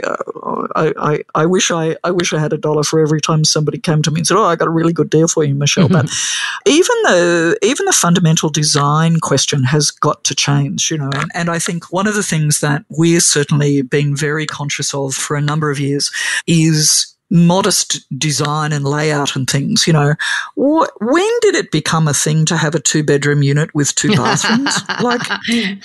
I, 0.76 0.93
I, 0.99 1.24
I 1.34 1.45
wish 1.47 1.72
I 1.72 1.95
I 2.03 2.12
wish 2.12 2.32
I 2.32 2.38
had 2.38 2.53
a 2.53 2.60
dollar 2.60 2.84
for 2.84 2.99
every 2.99 3.20
time 3.20 3.43
somebody 3.43 3.80
came 3.80 4.03
to 4.03 4.12
me 4.12 4.20
and 4.20 4.28
said, 4.28 4.38
"Oh, 4.38 4.43
I 4.43 4.56
got 4.56 4.68
a 4.68 4.72
really 4.72 4.93
good 4.93 5.10
deal 5.10 5.28
for 5.28 5.43
you, 5.43 5.56
Michelle." 5.56 5.89
Mm-hmm. 5.89 6.06
but 6.06 6.72
even 6.72 6.95
the 7.06 7.58
even 7.64 7.88
the 7.88 7.91
fundamental 7.91 8.51
design 8.51 9.20
question 9.20 9.64
has 9.64 9.89
got 9.89 10.24
to 10.26 10.36
change, 10.36 10.91
you 10.91 10.99
know. 10.99 11.10
And, 11.12 11.32
and 11.34 11.49
I 11.49 11.58
think 11.58 11.91
one 11.91 12.06
of 12.06 12.14
the 12.14 12.22
things 12.22 12.60
that 12.60 12.86
we're 12.88 13.20
certainly 13.20 13.82
being 13.82 14.16
very 14.16 14.45
conscious 14.45 14.93
of 14.93 15.16
for 15.16 15.36
a 15.36 15.41
number 15.41 15.72
of 15.72 15.80
years 15.80 16.12
is 16.45 17.14
modest 17.36 18.05
design 18.17 18.71
and 18.71 18.86
layout 18.86 19.36
and 19.36 19.49
things, 19.49 19.86
you 19.86 19.93
know, 19.93 20.13
wh- 20.55 21.01
when 21.01 21.31
did 21.41 21.55
it 21.55 21.69
become 21.71 22.07
a 22.07 22.13
thing 22.13 22.45
to 22.45 22.57
have 22.57 22.73
a 22.73 22.79
two 22.79 23.03
bedroom 23.03 23.43
unit 23.43 23.73
with 23.75 23.93
two 23.95 24.09
bathrooms? 24.15 24.79
like, 25.01 25.21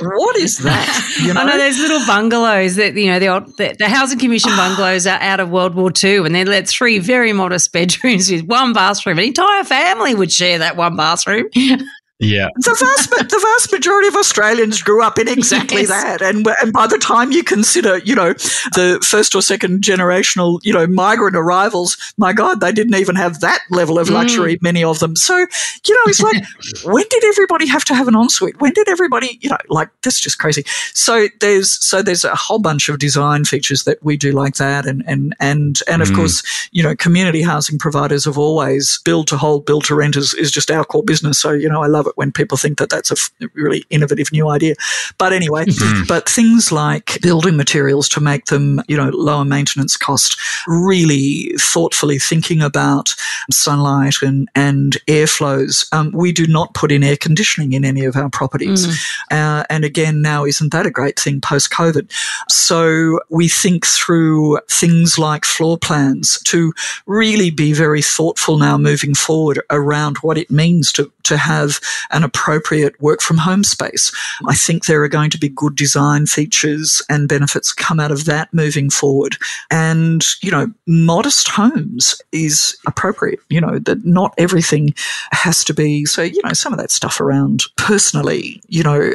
what 0.00 0.36
is 0.36 0.58
that? 0.58 1.16
You 1.20 1.34
know? 1.34 1.40
I 1.40 1.44
know 1.44 1.58
those 1.58 1.78
little 1.78 2.06
bungalows 2.06 2.76
that, 2.76 2.94
you 2.94 3.10
know, 3.10 3.18
the, 3.18 3.28
old, 3.28 3.56
the, 3.56 3.74
the 3.78 3.88
Housing 3.88 4.18
Commission 4.18 4.52
bungalows 4.56 5.06
are 5.06 5.20
out 5.20 5.40
of 5.40 5.50
World 5.50 5.74
War 5.74 5.90
II 6.02 6.18
and 6.18 6.34
they're 6.34 6.44
let 6.44 6.68
three 6.68 6.98
very 6.98 7.32
modest 7.32 7.72
bedrooms 7.72 8.30
with 8.30 8.44
one 8.44 8.72
bathroom. 8.72 9.18
An 9.18 9.24
entire 9.24 9.64
family 9.64 10.14
would 10.14 10.32
share 10.32 10.58
that 10.58 10.76
one 10.76 10.96
bathroom. 10.96 11.48
Yeah. 12.20 12.48
The 12.56 12.76
vast, 12.78 13.10
the 13.10 13.40
vast 13.40 13.72
majority 13.72 14.08
of 14.08 14.14
Australians 14.14 14.82
grew 14.82 15.02
up 15.02 15.18
in 15.18 15.26
exactly 15.26 15.80
yes. 15.80 15.88
that. 15.88 16.20
And, 16.20 16.46
and 16.62 16.70
by 16.72 16.86
the 16.86 16.98
time 16.98 17.32
you 17.32 17.42
consider, 17.42 17.98
you 17.98 18.14
know, 18.14 18.34
the 18.74 18.98
first 19.02 19.34
or 19.34 19.40
second 19.40 19.82
generational, 19.82 20.60
you 20.62 20.74
know, 20.74 20.86
migrant 20.86 21.34
arrivals, 21.34 21.96
my 22.18 22.34
God, 22.34 22.60
they 22.60 22.72
didn't 22.72 22.94
even 22.94 23.16
have 23.16 23.40
that 23.40 23.60
level 23.70 23.98
of 23.98 24.10
luxury, 24.10 24.56
mm. 24.56 24.62
many 24.62 24.84
of 24.84 24.98
them. 24.98 25.16
So, 25.16 25.34
you 25.34 25.94
know, 25.94 26.00
it's 26.06 26.20
like, 26.20 26.44
when 26.84 27.06
did 27.08 27.24
everybody 27.24 27.66
have 27.66 27.86
to 27.86 27.94
have 27.94 28.06
an 28.06 28.14
ensuite? 28.14 28.60
When 28.60 28.74
did 28.74 28.90
everybody, 28.90 29.38
you 29.40 29.48
know, 29.48 29.58
like, 29.70 29.88
that's 30.02 30.20
just 30.20 30.38
crazy. 30.38 30.64
So 30.92 31.28
there's, 31.40 31.72
so 31.84 32.02
there's 32.02 32.24
a 32.24 32.36
whole 32.36 32.58
bunch 32.58 32.90
of 32.90 32.98
design 32.98 33.46
features 33.46 33.84
that 33.84 34.02
we 34.04 34.18
do 34.18 34.32
like 34.32 34.56
that. 34.56 34.84
And, 34.84 35.02
and, 35.06 35.34
and, 35.40 35.80
and 35.88 36.02
of 36.02 36.08
mm. 36.08 36.16
course, 36.16 36.68
you 36.70 36.82
know, 36.82 36.94
community 36.94 37.40
housing 37.40 37.78
providers 37.78 38.26
have 38.26 38.36
always 38.36 39.00
build 39.06 39.26
to 39.28 39.38
hold, 39.38 39.64
build 39.64 39.84
to 39.86 39.94
rent 39.94 40.16
is, 40.16 40.34
is 40.34 40.50
just 40.50 40.70
our 40.70 40.84
core 40.84 41.02
business. 41.02 41.38
So, 41.38 41.52
you 41.52 41.68
know, 41.68 41.82
I 41.82 41.86
love 41.86 42.06
it 42.06 42.09
when 42.16 42.32
people 42.32 42.56
think 42.56 42.78
that 42.78 42.90
that's 42.90 43.10
a 43.10 43.14
f- 43.14 43.50
really 43.54 43.84
innovative 43.90 44.32
new 44.32 44.48
idea. 44.48 44.74
But 45.18 45.32
anyway, 45.32 45.66
mm-hmm. 45.66 46.02
but 46.08 46.28
things 46.28 46.72
like 46.72 47.20
building 47.22 47.56
materials 47.56 48.08
to 48.10 48.20
make 48.20 48.46
them, 48.46 48.82
you 48.88 48.96
know, 48.96 49.10
lower 49.10 49.44
maintenance 49.44 49.96
cost, 49.96 50.38
really 50.66 51.52
thoughtfully 51.58 52.18
thinking 52.18 52.62
about 52.62 53.14
sunlight 53.50 54.22
and, 54.22 54.48
and 54.54 54.96
airflows. 55.06 55.86
Um, 55.92 56.10
we 56.12 56.32
do 56.32 56.46
not 56.46 56.74
put 56.74 56.92
in 56.92 57.02
air 57.02 57.16
conditioning 57.16 57.72
in 57.72 57.84
any 57.84 58.04
of 58.04 58.16
our 58.16 58.30
properties. 58.30 58.86
Mm. 58.86 59.60
Uh, 59.60 59.64
and 59.70 59.84
again, 59.84 60.22
now 60.22 60.44
isn't 60.44 60.72
that 60.72 60.86
a 60.86 60.90
great 60.90 61.18
thing 61.18 61.40
post 61.40 61.70
COVID? 61.70 62.10
So 62.48 63.20
we 63.28 63.48
think 63.48 63.86
through 63.86 64.58
things 64.70 65.18
like 65.18 65.44
floor 65.44 65.78
plans 65.78 66.40
to 66.44 66.72
really 67.06 67.50
be 67.50 67.72
very 67.72 68.02
thoughtful 68.02 68.58
now 68.58 68.78
moving 68.78 69.14
forward 69.14 69.60
around 69.70 70.18
what 70.18 70.38
it 70.38 70.50
means 70.50 70.92
to, 70.92 71.10
to 71.24 71.36
have 71.36 71.80
an 72.10 72.24
appropriate 72.24 73.00
work 73.00 73.20
from 73.20 73.38
home 73.38 73.64
space. 73.64 74.12
I 74.46 74.54
think 74.54 74.86
there 74.86 75.02
are 75.02 75.08
going 75.08 75.30
to 75.30 75.38
be 75.38 75.48
good 75.48 75.76
design 75.76 76.26
features 76.26 77.02
and 77.08 77.28
benefits 77.28 77.72
come 77.72 78.00
out 78.00 78.12
of 78.12 78.24
that 78.26 78.52
moving 78.52 78.90
forward. 78.90 79.36
And, 79.70 80.24
you 80.42 80.50
know, 80.50 80.72
modest 80.86 81.48
homes 81.48 82.20
is 82.32 82.76
appropriate, 82.86 83.40
you 83.48 83.60
know, 83.60 83.78
that 83.80 84.04
not 84.04 84.34
everything 84.38 84.94
has 85.32 85.64
to 85.64 85.74
be. 85.74 86.04
So, 86.06 86.22
you 86.22 86.40
know, 86.44 86.52
some 86.52 86.72
of 86.72 86.78
that 86.78 86.90
stuff 86.90 87.20
around 87.20 87.62
personally, 87.76 88.60
you 88.68 88.82
know, 88.82 89.12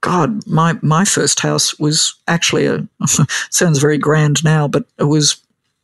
God, 0.00 0.44
my, 0.48 0.76
my 0.82 1.04
first 1.04 1.40
house 1.40 1.78
was 1.78 2.14
actually 2.26 2.66
a, 2.66 2.86
sounds 3.50 3.78
very 3.78 3.98
grand 3.98 4.42
now, 4.42 4.66
but 4.66 4.84
it 4.98 5.04
was 5.04 5.40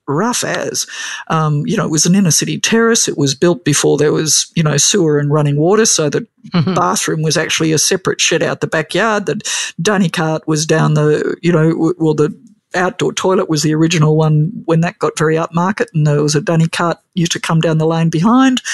rough 0.09 0.43
as. 0.43 0.87
Um, 1.29 1.67
you 1.67 1.77
know, 1.77 1.85
it 1.85 1.91
was 1.91 2.07
an 2.07 2.15
inner 2.15 2.31
city 2.31 2.59
terrace. 2.59 3.07
It 3.07 3.17
was 3.17 3.35
built 3.35 3.65
before 3.65 3.99
there 3.99 4.13
was, 4.13 4.51
you 4.57 4.63
know, 4.63 4.77
sewer 4.77 5.19
and 5.19 5.31
running 5.31 5.57
water. 5.57 5.87
So 5.87 6.09
the 6.11 6.27
mm-hmm. 6.55 6.75
bathroom 6.75 7.23
was 7.23 7.37
actually 7.37 7.73
a 7.73 7.79
separate 7.79 8.21
shed 8.21 8.43
out 8.43 8.61
the 8.61 8.67
backyard. 8.67 9.27
The 9.27 9.41
dunny 9.81 10.09
cart 10.09 10.47
was 10.49 10.67
down 10.67 10.95
the, 10.95 11.37
you 11.43 11.53
know, 11.53 11.95
well, 11.99 12.15
the 12.15 12.35
outdoor 12.75 13.13
toilet 13.13 13.49
was 13.49 13.63
the 13.63 13.75
original 13.75 14.17
one 14.17 14.51
when 14.65 14.81
that 14.81 14.99
got 14.99 15.19
very 15.19 15.37
upmarket, 15.37 15.87
and 15.95 16.07
there 16.07 16.23
was 16.23 16.35
a 16.35 16.41
dunny 16.41 16.69
cart 16.69 16.99
used 17.15 17.33
to 17.33 17.41
come 17.41 17.61
down 17.61 17.79
the 17.79 17.87
lane 17.87 18.11
behind. 18.11 18.63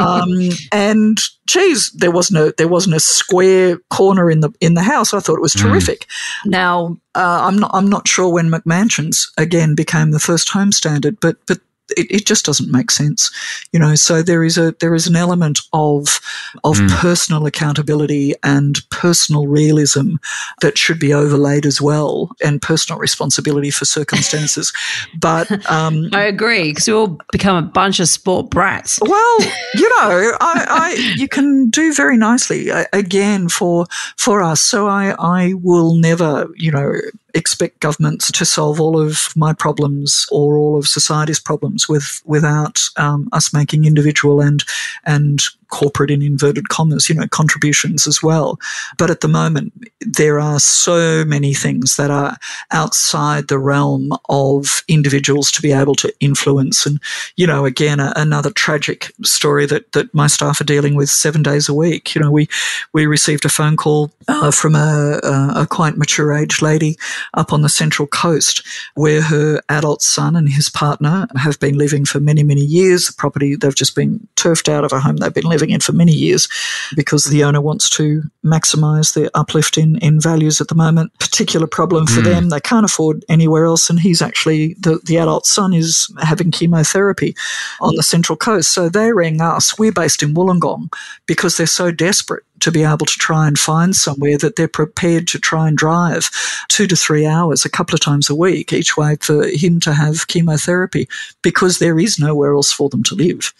Um, 0.00 0.50
and 0.70 1.18
geez, 1.46 1.90
there 1.90 2.12
wasn't 2.12 2.38
a 2.38 2.54
there 2.56 2.68
wasn't 2.68 2.94
a 2.94 3.00
square 3.00 3.78
corner 3.90 4.30
in 4.30 4.40
the 4.40 4.50
in 4.60 4.74
the 4.74 4.82
house. 4.82 5.12
I 5.12 5.18
thought 5.18 5.38
it 5.38 5.42
was 5.42 5.54
mm. 5.54 5.62
terrific. 5.62 6.06
Mm. 6.46 6.50
Now 6.50 6.96
uh, 7.16 7.40
I'm 7.42 7.58
not 7.58 7.72
I'm 7.74 7.88
not 7.88 8.06
sure 8.06 8.32
when 8.32 8.48
McMansions 8.48 9.26
again 9.36 9.74
became 9.74 10.12
the 10.12 10.20
first 10.20 10.50
home 10.50 10.70
standard, 10.70 11.18
but 11.18 11.38
but 11.46 11.58
it, 11.96 12.06
it, 12.10 12.26
just 12.26 12.44
doesn't 12.44 12.70
make 12.70 12.90
sense, 12.90 13.30
you 13.72 13.78
know. 13.78 13.94
So 13.94 14.22
there 14.22 14.44
is 14.44 14.58
a 14.58 14.72
there 14.80 14.94
is 14.94 15.06
an 15.06 15.16
element 15.16 15.60
of 15.72 16.20
of 16.64 16.76
mm. 16.76 16.90
personal 16.98 17.46
accountability 17.46 18.34
and 18.42 18.78
personal 18.90 19.46
realism 19.46 20.16
that 20.60 20.78
should 20.78 20.98
be 20.98 21.14
overlaid 21.14 21.66
as 21.66 21.80
well, 21.80 22.30
and 22.44 22.60
personal 22.60 22.98
responsibility 22.98 23.70
for 23.70 23.84
circumstances. 23.84 24.72
but 25.20 25.50
um, 25.70 26.08
I 26.12 26.24
agree 26.24 26.70
because 26.70 26.88
we 26.88 26.94
all 26.94 27.18
become 27.32 27.56
a 27.56 27.66
bunch 27.66 28.00
of 28.00 28.08
sport 28.08 28.50
brats. 28.50 28.98
Well, 29.00 29.40
you 29.74 29.88
know, 29.88 30.36
I, 30.40 30.66
I 30.68 31.14
you 31.16 31.28
can 31.28 31.70
do 31.70 31.94
very 31.94 32.16
nicely 32.16 32.68
again 32.92 33.48
for 33.48 33.86
for 34.16 34.42
us. 34.42 34.60
So 34.60 34.88
I 34.88 35.14
I 35.18 35.54
will 35.54 35.94
never 35.96 36.48
you 36.56 36.70
know 36.70 36.94
expect 37.38 37.80
governments 37.80 38.30
to 38.32 38.44
solve 38.44 38.80
all 38.80 39.00
of 39.00 39.28
my 39.36 39.52
problems 39.52 40.26
or 40.30 40.58
all 40.58 40.76
of 40.78 40.86
society's 40.86 41.40
problems 41.40 41.88
with 41.88 42.20
without 42.24 42.80
um, 42.96 43.28
us 43.32 43.52
making 43.52 43.84
individual 43.84 44.40
and 44.40 44.64
and 45.04 45.40
corporate 45.70 46.10
in 46.10 46.22
inverted 46.22 46.68
commas, 46.68 47.08
you 47.08 47.14
know, 47.14 47.26
contributions 47.28 48.06
as 48.06 48.22
well. 48.22 48.58
But 48.96 49.10
at 49.10 49.20
the 49.20 49.28
moment, 49.28 49.72
there 50.00 50.40
are 50.40 50.60
so 50.60 51.24
many 51.24 51.54
things 51.54 51.96
that 51.96 52.10
are 52.10 52.36
outside 52.70 53.48
the 53.48 53.58
realm 53.58 54.10
of 54.28 54.82
individuals 54.88 55.50
to 55.52 55.62
be 55.62 55.72
able 55.72 55.94
to 55.96 56.12
influence. 56.20 56.86
And, 56.86 57.00
you 57.36 57.46
know, 57.46 57.64
again, 57.64 58.00
a, 58.00 58.12
another 58.16 58.50
tragic 58.50 59.12
story 59.22 59.66
that, 59.66 59.92
that 59.92 60.12
my 60.14 60.26
staff 60.26 60.60
are 60.60 60.64
dealing 60.64 60.94
with 60.94 61.10
seven 61.10 61.42
days 61.42 61.68
a 61.68 61.74
week. 61.74 62.14
You 62.14 62.22
know, 62.22 62.30
we, 62.30 62.48
we 62.92 63.06
received 63.06 63.44
a 63.44 63.50
phone 63.50 63.76
call 63.76 64.10
uh, 64.26 64.50
from 64.50 64.74
a, 64.74 65.20
a, 65.54 65.66
quite 65.68 65.96
mature 65.96 66.32
age 66.32 66.62
lady 66.62 66.96
up 67.34 67.52
on 67.52 67.62
the 67.62 67.68
central 67.68 68.08
coast 68.08 68.66
where 68.94 69.22
her 69.22 69.60
adult 69.68 70.02
son 70.02 70.34
and 70.34 70.48
his 70.48 70.68
partner 70.68 71.26
have 71.36 71.60
been 71.60 71.76
living 71.76 72.04
for 72.04 72.20
many, 72.20 72.42
many 72.42 72.62
years. 72.62 73.06
The 73.06 73.12
property, 73.12 73.54
they've 73.54 73.74
just 73.74 73.94
been 73.94 74.26
turfed 74.36 74.68
out 74.68 74.84
of 74.84 74.92
a 74.92 75.00
home 75.00 75.18
they've 75.18 75.34
been 75.34 75.44
living 75.44 75.57
living 75.58 75.70
in 75.70 75.80
for 75.80 75.92
many 75.92 76.12
years 76.12 76.48
because 76.94 77.24
the 77.24 77.42
owner 77.42 77.60
wants 77.60 77.90
to 77.90 78.22
maximize 78.44 79.14
the 79.14 79.30
uplift 79.36 79.76
in, 79.76 79.98
in 79.98 80.20
values 80.20 80.60
at 80.60 80.68
the 80.68 80.74
moment. 80.74 81.12
Particular 81.18 81.66
problem 81.66 82.06
for 82.06 82.20
mm. 82.20 82.24
them. 82.24 82.48
They 82.50 82.60
can't 82.60 82.84
afford 82.84 83.24
anywhere 83.28 83.64
else. 83.64 83.90
And 83.90 83.98
he's 83.98 84.22
actually, 84.22 84.74
the, 84.80 85.00
the 85.04 85.18
adult 85.18 85.46
son 85.46 85.74
is 85.74 86.12
having 86.20 86.50
chemotherapy 86.50 87.34
on 87.80 87.96
the 87.96 88.02
Central 88.02 88.36
Coast. 88.36 88.72
So 88.72 88.88
they 88.88 89.12
rang 89.12 89.40
us. 89.40 89.78
We're 89.78 89.92
based 89.92 90.22
in 90.22 90.34
Wollongong 90.34 90.92
because 91.26 91.56
they're 91.56 91.66
so 91.66 91.90
desperate 91.90 92.44
to 92.60 92.70
be 92.70 92.82
able 92.82 93.06
to 93.06 93.18
try 93.18 93.46
and 93.46 93.58
find 93.58 93.94
somewhere 93.94 94.38
that 94.38 94.56
they're 94.56 94.68
prepared 94.68 95.26
to 95.28 95.38
try 95.38 95.68
and 95.68 95.76
drive 95.76 96.30
two 96.68 96.86
to 96.86 96.96
three 96.96 97.26
hours 97.26 97.64
a 97.64 97.70
couple 97.70 97.94
of 97.94 98.00
times 98.00 98.30
a 98.30 98.34
week 98.34 98.72
each 98.72 98.96
way 98.96 99.16
for 99.20 99.46
him 99.46 99.80
to 99.80 99.92
have 99.92 100.28
chemotherapy 100.28 101.08
because 101.42 101.78
there 101.78 101.98
is 101.98 102.18
nowhere 102.18 102.54
else 102.54 102.72
for 102.72 102.88
them 102.88 103.02
to 103.04 103.14
live. 103.14 103.52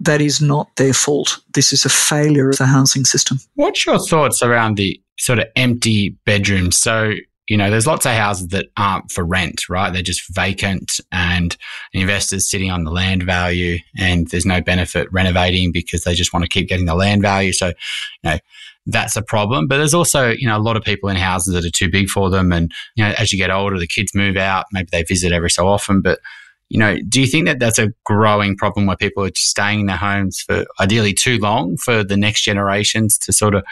That 0.00 0.20
is 0.20 0.40
not 0.40 0.74
their 0.76 0.94
fault. 0.94 1.38
This 1.54 1.72
is 1.72 1.84
a 1.84 1.90
failure 1.90 2.50
of 2.50 2.58
the 2.58 2.66
housing 2.66 3.04
system. 3.04 3.38
What's 3.54 3.86
your 3.86 3.98
thoughts 3.98 4.42
around 4.42 4.76
the 4.76 5.00
sort 5.18 5.38
of 5.38 5.46
empty 5.56 6.10
bedrooms? 6.24 6.78
So, 6.78 7.14
you 7.48 7.56
know, 7.56 7.70
there's 7.70 7.86
lots 7.86 8.06
of 8.06 8.12
houses 8.12 8.48
that 8.48 8.66
aren't 8.76 9.10
for 9.10 9.24
rent, 9.24 9.68
right? 9.68 9.92
They're 9.92 10.02
just 10.02 10.34
vacant 10.34 11.00
and 11.10 11.56
investors 11.92 12.48
sitting 12.48 12.70
on 12.70 12.84
the 12.84 12.92
land 12.92 13.24
value 13.24 13.78
and 13.98 14.28
there's 14.28 14.46
no 14.46 14.60
benefit 14.60 15.12
renovating 15.12 15.72
because 15.72 16.04
they 16.04 16.14
just 16.14 16.32
want 16.32 16.44
to 16.44 16.48
keep 16.48 16.68
getting 16.68 16.86
the 16.86 16.94
land 16.94 17.22
value. 17.22 17.52
So, 17.52 17.68
you 17.68 17.74
know, 18.22 18.38
that's 18.86 19.16
a 19.16 19.22
problem. 19.22 19.66
But 19.66 19.78
there's 19.78 19.94
also, 19.94 20.30
you 20.30 20.46
know, 20.46 20.56
a 20.56 20.58
lot 20.58 20.76
of 20.76 20.84
people 20.84 21.08
in 21.08 21.16
houses 21.16 21.54
that 21.54 21.64
are 21.64 21.70
too 21.70 21.90
big 21.90 22.08
for 22.08 22.30
them. 22.30 22.52
And, 22.52 22.72
you 22.94 23.04
know, 23.04 23.12
as 23.18 23.32
you 23.32 23.38
get 23.38 23.50
older, 23.50 23.78
the 23.78 23.88
kids 23.88 24.14
move 24.14 24.36
out. 24.36 24.66
Maybe 24.72 24.88
they 24.92 25.02
visit 25.02 25.32
every 25.32 25.50
so 25.50 25.66
often, 25.66 26.00
but 26.00 26.20
you 26.68 26.78
know, 26.78 26.96
do 27.06 27.20
you 27.20 27.26
think 27.26 27.44
that 27.44 27.58
that's 27.58 27.78
a 27.78 27.92
growing 28.04 28.56
problem 28.56 28.86
where 28.86 28.96
people 28.96 29.22
are 29.22 29.28
just 29.28 29.50
staying 29.50 29.80
in 29.80 29.86
their 29.86 29.96
homes 29.98 30.40
for 30.40 30.64
ideally 30.80 31.12
too 31.12 31.36
long 31.36 31.76
for 31.76 32.02
the 32.02 32.16
next 32.16 32.44
generations 32.44 33.18
to 33.18 33.30
sort 33.30 33.54
of, 33.54 33.62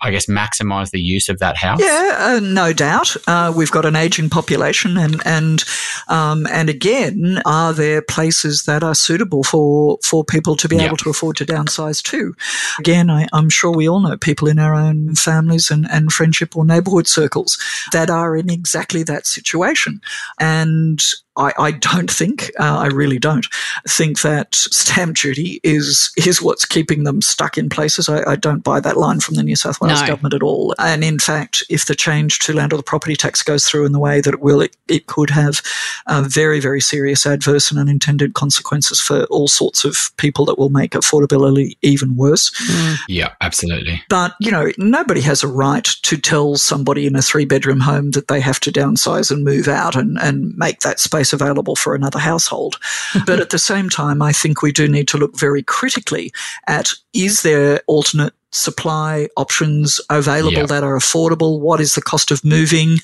I 0.00 0.10
guess, 0.10 0.26
maximize 0.26 0.90
the 0.90 1.00
use 1.00 1.28
of 1.28 1.38
that 1.38 1.56
house? 1.56 1.80
Yeah, 1.80 2.16
uh, 2.18 2.40
no 2.40 2.72
doubt. 2.72 3.16
Uh, 3.26 3.52
we've 3.54 3.70
got 3.70 3.84
an 3.84 3.96
aging 3.96 4.30
population, 4.30 4.96
and 4.96 5.20
and 5.24 5.64
um, 6.08 6.46
and 6.50 6.68
again, 6.68 7.40
are 7.44 7.72
there 7.72 8.02
places 8.02 8.64
that 8.64 8.82
are 8.82 8.94
suitable 8.94 9.42
for 9.42 9.98
for 10.04 10.24
people 10.24 10.56
to 10.56 10.68
be 10.68 10.76
yep. 10.76 10.86
able 10.86 10.96
to 10.98 11.10
afford 11.10 11.36
to 11.36 11.46
downsize 11.46 12.02
to? 12.04 12.34
Again, 12.78 13.10
I, 13.10 13.26
I'm 13.32 13.50
sure 13.50 13.70
we 13.70 13.88
all 13.88 14.00
know 14.00 14.16
people 14.16 14.48
in 14.48 14.58
our 14.58 14.74
own 14.74 15.14
families 15.14 15.70
and, 15.70 15.86
and 15.90 16.12
friendship 16.12 16.56
or 16.56 16.64
neighbourhood 16.64 17.06
circles 17.06 17.58
that 17.92 18.10
are 18.10 18.36
in 18.36 18.50
exactly 18.50 19.02
that 19.04 19.26
situation, 19.26 20.00
and 20.40 21.02
I, 21.36 21.52
I 21.58 21.70
don't 21.72 22.10
think, 22.10 22.50
uh, 22.60 22.78
I 22.78 22.86
really 22.86 23.18
don't 23.18 23.46
think 23.88 24.20
that 24.20 24.54
stamp 24.54 25.16
duty 25.16 25.60
is 25.64 26.12
is 26.16 26.40
what's 26.40 26.64
keeping 26.64 27.04
them 27.04 27.20
stuck 27.22 27.58
in 27.58 27.68
places. 27.68 28.08
I, 28.08 28.32
I 28.32 28.36
don't 28.36 28.62
buy 28.62 28.80
that 28.80 28.96
line 28.96 29.20
from 29.20 29.34
the 29.34 29.42
New 29.42 29.56
South 29.56 29.80
Wales 29.84 30.02
no. 30.02 30.06
government 30.06 30.34
at 30.34 30.42
all. 30.42 30.74
And 30.78 31.02
in 31.02 31.18
fact, 31.18 31.64
if 31.68 31.86
the 31.86 31.94
change 31.94 32.38
to 32.40 32.52
land 32.52 32.72
or 32.72 32.76
the 32.76 32.82
property 32.82 33.16
tax 33.16 33.42
goes 33.42 33.66
through 33.66 33.86
in 33.86 33.92
the 33.92 33.98
way 33.98 34.20
that 34.20 34.34
it 34.34 34.40
will, 34.40 34.60
it, 34.60 34.76
it 34.88 35.06
could 35.06 35.30
have 35.30 35.62
uh, 36.06 36.22
very, 36.26 36.60
very 36.60 36.80
serious 36.80 37.26
adverse 37.26 37.70
and 37.70 37.80
unintended 37.80 38.34
consequences 38.34 39.00
for 39.00 39.24
all 39.24 39.48
sorts 39.48 39.84
of 39.84 40.10
people 40.16 40.44
that 40.44 40.58
will 40.58 40.70
make 40.70 40.92
affordability 40.92 41.76
even 41.82 42.16
worse. 42.16 42.50
Mm. 42.70 42.96
Yeah, 43.08 43.32
absolutely. 43.40 44.02
But, 44.08 44.34
you 44.40 44.50
know, 44.50 44.70
nobody 44.78 45.20
has 45.22 45.42
a 45.42 45.48
right 45.48 45.84
to 45.84 46.16
tell 46.16 46.56
somebody 46.56 47.06
in 47.06 47.16
a 47.16 47.22
three 47.22 47.44
bedroom 47.44 47.80
home 47.80 48.12
that 48.12 48.28
they 48.28 48.40
have 48.40 48.60
to 48.60 48.70
downsize 48.70 49.30
and 49.30 49.42
move 49.42 49.68
out 49.68 49.96
and, 49.96 50.18
and 50.18 50.56
make 50.56 50.80
that 50.80 51.00
space 51.00 51.24
space 51.24 51.32
available 51.32 51.76
for 51.76 51.94
another 51.94 52.18
household. 52.18 52.78
but 53.26 53.40
at 53.40 53.50
the 53.50 53.58
same 53.58 53.88
time, 53.88 54.20
I 54.22 54.32
think 54.32 54.62
we 54.62 54.72
do 54.72 54.88
need 54.88 55.08
to 55.08 55.18
look 55.18 55.38
very 55.38 55.62
critically 55.62 56.32
at 56.66 56.92
is 57.12 57.42
there 57.42 57.80
alternate 57.86 58.34
supply 58.54 59.28
options 59.36 60.00
available 60.10 60.52
yep. 60.52 60.68
that 60.68 60.84
are 60.84 60.96
affordable? 60.96 61.60
What 61.60 61.80
is 61.80 61.94
the 61.94 62.02
cost 62.02 62.30
of 62.30 62.44
moving? 62.44 62.98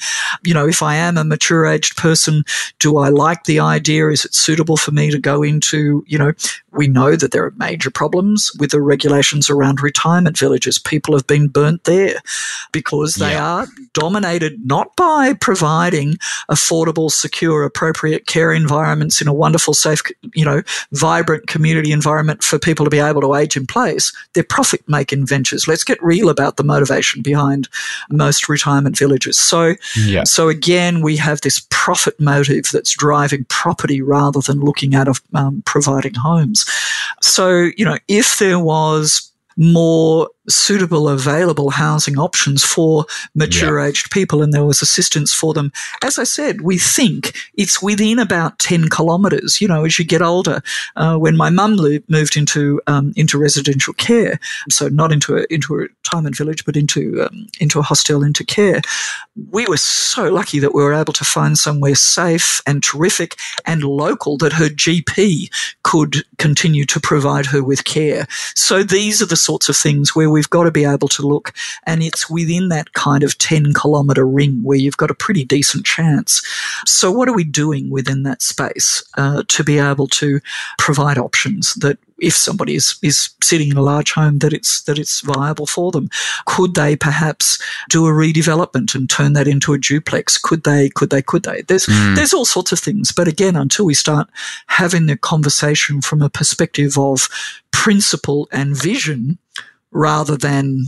You 0.45 0.55
know, 0.55 0.67
if 0.67 0.83
I 0.83 0.95
am 0.95 1.19
a 1.19 1.25
mature 1.25 1.67
aged 1.67 1.97
person, 1.97 2.45
do 2.79 2.99
I 2.99 3.09
like 3.09 3.45
the 3.45 3.61
idea? 3.61 4.09
Is 4.09 4.25
it 4.25 4.35
suitable 4.35 4.77
for 4.77 4.93
me 4.93 5.11
to 5.11 5.19
go 5.19 5.43
into, 5.43 6.05
you 6.07 6.19
know, 6.19 6.33
we 6.73 6.87
know 6.87 7.17
that 7.17 7.33
there 7.33 7.45
are 7.45 7.55
major 7.57 7.91
problems 7.91 8.53
with 8.59 8.71
the 8.71 8.81
regulations 8.81 9.51
around 9.51 9.83
retirement 9.83 10.39
villages. 10.39 10.79
People 10.79 11.15
have 11.15 11.27
been 11.27 11.49
burnt 11.49 11.85
there 11.85 12.21
because 12.71 13.15
they 13.15 13.33
yep. 13.33 13.43
are 13.43 13.67
dominated 13.93 14.65
not 14.65 14.95
by 14.95 15.35
providing 15.41 16.15
affordable, 16.49 17.11
secure, 17.11 17.65
appropriate 17.65 18.27
care 18.27 18.53
environments 18.53 19.21
in 19.21 19.27
a 19.27 19.35
wonderful, 19.35 19.75
safe, 19.75 20.01
you 20.33 20.45
know, 20.45 20.63
vibrant 20.93 21.49
community 21.49 21.91
environment 21.91 22.45
for 22.45 22.59
people 22.59 22.85
to 22.87 22.91
be 22.91 23.01
able 23.01 23.21
to 23.21 23.35
age 23.35 23.57
in 23.57 23.67
place. 23.67 24.13
They're 24.35 24.45
profit 24.45 24.89
making 24.89 25.27
ventures. 25.27 25.40
Let's 25.67 25.85
get 25.85 26.03
real 26.03 26.29
about 26.29 26.57
the 26.57 26.65
motivation 26.65 27.23
behind 27.23 27.69
most 28.11 28.49
retirement 28.49 28.99
villages. 28.99 29.39
So, 29.39 29.75
yeah. 29.97 30.25
so 30.25 30.49
again, 30.49 31.01
we 31.03 31.17
have 31.17 31.41
this 31.41 31.67
profit 31.71 32.19
motive 32.21 32.67
that's 32.73 32.93
driving 32.93 33.45
property 33.49 34.03
rather 34.03 34.41
than 34.41 34.61
looking 34.61 34.95
at 34.95 35.09
um, 35.35 35.63
providing 35.67 36.15
homes. 36.15 36.69
So, 37.23 37.71
you 37.77 37.85
know, 37.85 37.99
if 38.09 38.39
there 38.39 38.59
was 38.59 39.31
more 39.57 40.29
suitable 40.51 41.09
available 41.09 41.71
housing 41.71 42.19
options 42.19 42.65
for 42.65 43.07
mature 43.35 43.81
aged 43.81 44.11
people 44.11 44.43
and 44.43 44.53
there 44.53 44.65
was 44.65 44.83
assistance 44.83 45.33
for 45.33 45.55
them. 45.55 45.73
As 46.03 46.19
I 46.19 46.25
said, 46.25 46.61
we 46.63 46.79
think 46.79 47.37
it's 47.55 47.83
within 47.83 48.19
about 48.19 48.59
10 48.59 48.89
kilometres. 48.89 49.61
You 49.61 49.69
know, 49.69 49.85
as 49.85 49.99
you 49.99 50.05
get 50.05 50.23
older, 50.23 50.63
uh, 50.97 51.17
when 51.17 51.37
my 51.37 51.51
mum 51.51 51.77
moved 52.09 52.37
into, 52.37 52.81
um, 52.87 53.13
into 53.17 53.39
residential 53.39 53.95
care, 53.95 54.39
so 54.69 54.89
not 54.89 55.13
into 55.13 55.37
a, 55.37 55.47
into 55.51 55.75
a 55.75 55.79
retirement 55.79 56.37
village, 56.37 56.65
but 56.65 56.77
into, 56.77 57.23
um, 57.23 57.47
into 57.61 57.79
a 57.79 57.83
hostel 57.83 58.23
into 58.23 58.45
care, 58.45 58.81
we 59.51 59.67
were 59.67 59.77
so 59.77 60.31
lucky 60.31 60.59
that 60.59 60.75
we 60.75 60.83
were 60.83 60.95
able 60.95 61.13
to 61.13 61.25
find 61.25 61.59
somewhere 61.59 61.95
safe 61.95 62.61
and 62.67 62.83
terrific 62.83 63.37
and 63.65 63.85
local 63.85 64.37
that 64.39 64.53
her 64.55 64.69
GP 64.69 65.51
could 65.83 66.25
continue 66.39 66.85
to 66.87 67.01
provide 67.01 67.47
her 67.47 67.63
with 67.63 67.85
care. 67.85 68.27
So 68.55 68.83
these 68.83 69.23
are 69.23 69.27
the 69.27 69.37
sorts 69.37 69.69
of 69.69 69.77
things 69.77 70.15
where 70.15 70.31
we 70.31 70.40
we've 70.41 70.49
got 70.49 70.65
to 70.65 70.71
be 70.71 70.87
able 70.87 71.09
to 71.09 71.27
look, 71.27 71.53
and 71.85 72.03
it's 72.03 72.31
within 72.31 72.71
that 72.71 72.95
kind 72.95 73.23
of 73.23 73.37
10 73.37 73.75
kilometre 73.75 74.27
ring 74.27 74.63
where 74.63 74.79
you've 74.79 74.97
got 74.97 75.11
a 75.11 75.15
pretty 75.15 75.45
decent 75.45 75.85
chance. 75.85 76.41
So, 76.87 77.13
what 77.13 77.29
are 77.29 77.35
we 77.35 77.45
doing 77.45 77.91
within 77.91 78.23
that 78.23 78.41
space 78.41 79.05
uh, 79.19 79.43
to 79.49 79.63
be 79.63 79.79
able 79.79 80.07
to 80.07 80.41
provide 80.79 81.19
options 81.19 81.75
that 81.75 81.99
if 82.21 82.35
somebody 82.35 82.75
is, 82.75 82.99
is 83.03 83.31
sitting 83.43 83.71
in 83.71 83.77
a 83.77 83.83
large 83.83 84.13
home 84.13 84.39
that 84.39 84.55
it's 84.55 84.83
that 84.85 84.99
it's 84.99 85.21
viable 85.21 85.67
for 85.67 85.91
them. 85.91 86.09
Could 86.47 86.75
they 86.75 86.97
perhaps 86.97 87.59
do 87.89 88.07
a 88.07 88.11
redevelopment 88.11 88.95
and 88.95 89.09
turn 89.09 89.33
that 89.35 89.49
into 89.49 89.73
a 89.73 89.79
duplex? 89.79 90.39
Could 90.39 90.65
they? 90.65 90.91
Could 90.91 91.11
they? 91.11 91.23
Could 91.23 91.43
they? 91.45 91.63
There's 91.63 91.87
mm. 91.87 92.17
there's 92.17 92.35
all 92.35 92.45
sorts 92.45 92.73
of 92.73 92.79
things. 92.79 93.13
But 93.13 93.29
again, 93.29 93.57
until 93.57 93.87
we 93.87 93.95
start 93.95 94.29
having 94.67 95.07
the 95.07 95.17
conversation 95.17 96.01
from 96.01 96.23
a 96.23 96.31
perspective 96.31 96.99
of 96.99 97.29
principle 97.73 98.49
and 98.53 98.77
vision, 98.77 99.39
rather 99.93 100.37
than 100.37 100.85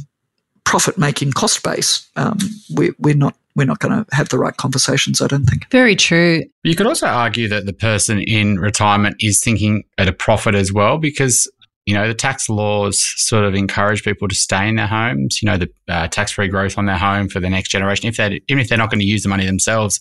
profit 0.64 0.96
making 0.96 1.32
cost 1.32 1.62
base, 1.62 2.08
um, 2.16 2.38
we, 2.74 2.92
we're 2.98 3.14
not 3.14 3.36
we're 3.54 3.66
not 3.66 3.80
going 3.80 3.92
to 3.92 4.14
have 4.14 4.30
the 4.30 4.38
right 4.38 4.56
conversations, 4.56 5.20
I 5.20 5.26
don't 5.26 5.44
think. 5.44 5.70
Very 5.70 5.94
true. 5.94 6.42
You 6.62 6.74
could 6.74 6.86
also 6.86 7.06
argue 7.06 7.48
that 7.48 7.66
the 7.66 7.74
person 7.74 8.20
in 8.20 8.58
retirement 8.58 9.16
is 9.20 9.42
thinking 9.44 9.84
at 9.98 10.08
a 10.08 10.12
profit 10.12 10.54
as 10.54 10.72
well, 10.72 10.96
because 10.96 11.50
you 11.84 11.94
know, 11.94 12.06
the 12.06 12.14
tax 12.14 12.48
laws 12.48 13.02
sort 13.16 13.44
of 13.44 13.54
encourage 13.54 14.04
people 14.04 14.28
to 14.28 14.36
stay 14.36 14.68
in 14.68 14.76
their 14.76 14.86
homes, 14.86 15.40
you 15.42 15.46
know, 15.46 15.58
the 15.58 15.68
uh, 15.88 16.06
tax-free 16.06 16.46
growth 16.46 16.78
on 16.78 16.86
their 16.86 16.96
home 16.96 17.28
for 17.28 17.40
the 17.40 17.50
next 17.50 17.70
generation. 17.70 18.08
If 18.08 18.16
they 18.16 18.40
even 18.48 18.60
if 18.60 18.68
they're 18.68 18.78
not 18.78 18.90
going 18.90 19.00
to 19.00 19.06
use 19.06 19.24
the 19.24 19.28
money 19.28 19.46
themselves, 19.46 19.98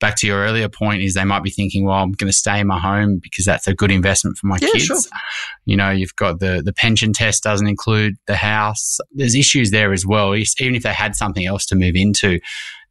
back 0.00 0.16
to 0.16 0.26
your 0.26 0.38
earlier 0.38 0.68
point 0.68 1.02
is 1.02 1.14
they 1.14 1.24
might 1.24 1.44
be 1.44 1.50
thinking, 1.50 1.84
well, 1.84 2.02
I'm 2.02 2.12
going 2.12 2.30
to 2.30 2.36
stay 2.36 2.58
in 2.58 2.66
my 2.66 2.80
home 2.80 3.20
because 3.22 3.44
that's 3.44 3.68
a 3.68 3.74
good 3.74 3.92
investment 3.92 4.36
for 4.36 4.48
my 4.48 4.58
yeah, 4.60 4.68
kids. 4.72 4.84
Sure. 4.84 4.98
You 5.64 5.76
know, 5.76 5.90
you've 5.90 6.16
got 6.16 6.40
the, 6.40 6.60
the 6.64 6.72
pension 6.72 7.12
test 7.12 7.44
doesn't 7.44 7.68
include 7.68 8.16
the 8.26 8.36
house. 8.36 8.98
There's 9.12 9.36
issues 9.36 9.70
there 9.70 9.92
as 9.92 10.04
well. 10.04 10.34
Even 10.34 10.74
if 10.74 10.82
they 10.82 10.92
had 10.92 11.14
something 11.14 11.46
else 11.46 11.66
to 11.66 11.76
move 11.76 11.94
into, 11.94 12.40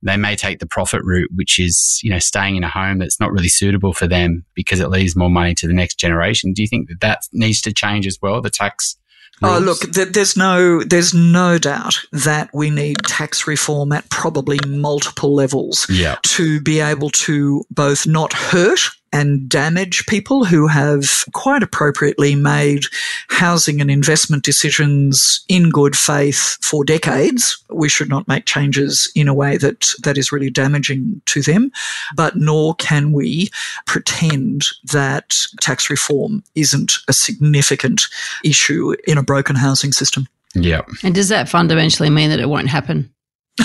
they 0.03 0.17
may 0.17 0.35
take 0.35 0.59
the 0.59 0.65
profit 0.65 1.01
route, 1.03 1.29
which 1.35 1.59
is, 1.59 1.99
you 2.03 2.09
know, 2.09 2.19
staying 2.19 2.55
in 2.55 2.63
a 2.63 2.69
home 2.69 2.97
that's 2.97 3.19
not 3.19 3.31
really 3.31 3.49
suitable 3.49 3.93
for 3.93 4.07
them 4.07 4.43
because 4.55 4.79
it 4.79 4.89
leaves 4.89 5.15
more 5.15 5.29
money 5.29 5.53
to 5.55 5.67
the 5.67 5.73
next 5.73 5.99
generation. 5.99 6.53
Do 6.53 6.61
you 6.61 6.67
think 6.67 6.89
that 6.89 7.01
that 7.01 7.19
needs 7.31 7.61
to 7.61 7.73
change 7.73 8.07
as 8.07 8.17
well? 8.21 8.41
The 8.41 8.49
tax 8.49 8.97
Oh, 9.43 9.57
look, 9.57 9.79
there's 9.79 10.37
no, 10.37 10.83
there's 10.83 11.15
no 11.15 11.57
doubt 11.57 11.95
that 12.11 12.51
we 12.53 12.69
need 12.69 12.97
tax 13.05 13.47
reform 13.47 13.91
at 13.91 14.07
probably 14.09 14.59
multiple 14.67 15.33
levels 15.33 15.87
yeah. 15.89 16.17
to 16.27 16.61
be 16.61 16.79
able 16.79 17.09
to 17.09 17.63
both 17.71 18.05
not 18.05 18.33
hurt 18.33 18.81
and 19.13 19.49
damage 19.49 20.05
people 20.05 20.45
who 20.45 20.67
have 20.67 21.25
quite 21.33 21.63
appropriately 21.63 22.35
made 22.35 22.83
housing 23.29 23.81
and 23.81 23.91
investment 23.91 24.43
decisions 24.43 25.43
in 25.49 25.69
good 25.69 25.97
faith 25.97 26.57
for 26.61 26.83
decades. 26.85 27.61
We 27.69 27.89
should 27.89 28.09
not 28.09 28.27
make 28.27 28.45
changes 28.45 29.11
in 29.15 29.27
a 29.27 29.33
way 29.33 29.57
that, 29.57 29.89
that 30.03 30.17
is 30.17 30.31
really 30.31 30.49
damaging 30.49 31.21
to 31.27 31.41
them, 31.41 31.71
but 32.15 32.35
nor 32.35 32.75
can 32.75 33.11
we 33.11 33.49
pretend 33.85 34.63
that 34.91 35.35
tax 35.59 35.89
reform 35.89 36.43
isn't 36.55 36.93
a 37.07 37.13
significant 37.13 38.03
issue 38.43 38.95
in 39.05 39.17
a 39.17 39.23
broken 39.23 39.55
housing 39.55 39.91
system. 39.91 40.27
Yeah. 40.53 40.81
And 41.03 41.15
does 41.15 41.29
that 41.29 41.49
fundamentally 41.49 42.09
mean 42.09 42.29
that 42.29 42.39
it 42.39 42.49
won't 42.49 42.67
happen? 42.67 43.13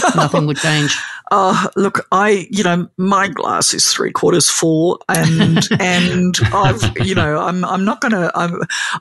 Nothing 0.17 0.47
would 0.47 0.57
change. 0.57 0.97
Uh, 1.31 1.69
look, 1.77 2.07
I, 2.13 2.47
you 2.51 2.63
know, 2.63 2.89
my 2.97 3.29
glass 3.29 3.75
is 3.75 3.93
three 3.93 4.13
quarters 4.13 4.49
full 4.49 5.03
and, 5.09 5.67
and 5.81 6.37
I've, 6.53 6.83
you 7.05 7.15
know, 7.15 7.39
I'm, 7.41 7.65
I'm 7.65 7.85
not 7.85 8.01
going 8.01 8.13
to, 8.13 8.31
I'm, 8.35 8.61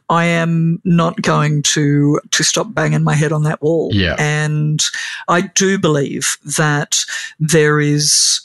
I 0.09 0.25
am 0.25 0.81
not 0.83 1.21
going 1.21 1.61
to, 1.63 2.19
to 2.31 2.43
stop 2.43 2.73
banging 2.73 3.03
my 3.03 3.13
head 3.13 3.31
on 3.31 3.43
that 3.43 3.61
wall. 3.61 3.89
Yeah. 3.93 4.15
And 4.17 4.83
I 5.27 5.41
do 5.41 5.77
believe 5.77 6.37
that 6.57 6.97
there 7.39 7.79
is, 7.79 8.41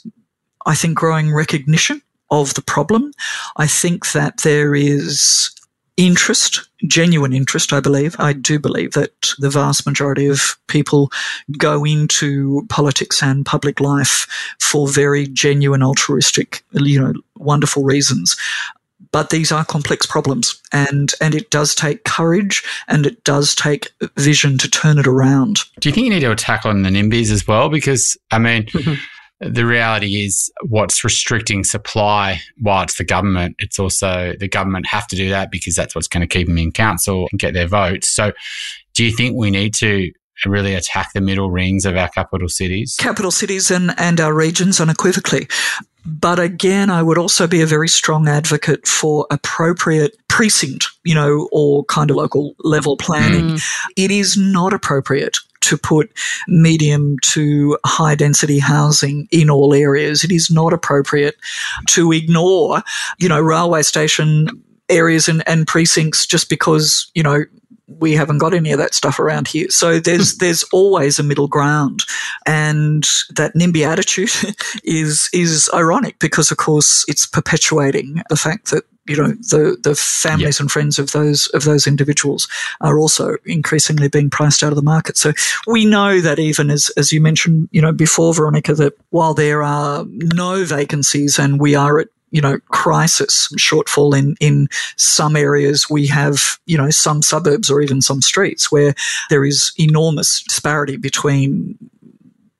I 0.65 0.75
think, 0.75 0.97
growing 0.97 1.33
recognition 1.33 2.01
of 2.29 2.53
the 2.53 2.61
problem. 2.61 3.11
I 3.57 3.67
think 3.67 4.11
that 4.13 4.41
there 4.41 4.73
is 4.73 5.51
interest, 6.05 6.67
genuine 6.87 7.33
interest, 7.33 7.73
I 7.73 7.79
believe. 7.79 8.15
I 8.19 8.33
do 8.33 8.59
believe 8.59 8.93
that 8.93 9.33
the 9.37 9.49
vast 9.49 9.85
majority 9.85 10.27
of 10.27 10.57
people 10.67 11.11
go 11.57 11.83
into 11.85 12.65
politics 12.69 13.21
and 13.21 13.45
public 13.45 13.79
life 13.79 14.27
for 14.59 14.87
very 14.87 15.27
genuine, 15.27 15.83
altruistic, 15.83 16.63
you 16.71 16.99
know, 16.99 17.13
wonderful 17.37 17.83
reasons. 17.83 18.35
But 19.11 19.29
these 19.29 19.51
are 19.51 19.65
complex 19.65 20.05
problems 20.05 20.61
and, 20.71 21.11
and 21.19 21.35
it 21.35 21.49
does 21.49 21.75
take 21.75 22.05
courage 22.05 22.63
and 22.87 23.05
it 23.05 23.23
does 23.25 23.53
take 23.53 23.89
vision 24.15 24.57
to 24.59 24.69
turn 24.69 24.97
it 24.97 25.07
around. 25.07 25.59
Do 25.81 25.89
you 25.89 25.93
think 25.93 26.05
you 26.05 26.11
need 26.11 26.21
to 26.21 26.31
attack 26.31 26.65
on 26.65 26.83
the 26.83 26.89
NIMBYs 26.89 27.29
as 27.29 27.45
well? 27.45 27.67
Because, 27.67 28.15
I 28.31 28.39
mean, 28.39 28.63
mm-hmm. 28.67 28.93
The 29.41 29.65
reality 29.65 30.23
is 30.23 30.51
what's 30.67 31.03
restricting 31.03 31.63
supply 31.63 32.39
while 32.59 32.83
it's 32.83 32.97
the 32.97 33.03
government 33.03 33.55
it's 33.59 33.79
also 33.79 34.33
the 34.39 34.47
government 34.47 34.85
have 34.87 35.07
to 35.07 35.15
do 35.15 35.29
that 35.29 35.51
because 35.51 35.75
that's 35.75 35.95
what's 35.95 36.07
going 36.07 36.21
to 36.21 36.27
keep 36.27 36.47
them 36.47 36.57
in 36.57 36.71
council 36.71 37.27
and 37.31 37.39
get 37.39 37.53
their 37.53 37.67
votes 37.67 38.09
so 38.09 38.31
do 38.93 39.03
you 39.03 39.11
think 39.11 39.35
we 39.35 39.49
need 39.49 39.73
to 39.73 40.11
really 40.45 40.73
attack 40.73 41.13
the 41.13 41.21
middle 41.21 41.51
rings 41.51 41.85
of 41.85 41.97
our 41.97 42.09
capital 42.09 42.47
cities 42.47 42.95
capital 42.99 43.31
cities 43.31 43.71
and, 43.71 43.93
and 43.97 44.19
our 44.19 44.33
regions 44.33 44.79
unequivocally 44.79 45.47
but 46.03 46.39
again, 46.39 46.89
I 46.89 47.03
would 47.03 47.17
also 47.17 47.47
be 47.47 47.61
a 47.61 47.65
very 47.65 47.87
strong 47.87 48.27
advocate 48.27 48.87
for 48.87 49.27
appropriate 49.29 50.15
precinct, 50.29 50.87
you 51.03 51.13
know, 51.13 51.47
or 51.51 51.83
kind 51.85 52.09
of 52.09 52.17
local 52.17 52.55
level 52.63 52.97
planning. 52.97 53.51
Mm. 53.51 53.63
It 53.95 54.11
is 54.11 54.35
not 54.35 54.73
appropriate 54.73 55.37
to 55.61 55.77
put 55.77 56.11
medium 56.47 57.17
to 57.23 57.77
high 57.85 58.15
density 58.15 58.59
housing 58.59 59.27
in 59.31 59.49
all 59.49 59.73
areas. 59.73 60.23
It 60.23 60.31
is 60.31 60.51
not 60.51 60.73
appropriate 60.73 61.35
to 61.87 62.11
ignore, 62.11 62.83
you 63.19 63.29
know, 63.29 63.39
railway 63.39 63.83
station 63.83 64.49
areas 64.89 65.27
and, 65.27 65.47
and 65.47 65.67
precincts 65.67 66.25
just 66.25 66.49
because, 66.49 67.09
you 67.15 67.23
know, 67.23 67.45
we 67.99 68.13
haven't 68.13 68.37
got 68.37 68.53
any 68.53 68.71
of 68.71 68.77
that 68.77 68.93
stuff 68.93 69.19
around 69.19 69.47
here. 69.47 69.67
So 69.69 69.99
there's 69.99 70.33
hmm. 70.33 70.37
there's 70.39 70.63
always 70.71 71.19
a 71.19 71.23
middle 71.23 71.47
ground, 71.47 72.01
and 72.45 73.03
that 73.35 73.53
NIMBY 73.55 73.85
attitude 73.85 74.31
is 74.83 75.29
is 75.33 75.69
ironic 75.73 76.19
because 76.19 76.51
of 76.51 76.57
course 76.57 77.05
it's 77.07 77.25
perpetuating 77.25 78.21
the 78.29 78.37
fact 78.37 78.71
that 78.71 78.83
you 79.07 79.17
know 79.17 79.29
the 79.29 79.77
the 79.83 79.95
families 79.95 80.57
yep. 80.57 80.61
and 80.61 80.71
friends 80.71 80.99
of 80.99 81.11
those 81.11 81.47
of 81.47 81.63
those 81.63 81.87
individuals 81.87 82.47
are 82.81 82.99
also 82.99 83.37
increasingly 83.45 84.07
being 84.07 84.29
priced 84.29 84.63
out 84.63 84.71
of 84.71 84.75
the 84.75 84.81
market. 84.81 85.17
So 85.17 85.33
we 85.67 85.85
know 85.85 86.21
that 86.21 86.39
even 86.39 86.69
as 86.69 86.91
as 86.97 87.11
you 87.11 87.21
mentioned, 87.21 87.69
you 87.71 87.81
know 87.81 87.91
before 87.91 88.33
Veronica, 88.33 88.73
that 88.75 88.93
while 89.09 89.33
there 89.33 89.63
are 89.63 90.05
no 90.07 90.65
vacancies 90.65 91.39
and 91.39 91.59
we 91.59 91.75
are 91.75 91.99
at 91.99 92.07
you 92.31 92.41
know, 92.41 92.59
crisis 92.69 93.49
shortfall 93.57 94.17
in, 94.17 94.35
in 94.39 94.69
some 94.95 95.35
areas. 95.35 95.89
We 95.89 96.07
have, 96.07 96.57
you 96.65 96.77
know, 96.77 96.89
some 96.89 97.21
suburbs 97.21 97.69
or 97.69 97.81
even 97.81 98.01
some 98.01 98.21
streets 98.21 98.71
where 98.71 98.95
there 99.29 99.43
is 99.43 99.73
enormous 99.77 100.41
disparity 100.43 100.95
between 100.95 101.77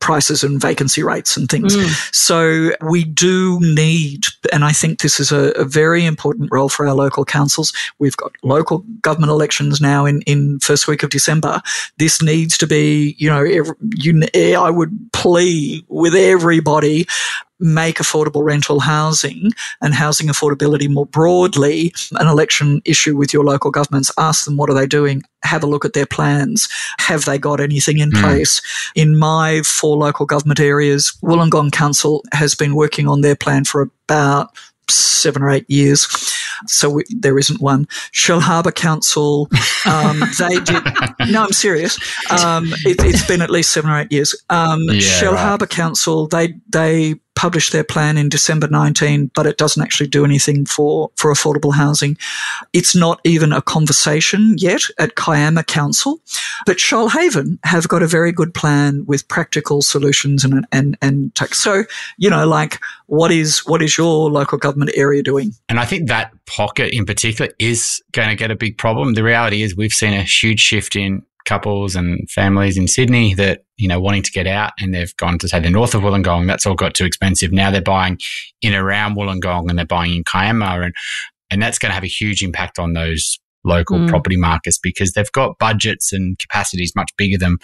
prices 0.01 0.43
and 0.43 0.59
vacancy 0.59 1.03
rates 1.03 1.37
and 1.37 1.47
things. 1.47 1.77
Mm. 1.77 2.13
So 2.13 2.71
we 2.81 3.05
do 3.05 3.59
need, 3.61 4.25
and 4.51 4.65
I 4.65 4.73
think 4.73 4.99
this 4.99 5.19
is 5.19 5.31
a, 5.31 5.51
a, 5.51 5.63
very 5.63 6.05
important 6.05 6.49
role 6.51 6.67
for 6.67 6.85
our 6.87 6.95
local 6.95 7.23
councils. 7.23 7.71
We've 7.99 8.17
got 8.17 8.33
local 8.43 8.79
government 9.01 9.29
elections 9.29 9.79
now 9.79 10.05
in, 10.05 10.23
in 10.23 10.59
first 10.59 10.87
week 10.87 11.03
of 11.03 11.11
December. 11.11 11.61
This 11.97 12.21
needs 12.21 12.57
to 12.57 12.67
be, 12.67 13.15
you 13.19 13.29
know, 13.29 13.45
every, 13.45 13.75
you, 13.95 14.21
I 14.35 14.69
would 14.69 14.91
plea 15.13 15.85
with 15.87 16.15
everybody 16.15 17.05
make 17.61 17.97
affordable 17.97 18.43
rental 18.43 18.79
housing 18.79 19.51
and 19.81 19.93
housing 19.93 20.27
affordability 20.27 20.89
more 20.89 21.05
broadly 21.05 21.93
an 22.13 22.27
election 22.27 22.81
issue 22.85 23.15
with 23.15 23.33
your 23.33 23.43
local 23.43 23.71
governments. 23.71 24.11
Ask 24.17 24.45
them 24.45 24.57
what 24.57 24.69
are 24.69 24.73
they 24.73 24.87
doing? 24.87 25.23
Have 25.43 25.63
a 25.63 25.67
look 25.67 25.85
at 25.85 25.93
their 25.93 26.05
plans. 26.05 26.67
Have 26.99 27.25
they 27.25 27.37
got 27.37 27.59
anything 27.59 27.99
in 27.99 28.11
mm. 28.11 28.21
place? 28.21 28.61
In 28.95 29.17
my 29.17 29.61
four 29.63 29.95
local 29.97 30.25
government 30.25 30.59
areas, 30.59 31.17
Wollongong 31.23 31.71
Council 31.71 32.23
has 32.33 32.55
been 32.55 32.75
working 32.75 33.07
on 33.07 33.21
their 33.21 33.35
plan 33.35 33.63
for 33.63 33.81
about 33.81 34.49
seven 34.91 35.41
or 35.41 35.49
eight 35.49 35.69
years. 35.69 36.07
So 36.67 36.89
we, 36.89 37.03
there 37.09 37.39
isn't 37.39 37.61
one. 37.61 37.85
Shellharbour 38.13 38.75
Council, 38.75 39.49
um, 39.85 40.19
they 40.39 40.59
did. 40.59 40.83
No, 41.29 41.43
I'm 41.43 41.53
serious. 41.53 41.97
Um, 42.29 42.67
it, 42.85 42.99
has 43.01 43.25
been 43.25 43.41
at 43.41 43.49
least 43.49 43.71
seven 43.71 43.89
or 43.89 43.99
eight 43.99 44.11
years. 44.11 44.35
Um, 44.49 44.81
yeah, 44.83 44.99
Shellharbour 44.99 45.61
right. 45.61 45.69
Council, 45.69 46.27
they 46.27 46.55
they 46.69 47.15
published 47.35 47.71
their 47.71 47.83
plan 47.83 48.17
in 48.17 48.29
December 48.29 48.67
19, 48.67 49.31
but 49.33 49.45
it 49.45 49.57
doesn't 49.57 49.81
actually 49.81 50.07
do 50.07 50.25
anything 50.25 50.65
for, 50.65 51.11
for 51.15 51.31
affordable 51.31 51.73
housing. 51.73 52.17
It's 52.73 52.95
not 52.95 53.19
even 53.23 53.51
a 53.51 53.61
conversation 53.61 54.55
yet 54.57 54.81
at 54.99 55.15
Kiama 55.15 55.63
Council, 55.63 56.21
but 56.65 56.77
Shoalhaven 56.77 57.57
have 57.63 57.87
got 57.87 58.03
a 58.03 58.07
very 58.07 58.31
good 58.31 58.53
plan 58.53 59.05
with 59.05 59.27
practical 59.27 59.81
solutions 59.81 60.43
and, 60.43 60.65
and, 60.71 60.97
and 61.01 61.33
tech. 61.33 61.55
So, 61.55 61.83
you 62.17 62.29
know, 62.29 62.47
like 62.47 62.79
what 63.07 63.31
is, 63.31 63.59
what 63.65 63.81
is 63.81 63.97
your 63.97 64.29
local 64.29 64.57
government 64.57 64.91
area 64.95 65.23
doing? 65.23 65.53
And 65.69 65.79
I 65.79 65.85
think 65.85 66.09
that 66.09 66.31
pocket 66.45 66.93
in 66.93 67.05
particular 67.05 67.51
is 67.59 68.01
going 68.11 68.29
to 68.29 68.35
get 68.35 68.51
a 68.51 68.55
big 68.55 68.77
problem. 68.77 69.13
The 69.13 69.23
reality 69.23 69.61
is 69.61 69.75
we've 69.75 69.91
seen 69.91 70.13
a 70.13 70.23
huge 70.23 70.59
shift 70.59 70.95
in 70.95 71.23
couples 71.45 71.95
and 71.95 72.29
families 72.29 72.77
in 72.77 72.87
Sydney 72.87 73.33
that, 73.35 73.63
you 73.77 73.87
know, 73.87 73.99
wanting 73.99 74.23
to 74.23 74.31
get 74.31 74.47
out 74.47 74.73
and 74.79 74.93
they've 74.93 75.15
gone 75.17 75.37
to 75.39 75.47
say 75.47 75.59
the 75.59 75.69
north 75.69 75.95
of 75.95 76.01
Wollongong, 76.01 76.47
that's 76.47 76.65
all 76.65 76.75
got 76.75 76.93
too 76.93 77.05
expensive. 77.05 77.51
Now 77.51 77.71
they're 77.71 77.81
buying 77.81 78.19
in 78.61 78.73
around 78.73 79.15
Wollongong 79.15 79.69
and 79.69 79.77
they're 79.77 79.85
buying 79.85 80.15
in 80.15 80.23
Kiama 80.23 80.85
and, 80.85 80.93
and 81.49 81.61
that's 81.61 81.79
going 81.79 81.89
to 81.89 81.95
have 81.95 82.03
a 82.03 82.07
huge 82.07 82.43
impact 82.43 82.79
on 82.79 82.93
those 82.93 83.39
local 83.63 83.97
mm. 83.97 84.09
property 84.09 84.37
markets 84.37 84.77
because 84.77 85.13
they've 85.13 85.31
got 85.31 85.57
budgets 85.59 86.11
and 86.11 86.37
capacities 86.39 86.95
much 86.95 87.15
bigger 87.17 87.37
than 87.37 87.57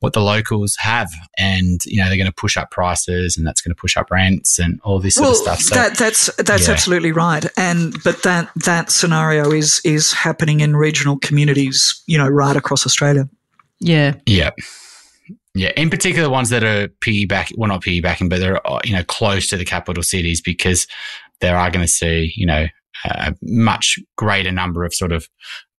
what 0.00 0.12
the 0.12 0.20
locals 0.20 0.76
have. 0.78 1.10
And, 1.38 1.84
you 1.84 1.98
know, 1.98 2.08
they're 2.08 2.16
going 2.16 2.26
to 2.26 2.34
push 2.34 2.56
up 2.56 2.70
prices 2.70 3.36
and 3.36 3.46
that's 3.46 3.60
going 3.60 3.74
to 3.74 3.80
push 3.80 3.96
up 3.96 4.10
rents 4.10 4.58
and 4.58 4.80
all 4.82 4.98
this 4.98 5.18
well, 5.18 5.34
sort 5.34 5.48
of 5.48 5.58
stuff. 5.58 5.60
So, 5.60 5.74
that, 5.74 5.98
that's, 5.98 6.34
that's 6.36 6.66
yeah. 6.66 6.72
absolutely 6.72 7.12
right. 7.12 7.44
And, 7.56 8.02
but 8.02 8.22
that, 8.22 8.50
that 8.64 8.90
scenario 8.90 9.52
is, 9.52 9.80
is 9.84 10.12
happening 10.12 10.60
in 10.60 10.76
regional 10.76 11.18
communities, 11.18 12.02
you 12.06 12.18
know, 12.18 12.28
right 12.28 12.56
across 12.56 12.86
Australia. 12.86 13.28
Yeah. 13.80 14.14
Yeah. 14.26 14.50
Yeah, 15.56 15.72
in 15.74 15.88
particular, 15.88 16.28
ones 16.28 16.50
that 16.50 16.62
are 16.62 16.88
piggyback, 16.88 17.50
well, 17.56 17.68
not 17.68 17.82
piggybacking, 17.82 18.28
but 18.28 18.40
they're 18.40 18.60
you 18.84 18.92
know 18.92 19.02
close 19.04 19.48
to 19.48 19.56
the 19.56 19.64
capital 19.64 20.02
cities 20.02 20.42
because 20.42 20.86
they 21.40 21.48
are 21.48 21.70
going 21.70 21.84
to 21.84 21.90
see 21.90 22.30
you 22.36 22.44
know 22.44 22.66
a 23.04 23.34
much 23.42 23.98
greater 24.16 24.52
number 24.52 24.84
of 24.84 24.94
sort 24.94 25.12
of 25.12 25.28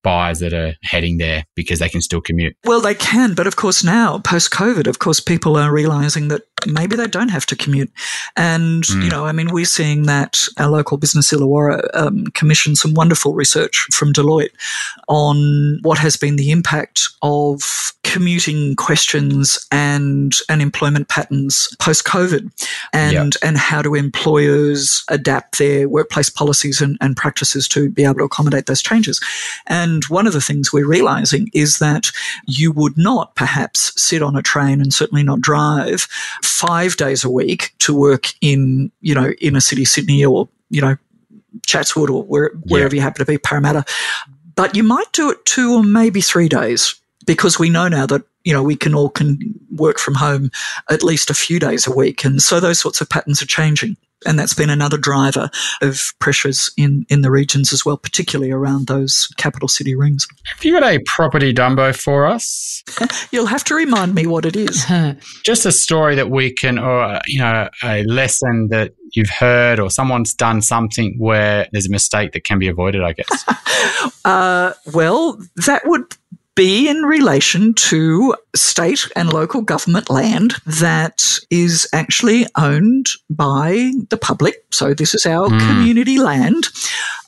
buyers 0.03 0.39
that 0.39 0.53
are 0.53 0.73
heading 0.83 1.17
there 1.17 1.43
because 1.55 1.79
they 1.79 1.89
can 1.89 2.01
still 2.01 2.21
commute. 2.21 2.55
Well, 2.63 2.79
they 2.79 2.95
can, 2.95 3.33
but 3.33 3.47
of 3.47 3.55
course 3.55 3.83
now 3.83 4.19
post 4.19 4.51
COVID, 4.51 4.87
of 4.87 4.99
course 4.99 5.19
people 5.19 5.57
are 5.57 5.71
realizing 5.71 6.29
that 6.29 6.43
maybe 6.65 6.95
they 6.95 7.07
don't 7.07 7.29
have 7.29 7.45
to 7.47 7.55
commute. 7.55 7.91
And, 8.35 8.83
mm. 8.83 9.03
you 9.03 9.09
know, 9.09 9.25
I 9.25 9.31
mean, 9.31 9.51
we're 9.51 9.65
seeing 9.65 10.03
that 10.03 10.47
our 10.57 10.69
local 10.69 10.97
business 10.97 11.31
Illawarra 11.31 11.87
um, 11.93 12.25
commissioned 12.33 12.77
some 12.77 12.93
wonderful 12.93 13.33
research 13.33 13.87
from 13.91 14.13
Deloitte 14.13 14.53
on 15.07 15.79
what 15.83 15.97
has 15.99 16.17
been 16.17 16.35
the 16.35 16.51
impact 16.51 17.09
of 17.21 17.93
commuting 18.03 18.75
questions 18.75 19.67
and, 19.71 20.33
and 20.49 20.61
employment 20.61 21.09
patterns 21.09 21.67
post 21.79 22.05
COVID 22.05 22.49
and, 22.93 23.13
yep. 23.13 23.43
and 23.43 23.57
how 23.57 23.81
do 23.81 23.95
employers 23.95 25.03
adapt 25.09 25.59
their 25.59 25.89
workplace 25.89 26.29
policies 26.29 26.81
and, 26.81 26.97
and 27.01 27.17
practices 27.17 27.67
to 27.67 27.89
be 27.89 28.03
able 28.03 28.15
to 28.15 28.23
accommodate 28.23 28.65
those 28.65 28.81
changes. 28.81 29.21
And 29.67 30.03
one 30.05 30.25
of 30.25 30.33
the 30.33 30.41
things 30.41 30.71
we're 30.71 30.87
realizing 30.87 31.49
is 31.53 31.79
that 31.79 32.11
you 32.45 32.71
would 32.71 32.97
not 32.97 33.35
perhaps 33.35 33.91
sit 34.01 34.21
on 34.21 34.35
a 34.35 34.41
train 34.41 34.81
and 34.81 34.93
certainly 34.93 35.23
not 35.23 35.41
drive 35.41 36.07
five 36.47 36.97
days 36.97 37.23
a 37.23 37.29
week 37.29 37.73
to 37.79 37.97
work 37.97 38.27
in, 38.41 38.91
you 39.01 39.13
know, 39.13 39.31
in 39.41 39.55
a 39.55 39.61
city, 39.61 39.85
Sydney 39.85 40.25
or, 40.25 40.49
you 40.69 40.81
know, 40.81 40.97
Chatswood 41.65 42.09
or 42.09 42.23
where, 42.23 42.51
wherever 42.63 42.95
yeah. 42.95 42.99
you 42.99 43.01
happen 43.01 43.25
to 43.25 43.31
be, 43.31 43.37
Parramatta. 43.37 43.85
But 44.55 44.75
you 44.75 44.83
might 44.83 45.11
do 45.13 45.29
it 45.29 45.45
two 45.45 45.75
or 45.75 45.83
maybe 45.83 46.21
three 46.21 46.49
days 46.49 46.99
because 47.27 47.59
we 47.59 47.69
know 47.69 47.87
now 47.87 48.07
that 48.07 48.23
you 48.43 48.53
know 48.53 48.63
we 48.63 48.75
can 48.75 48.95
all 48.95 49.09
can 49.09 49.37
work 49.75 49.99
from 49.99 50.15
home 50.15 50.49
at 50.89 51.03
least 51.03 51.29
a 51.29 51.35
few 51.35 51.59
days 51.59 51.85
a 51.85 51.91
week 51.91 52.23
and 52.23 52.41
so 52.41 52.59
those 52.59 52.79
sorts 52.79 53.01
of 53.01 53.09
patterns 53.09 53.41
are 53.41 53.45
changing 53.45 53.95
and 54.25 54.37
that's 54.39 54.53
been 54.53 54.69
another 54.69 54.97
driver 54.97 55.49
of 55.81 56.13
pressures 56.19 56.71
in, 56.77 57.05
in 57.09 57.21
the 57.21 57.31
regions 57.31 57.71
as 57.71 57.85
well, 57.85 57.97
particularly 57.97 58.51
around 58.51 58.87
those 58.87 59.27
capital 59.37 59.67
city 59.67 59.95
rings. 59.95 60.27
Have 60.45 60.65
you 60.65 60.73
got 60.73 60.83
a 60.83 60.99
property 61.05 61.53
Dumbo 61.53 61.95
for 61.95 62.25
us? 62.25 62.83
You'll 63.31 63.45
have 63.45 63.63
to 63.65 63.75
remind 63.75 64.15
me 64.15 64.25
what 64.25 64.45
it 64.45 64.55
is. 64.55 64.85
Just 65.43 65.65
a 65.65 65.71
story 65.71 66.15
that 66.15 66.29
we 66.29 66.51
can, 66.51 66.79
or 66.79 67.19
you 67.27 67.39
know, 67.39 67.69
a 67.83 68.03
lesson 68.03 68.69
that 68.71 68.93
you've 69.13 69.29
heard, 69.29 69.79
or 69.79 69.89
someone's 69.89 70.33
done 70.33 70.61
something 70.61 71.15
where 71.17 71.67
there's 71.71 71.87
a 71.87 71.91
mistake 71.91 72.31
that 72.31 72.43
can 72.43 72.59
be 72.59 72.67
avoided. 72.67 73.03
I 73.03 73.13
guess. 73.13 74.21
uh, 74.25 74.73
well, 74.93 75.39
that 75.65 75.83
would 75.85 76.15
be 76.57 76.89
in 76.89 77.03
relation 77.03 77.71
to 77.75 78.35
state 78.55 79.07
and 79.15 79.31
local 79.31 79.61
government 79.61 80.09
land 80.09 80.55
that 80.65 81.37
is 81.51 81.87
actually 81.93 82.47
owned 82.57 83.05
by 83.29 83.91
the 84.09 84.17
public. 84.17 84.65
So 84.71 84.95
this 84.95 85.13
is 85.13 85.27
our 85.27 85.49
mm. 85.49 85.59
community 85.59 86.17
land 86.17 86.67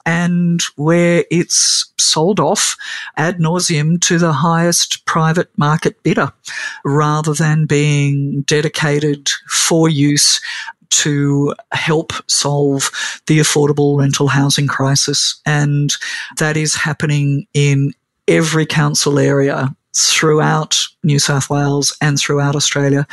and 0.03 0.61
where 0.77 1.25
it's 1.29 1.93
sold 1.99 2.39
off 2.39 2.75
ad 3.17 3.37
nauseum 3.37 4.01
to 4.01 4.17
the 4.17 4.33
highest 4.33 5.05
private 5.05 5.55
market 5.55 6.01
bidder 6.01 6.33
rather 6.83 7.35
than 7.35 7.67
being 7.67 8.41
dedicated 8.41 9.29
for 9.47 9.87
use 9.87 10.41
to 10.89 11.53
help 11.71 12.13
solve 12.27 12.89
the 13.27 13.37
affordable 13.37 13.99
rental 13.99 14.27
housing 14.27 14.67
crisis. 14.67 15.39
And 15.45 15.95
that 16.39 16.57
is 16.57 16.73
happening 16.73 17.45
in 17.53 17.93
every 18.29 18.65
council 18.65 19.19
area 19.19 19.75
throughout 19.97 20.79
New 21.03 21.19
South 21.19 21.49
Wales 21.49 21.97
and 21.99 22.17
throughout 22.17 22.55
Australia. 22.55 23.07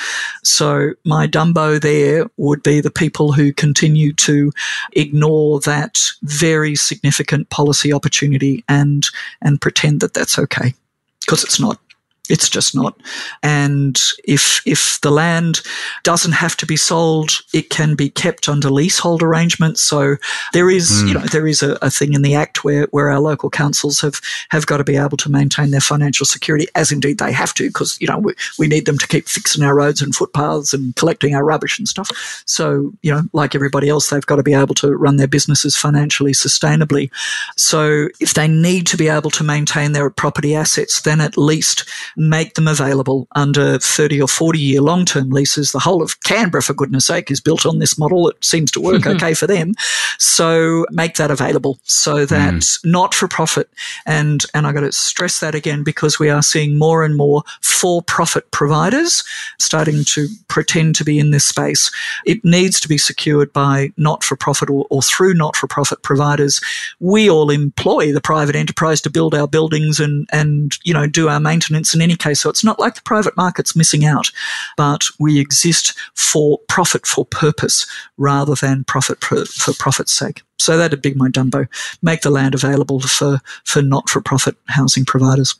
So 0.44 0.92
my 1.04 1.26
Dumbo 1.26 1.80
there 1.80 2.26
would 2.36 2.62
be 2.62 2.80
the 2.80 2.90
people 2.90 3.32
who 3.32 3.52
continue 3.52 4.12
to 4.14 4.52
ignore 4.92 5.60
that 5.60 5.98
very 6.22 6.76
significant 6.76 7.48
policy 7.48 7.92
opportunity 7.92 8.62
and 8.68 9.06
and 9.42 9.60
pretend 9.60 10.00
that 10.00 10.14
that's 10.14 10.38
okay 10.38 10.74
because 11.20 11.42
it's 11.42 11.58
not. 11.58 11.80
It's 12.28 12.48
just 12.48 12.74
not. 12.74 13.00
And 13.42 14.00
if 14.24 14.60
if 14.66 15.00
the 15.00 15.10
land 15.10 15.60
doesn't 16.02 16.32
have 16.32 16.56
to 16.56 16.66
be 16.66 16.76
sold, 16.76 17.42
it 17.52 17.70
can 17.70 17.94
be 17.94 18.10
kept 18.10 18.48
under 18.48 18.70
leasehold 18.70 19.22
arrangements. 19.22 19.80
So 19.80 20.16
there 20.52 20.70
is, 20.70 20.90
mm. 20.90 21.08
you 21.08 21.14
know, 21.14 21.20
there 21.20 21.46
is 21.46 21.62
a, 21.62 21.78
a, 21.82 21.90
thing 21.90 22.12
in 22.12 22.22
the 22.22 22.34
Act 22.34 22.64
where, 22.64 22.86
where 22.90 23.10
our 23.10 23.20
local 23.20 23.50
councils 23.50 24.00
have, 24.00 24.20
have 24.50 24.66
got 24.66 24.78
to 24.78 24.84
be 24.84 24.96
able 24.96 25.16
to 25.18 25.30
maintain 25.30 25.70
their 25.70 25.80
financial 25.80 26.26
security, 26.26 26.66
as 26.74 26.92
indeed 26.92 27.18
they 27.18 27.32
have 27.32 27.54
to, 27.54 27.68
because, 27.68 27.98
you 28.00 28.06
know, 28.06 28.18
we, 28.18 28.34
we 28.58 28.66
need 28.66 28.86
them 28.86 28.98
to 28.98 29.06
keep 29.06 29.28
fixing 29.28 29.64
our 29.64 29.74
roads 29.74 30.02
and 30.02 30.14
footpaths 30.14 30.74
and 30.74 30.94
collecting 30.96 31.34
our 31.34 31.44
rubbish 31.44 31.78
and 31.78 31.88
stuff. 31.88 32.10
So, 32.46 32.92
you 33.02 33.12
know, 33.12 33.22
like 33.32 33.54
everybody 33.54 33.88
else, 33.88 34.10
they've 34.10 34.26
got 34.26 34.36
to 34.36 34.42
be 34.42 34.54
able 34.54 34.74
to 34.76 34.94
run 34.96 35.16
their 35.16 35.28
businesses 35.28 35.76
financially 35.76 36.32
sustainably. 36.32 37.10
So 37.56 38.08
if 38.20 38.34
they 38.34 38.48
need 38.48 38.86
to 38.88 38.96
be 38.96 39.08
able 39.08 39.30
to 39.30 39.44
maintain 39.44 39.92
their 39.92 40.10
property 40.10 40.54
assets, 40.54 41.00
then 41.00 41.20
at 41.20 41.38
least 41.38 41.88
make 42.16 42.54
them 42.54 42.66
available 42.66 43.28
under 43.34 43.78
30 43.78 44.22
or 44.22 44.28
40 44.28 44.58
year 44.58 44.80
long 44.80 45.04
term 45.04 45.30
leases. 45.30 45.72
The 45.72 45.78
whole 45.78 46.02
of 46.02 46.20
Canberra, 46.22 46.62
for 46.62 46.74
goodness 46.74 47.06
sake, 47.06 47.30
is 47.30 47.40
built 47.40 47.66
on 47.66 47.78
this 47.78 47.98
model. 47.98 48.28
It 48.28 48.44
seems 48.44 48.70
to 48.72 48.80
work 48.80 49.06
okay 49.06 49.34
for 49.34 49.46
them. 49.46 49.74
So 50.18 50.86
make 50.90 51.14
that 51.16 51.30
available 51.30 51.78
so 51.84 52.24
that 52.26 52.54
mm. 52.54 52.84
not 52.84 53.14
for 53.14 53.28
profit, 53.28 53.68
and, 54.06 54.44
and 54.54 54.66
I 54.66 54.72
got 54.72 54.80
to 54.80 54.92
stress 54.92 55.40
that 55.40 55.54
again 55.54 55.82
because 55.82 56.18
we 56.18 56.30
are 56.30 56.42
seeing 56.42 56.78
more 56.78 57.04
and 57.04 57.16
more 57.16 57.42
for 57.62 58.02
profit 58.02 58.50
providers 58.50 59.24
starting 59.58 60.04
to 60.04 60.28
pretend 60.48 60.94
to 60.96 61.04
be 61.04 61.18
in 61.18 61.30
this 61.30 61.44
space. 61.44 61.90
It 62.24 62.44
needs 62.44 62.80
to 62.80 62.88
be 62.88 62.98
secured 62.98 63.52
by 63.52 63.92
not 63.96 64.24
for 64.24 64.36
profit 64.36 64.70
or, 64.70 64.86
or 64.90 65.02
through 65.02 65.34
not 65.34 65.56
for 65.56 65.66
profit 65.66 66.02
providers. 66.02 66.60
We 67.00 67.28
all 67.28 67.50
employ 67.50 68.12
the 68.12 68.20
private 68.20 68.56
enterprise 68.56 69.00
to 69.02 69.10
build 69.10 69.34
our 69.34 69.48
buildings 69.48 70.00
and, 70.00 70.28
and, 70.32 70.76
you 70.84 70.94
know, 70.94 71.06
do 71.06 71.28
our 71.28 71.40
maintenance 71.40 71.92
and 71.92 72.02
any 72.06 72.16
case. 72.16 72.40
So 72.40 72.50
it's 72.50 72.64
not 72.64 72.78
like 72.78 72.94
the 72.94 73.02
private 73.02 73.36
market's 73.36 73.76
missing 73.76 74.04
out, 74.04 74.30
but 74.76 75.04
we 75.18 75.40
exist 75.40 75.98
for 76.14 76.58
profit 76.68 77.06
for 77.06 77.24
purpose 77.24 77.86
rather 78.16 78.54
than 78.54 78.84
profit 78.84 79.22
for, 79.22 79.44
profit's 79.78 80.12
sake. 80.12 80.42
So 80.58 80.78
that'd 80.78 81.02
be 81.02 81.14
my 81.14 81.28
Dumbo. 81.28 81.66
Make 82.02 82.22
the 82.22 82.30
land 82.30 82.54
available 82.54 83.00
for, 83.00 83.40
for 83.64 83.82
not 83.82 84.08
for 84.08 84.20
profit 84.20 84.56
housing 84.68 85.04
providers. 85.04 85.54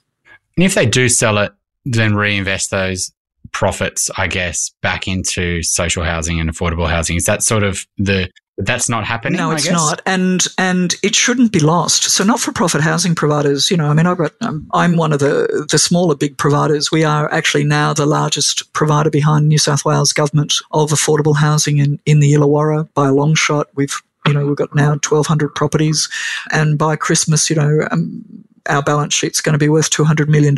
And 0.57 0.65
if 0.65 0.75
they 0.75 0.87
do 0.87 1.09
sell 1.09 1.39
it, 1.39 1.53
then 1.85 2.15
reinvest 2.15 2.71
those 2.71 3.13
profits, 3.53 4.11
I 4.17 4.27
guess, 4.27 4.71
back 4.83 5.07
into 5.07 5.63
social 5.63 6.05
housing 6.05 6.41
and 6.41 6.51
affordable 6.51 6.89
housing. 6.89 7.17
Is 7.17 7.27
that 7.27 7.43
sort 7.43 7.63
of 7.63 7.87
the 7.99 8.31
that's 8.59 8.89
not 8.89 9.05
happening. 9.05 9.37
No, 9.37 9.51
it's 9.51 9.71
not, 9.71 10.01
and 10.07 10.47
and 10.57 10.95
it 11.03 11.15
shouldn't 11.15 11.53
be 11.53 11.61
lost. 11.61 12.05
So, 12.05 12.25
not-for-profit 12.25 12.81
housing 12.81 13.15
providers, 13.15 13.71
you 13.71 13.77
know, 13.77 13.89
I 13.89 13.93
mean, 13.93 14.07
I've 14.07 14.17
got, 14.17 14.33
um, 14.41 14.67
I'm 14.73 14.97
one 14.97 15.13
of 15.13 15.19
the 15.19 15.67
the 15.71 15.79
smaller 15.79 16.15
big 16.15 16.39
providers. 16.39 16.91
We 16.91 17.05
are 17.05 17.31
actually 17.33 17.65
now 17.65 17.93
the 17.93 18.07
largest 18.07 18.73
provider 18.73 19.11
behind 19.11 19.49
New 19.49 19.59
South 19.59 19.85
Wales 19.85 20.13
government 20.15 20.55
of 20.73 20.91
affordable 20.91 21.37
housing 21.37 21.79
in 21.79 22.01
in 22.07 22.21
the 22.21 22.33
Illawarra 22.33 22.89
by 22.95 23.09
a 23.09 23.13
long 23.13 23.35
shot. 23.35 23.69
We've 23.75 24.01
you 24.27 24.33
know 24.33 24.47
we've 24.47 24.57
got 24.57 24.75
now 24.75 24.91
1,200 24.91 25.55
properties, 25.55 26.09
and 26.51 26.79
by 26.79 26.97
Christmas, 26.97 27.51
you 27.51 27.57
know. 27.57 27.87
Um, 27.91 28.25
our 28.69 28.83
balance 28.83 29.15
sheet's 29.15 29.41
going 29.41 29.53
to 29.53 29.61
be 29.61 29.69
worth 29.69 29.91
$200 29.91 30.27
million. 30.27 30.57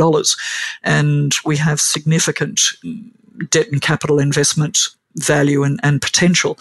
And 0.83 1.35
we 1.45 1.59
have 1.59 1.79
significant 1.79 2.63
debt 3.51 3.69
and 3.71 3.83
capital 3.83 4.19
investment 4.19 4.79
value 5.17 5.63
and, 5.63 5.81
and 5.83 6.01
potential. 6.01 6.59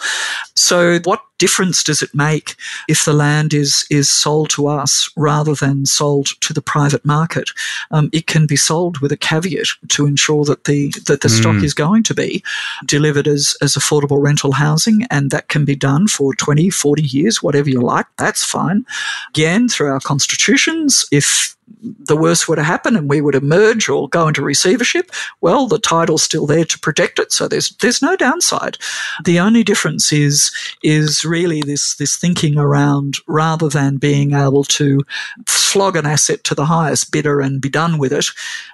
So 0.58 0.98
what 1.04 1.22
difference 1.38 1.84
does 1.84 2.02
it 2.02 2.14
make 2.14 2.56
if 2.88 3.04
the 3.04 3.12
land 3.12 3.54
is 3.54 3.86
is 3.90 4.10
sold 4.10 4.50
to 4.50 4.66
us 4.66 5.08
rather 5.16 5.54
than 5.54 5.86
sold 5.86 6.28
to 6.40 6.52
the 6.52 6.62
private 6.62 7.04
market? 7.04 7.50
Um, 7.90 8.10
it 8.12 8.26
can 8.26 8.46
be 8.46 8.56
sold 8.56 8.98
with 8.98 9.12
a 9.12 9.16
caveat 9.16 9.68
to 9.88 10.06
ensure 10.06 10.44
that 10.44 10.64
the 10.64 10.92
that 11.06 11.20
the 11.20 11.28
mm. 11.28 11.38
stock 11.38 11.62
is 11.62 11.74
going 11.74 12.02
to 12.04 12.14
be 12.14 12.42
delivered 12.84 13.28
as 13.28 13.56
as 13.62 13.74
affordable 13.74 14.22
rental 14.22 14.52
housing, 14.52 15.06
and 15.10 15.30
that 15.30 15.48
can 15.48 15.64
be 15.64 15.76
done 15.76 16.08
for 16.08 16.34
20, 16.34 16.70
40 16.70 17.02
years, 17.02 17.42
whatever 17.42 17.70
you 17.70 17.80
like. 17.80 18.06
That's 18.16 18.44
fine. 18.44 18.84
Again, 19.30 19.68
through 19.68 19.92
our 19.92 20.00
constitutions, 20.00 21.06
if 21.12 21.56
the 21.80 22.16
worst 22.16 22.48
were 22.48 22.56
to 22.56 22.62
happen 22.62 22.96
and 22.96 23.08
we 23.08 23.20
would 23.20 23.34
emerge 23.34 23.88
or 23.88 24.08
go 24.08 24.28
into 24.28 24.42
receivership, 24.42 25.10
well, 25.40 25.66
the 25.66 25.78
title's 25.78 26.22
still 26.22 26.46
there 26.46 26.64
to 26.64 26.78
protect 26.78 27.18
it. 27.18 27.32
So 27.32 27.46
there's 27.46 27.70
there's 27.76 28.02
no 28.02 28.16
downside. 28.16 28.78
The 29.24 29.38
only 29.38 29.62
difference 29.62 30.12
is 30.12 30.47
is 30.82 31.24
really 31.24 31.62
this 31.62 31.96
this 31.96 32.16
thinking 32.16 32.58
around 32.58 33.16
rather 33.26 33.68
than 33.68 33.96
being 33.96 34.32
able 34.32 34.64
to 34.64 35.04
flog 35.46 35.96
an 35.96 36.06
asset 36.06 36.44
to 36.44 36.54
the 36.54 36.64
highest 36.64 37.12
bidder 37.12 37.40
and 37.40 37.60
be 37.60 37.68
done 37.68 37.98
with 37.98 38.12
it, 38.12 38.26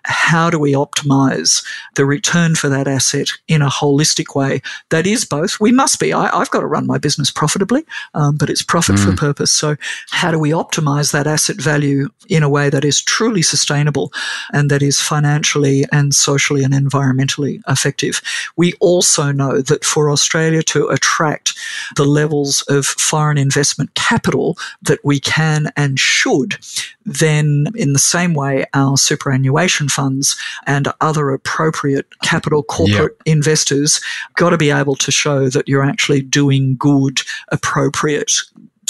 how 0.04 0.48
do 0.48 0.58
we 0.58 0.72
optimize 0.72 1.64
the 1.96 2.04
return 2.04 2.54
for 2.54 2.68
that 2.68 2.86
asset 2.86 3.28
in 3.48 3.62
a 3.62 3.68
holistic 3.68 4.36
way 4.36 4.62
that 4.90 5.06
is 5.06 5.24
both? 5.24 5.58
We 5.60 5.72
must 5.72 5.98
be. 5.98 6.12
I, 6.12 6.38
have 6.38 6.50
got 6.50 6.60
to 6.60 6.66
run 6.66 6.86
my 6.86 6.98
business 6.98 7.30
profitably, 7.30 7.84
um, 8.14 8.36
but 8.36 8.48
it's 8.48 8.62
profit 8.62 8.96
mm. 8.96 9.04
for 9.04 9.16
purpose. 9.16 9.52
So 9.52 9.76
how 10.10 10.30
do 10.30 10.38
we 10.38 10.50
optimize 10.50 11.12
that 11.12 11.26
asset 11.26 11.56
value 11.56 12.08
in 12.28 12.42
a 12.42 12.48
way 12.48 12.70
that 12.70 12.84
is 12.84 13.02
truly 13.02 13.42
sustainable 13.42 14.12
and 14.52 14.70
that 14.70 14.82
is 14.82 15.00
financially 15.00 15.84
and 15.90 16.14
socially 16.14 16.62
and 16.62 16.72
environmentally 16.72 17.60
effective? 17.68 18.22
We 18.56 18.74
also 18.80 19.32
know 19.32 19.60
that 19.62 19.84
for 19.84 20.10
Australia 20.10 20.62
to 20.64 20.88
attract 20.88 21.58
the 21.96 22.04
levels 22.04 22.62
of 22.62 22.86
foreign 22.86 23.38
investment 23.38 23.94
capital 23.94 24.56
that 24.82 24.98
we 25.04 25.20
can 25.20 25.72
and 25.76 25.98
should, 25.98 26.56
then 27.04 27.66
in 27.74 27.92
the 27.92 27.98
same 27.98 28.34
way, 28.34 28.64
our 28.74 28.96
superannuation 28.96 29.88
funds 29.88 30.36
and 30.66 30.88
other 31.00 31.30
appropriate 31.30 32.06
capital 32.20 32.62
corporate 32.62 33.16
yep. 33.24 33.36
investors 33.36 34.00
got 34.36 34.50
to 34.50 34.58
be 34.58 34.70
able 34.70 34.96
to 34.96 35.10
show 35.10 35.48
that 35.48 35.68
you're 35.68 35.82
actually 35.82 36.22
doing 36.22 36.76
good, 36.76 37.20
appropriate 37.48 38.32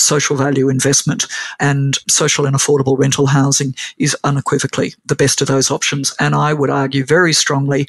social 0.05 0.37
value 0.37 0.69
investment 0.69 1.27
and 1.61 1.99
social 2.09 2.47
and 2.47 2.55
affordable 2.55 2.99
rental 2.99 3.27
housing 3.27 3.75
is 3.99 4.17
unequivocally 4.25 4.95
the 5.07 5.15
best 5.15 5.41
of 5.41 5.49
those 5.49 5.71
options. 5.71 6.15
And 6.21 6.35
I 6.35 6.53
would 6.53 6.71
argue 6.71 7.05
very 7.05 7.33
strongly 7.33 7.89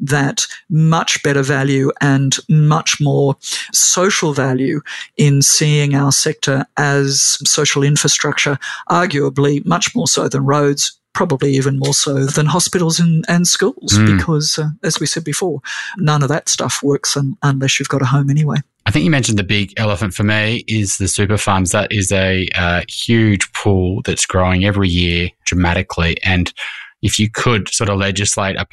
that 0.00 0.46
much 0.68 1.22
better 1.22 1.42
value 1.42 1.90
and 2.00 2.36
much 2.48 3.00
more 3.00 3.36
social 3.72 4.32
value 4.32 4.80
in 5.16 5.42
seeing 5.42 5.94
our 5.94 6.12
sector 6.12 6.66
as 6.76 7.38
social 7.44 7.82
infrastructure, 7.82 8.58
arguably 8.90 9.64
much 9.64 9.94
more 9.94 10.06
so 10.08 10.28
than 10.28 10.44
roads, 10.44 10.98
probably 11.14 11.54
even 11.54 11.78
more 11.78 11.94
so 11.94 12.26
than 12.26 12.46
hospitals 12.46 13.00
and, 13.00 13.24
and 13.28 13.46
schools, 13.46 13.92
mm. 13.94 14.16
because, 14.16 14.58
uh, 14.58 14.68
as 14.82 15.00
we 15.00 15.06
said 15.06 15.24
before, 15.24 15.60
none 15.96 16.22
of 16.22 16.28
that 16.28 16.48
stuff 16.48 16.82
works 16.82 17.16
un- 17.16 17.36
unless 17.42 17.78
you've 17.78 17.88
got 17.88 18.02
a 18.02 18.06
home 18.06 18.28
anyway. 18.28 18.58
I 18.86 18.90
think 18.90 19.04
you 19.04 19.10
mentioned 19.10 19.38
the 19.38 19.44
big 19.44 19.72
elephant 19.78 20.12
for 20.12 20.24
me 20.24 20.64
is 20.68 20.98
the 20.98 21.08
super 21.08 21.38
funds. 21.38 21.70
That 21.70 21.90
is 21.90 22.12
a 22.12 22.46
uh, 22.54 22.82
huge 22.88 23.50
pool 23.54 24.02
that's 24.04 24.26
growing 24.26 24.64
every 24.64 24.88
year 24.88 25.30
dramatically. 25.46 26.18
And 26.22 26.52
if 27.00 27.18
you 27.18 27.30
could 27.30 27.68
sort 27.68 27.88
of 27.88 27.98
legislate 27.98 28.56
a 28.56 28.66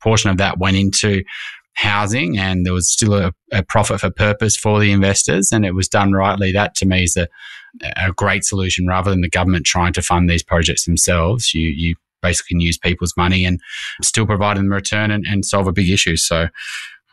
portion 0.00 0.30
of 0.30 0.38
that 0.38 0.58
went 0.58 0.76
into 0.76 1.22
housing 1.74 2.38
and 2.38 2.64
there 2.64 2.72
was 2.72 2.90
still 2.90 3.14
a, 3.14 3.32
a, 3.52 3.62
profit 3.62 4.00
for 4.00 4.10
purpose 4.10 4.56
for 4.56 4.80
the 4.80 4.90
investors 4.90 5.52
and 5.52 5.64
it 5.64 5.74
was 5.74 5.88
done 5.88 6.12
rightly, 6.12 6.50
that 6.50 6.74
to 6.74 6.86
me 6.86 7.04
is 7.04 7.16
a, 7.16 7.28
a 7.96 8.12
great 8.12 8.44
solution 8.44 8.86
rather 8.86 9.10
than 9.10 9.20
the 9.20 9.28
government 9.28 9.66
trying 9.66 9.92
to 9.94 10.02
fund 10.02 10.28
these 10.28 10.42
projects 10.42 10.84
themselves. 10.84 11.54
You, 11.54 11.68
you 11.68 11.94
basically 12.22 12.54
can 12.54 12.60
use 12.60 12.78
people's 12.78 13.14
money 13.16 13.44
and 13.44 13.60
still 14.02 14.26
provide 14.26 14.56
them 14.56 14.72
a 14.72 14.74
return 14.74 15.10
and, 15.10 15.24
and 15.26 15.44
solve 15.44 15.66
a 15.66 15.72
big 15.72 15.88
issue. 15.88 16.16
So 16.16 16.48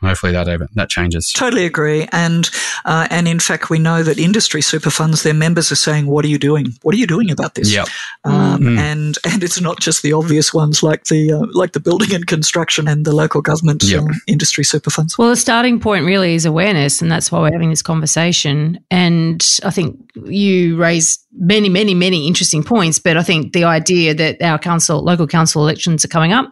hopefully 0.05 0.31
that 0.33 0.45
that 0.73 0.89
changes. 0.89 1.31
Totally 1.31 1.65
agree, 1.65 2.07
and 2.11 2.49
uh, 2.85 3.07
and 3.09 3.27
in 3.27 3.39
fact, 3.39 3.69
we 3.69 3.79
know 3.79 4.03
that 4.03 4.17
industry 4.17 4.61
super 4.61 4.89
funds, 4.89 5.23
their 5.23 5.33
members 5.33 5.71
are 5.71 5.75
saying, 5.75 6.07
"What 6.07 6.25
are 6.25 6.29
you 6.29 6.37
doing? 6.37 6.67
What 6.81 6.95
are 6.95 6.97
you 6.97 7.07
doing 7.07 7.31
about 7.31 7.55
this?" 7.55 7.73
Yep. 7.73 7.87
Um, 8.23 8.61
mm. 8.61 8.77
And 8.77 9.17
and 9.25 9.43
it's 9.43 9.59
not 9.59 9.79
just 9.79 10.01
the 10.01 10.13
obvious 10.13 10.53
ones 10.53 10.83
like 10.83 11.05
the 11.05 11.33
uh, 11.33 11.45
like 11.51 11.73
the 11.73 11.79
building 11.79 12.13
and 12.13 12.27
construction 12.27 12.87
and 12.87 13.05
the 13.05 13.15
local 13.15 13.41
government 13.41 13.83
yep. 13.83 14.03
uh, 14.03 14.13
industry 14.27 14.63
super 14.63 14.89
funds. 14.89 15.17
Well, 15.17 15.29
the 15.29 15.35
starting 15.35 15.79
point 15.79 16.05
really 16.05 16.35
is 16.35 16.45
awareness, 16.45 17.01
and 17.01 17.11
that's 17.11 17.31
why 17.31 17.39
we're 17.39 17.51
having 17.51 17.69
this 17.69 17.81
conversation. 17.81 18.79
And 18.91 19.45
I 19.63 19.71
think 19.71 19.99
you 20.25 20.77
raised 20.77 21.24
many, 21.37 21.69
many, 21.69 21.93
many 21.93 22.27
interesting 22.27 22.63
points. 22.63 22.99
But 22.99 23.17
I 23.17 23.23
think 23.23 23.53
the 23.53 23.63
idea 23.63 24.13
that 24.13 24.41
our 24.41 24.57
council, 24.57 25.03
local 25.03 25.27
council 25.27 25.61
elections 25.61 26.05
are 26.05 26.09
coming 26.09 26.31
up, 26.31 26.51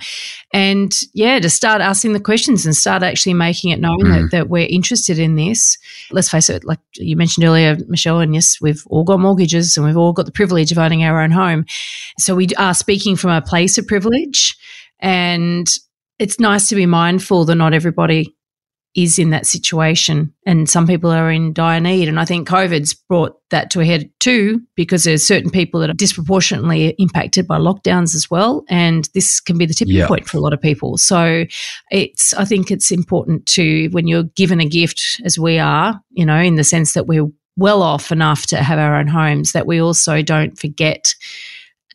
and 0.53 0.93
yeah, 1.13 1.39
to 1.39 1.49
start 1.49 1.81
asking 1.81 2.13
the 2.13 2.19
questions 2.19 2.65
and 2.65 2.75
start 2.75 3.03
actually 3.03 3.34
making 3.34 3.71
it 3.71 3.79
known 3.79 4.01
mm. 4.01 4.21
that, 4.21 4.31
that 4.31 4.49
we're 4.49 4.67
interested 4.67 5.19
in 5.19 5.36
this. 5.36 5.77
Let's 6.11 6.29
face 6.29 6.49
it, 6.49 6.63
like 6.63 6.79
you 6.95 7.15
mentioned 7.15 7.45
earlier, 7.45 7.77
Michelle, 7.88 8.19
and 8.19 8.34
yes, 8.34 8.59
we've 8.61 8.84
all 8.88 9.03
got 9.03 9.19
mortgages 9.19 9.77
and 9.77 9.86
we've 9.86 9.97
all 9.97 10.13
got 10.13 10.25
the 10.25 10.31
privilege 10.31 10.71
of 10.71 10.77
owning 10.77 11.03
our 11.03 11.21
own 11.21 11.31
home. 11.31 11.65
So 12.19 12.36
we 12.36 12.47
are 12.57 12.73
speaking 12.73 13.15
from 13.15 13.31
a 13.31 13.41
place 13.41 13.77
of 13.77 13.88
privilege. 13.88 14.57
And 14.99 15.67
it's 16.19 16.39
nice 16.39 16.69
to 16.69 16.75
be 16.75 16.86
mindful 16.86 17.45
that 17.45 17.55
not 17.55 17.73
everybody 17.73 18.36
is 18.96 19.18
in 19.18 19.32
that 19.32 19.48
situation 19.48 20.32
and 20.46 20.70
some 20.70 20.86
people 20.86 21.10
are 21.10 21.32
in 21.32 21.52
dire 21.52 21.80
need. 21.80 22.08
And 22.08 22.20
I 22.20 22.26
think 22.26 22.48
COVID's 22.48 22.94
brought 22.94 23.39
that 23.50 23.72
to 23.72 23.80
a 23.80 23.86
head 23.86 24.10
too, 24.20 24.62
because 24.76 25.04
there's 25.04 25.26
certain 25.26 25.50
people 25.50 25.80
that 25.80 25.89
are 25.89 25.94
disproportionately 25.94 26.89
impacted 27.00 27.48
by 27.48 27.58
lockdowns 27.58 28.14
as 28.14 28.30
well. 28.30 28.64
And 28.70 29.10
this 29.16 29.39
can 29.39 29.58
be 29.58 29.66
the 29.66 29.74
tipping 29.74 30.06
point 30.06 30.28
for 30.28 30.38
a 30.38 30.41
lot 30.41 30.54
of 30.54 30.62
people. 30.62 30.98
So 30.98 31.46
it's, 31.89 32.34
I 32.36 32.46
think 32.46 32.70
it's 32.70 32.91
important 32.91 33.48
to, 33.48 33.88
when 33.89 34.08
you're 34.08 34.24
given 34.24 34.60
a 34.60 34.70
gift 34.70 35.22
as 35.26 35.39
we 35.39 35.58
are, 35.58 36.00
you 36.12 36.26
know, 36.26 36.39
in 36.39 36.56
the 36.56 36.64
sense 36.64 36.94
that 36.94 37.08
we're 37.08 37.28
well 37.58 37.82
off 37.82 38.12
enough 38.12 38.46
to 38.48 38.58
have 38.58 38.80
our 38.80 38.96
own 38.96 39.08
homes, 39.08 39.54
that 39.54 39.68
we 39.68 39.80
also 39.80 40.22
don't 40.22 40.58
forget 40.60 41.16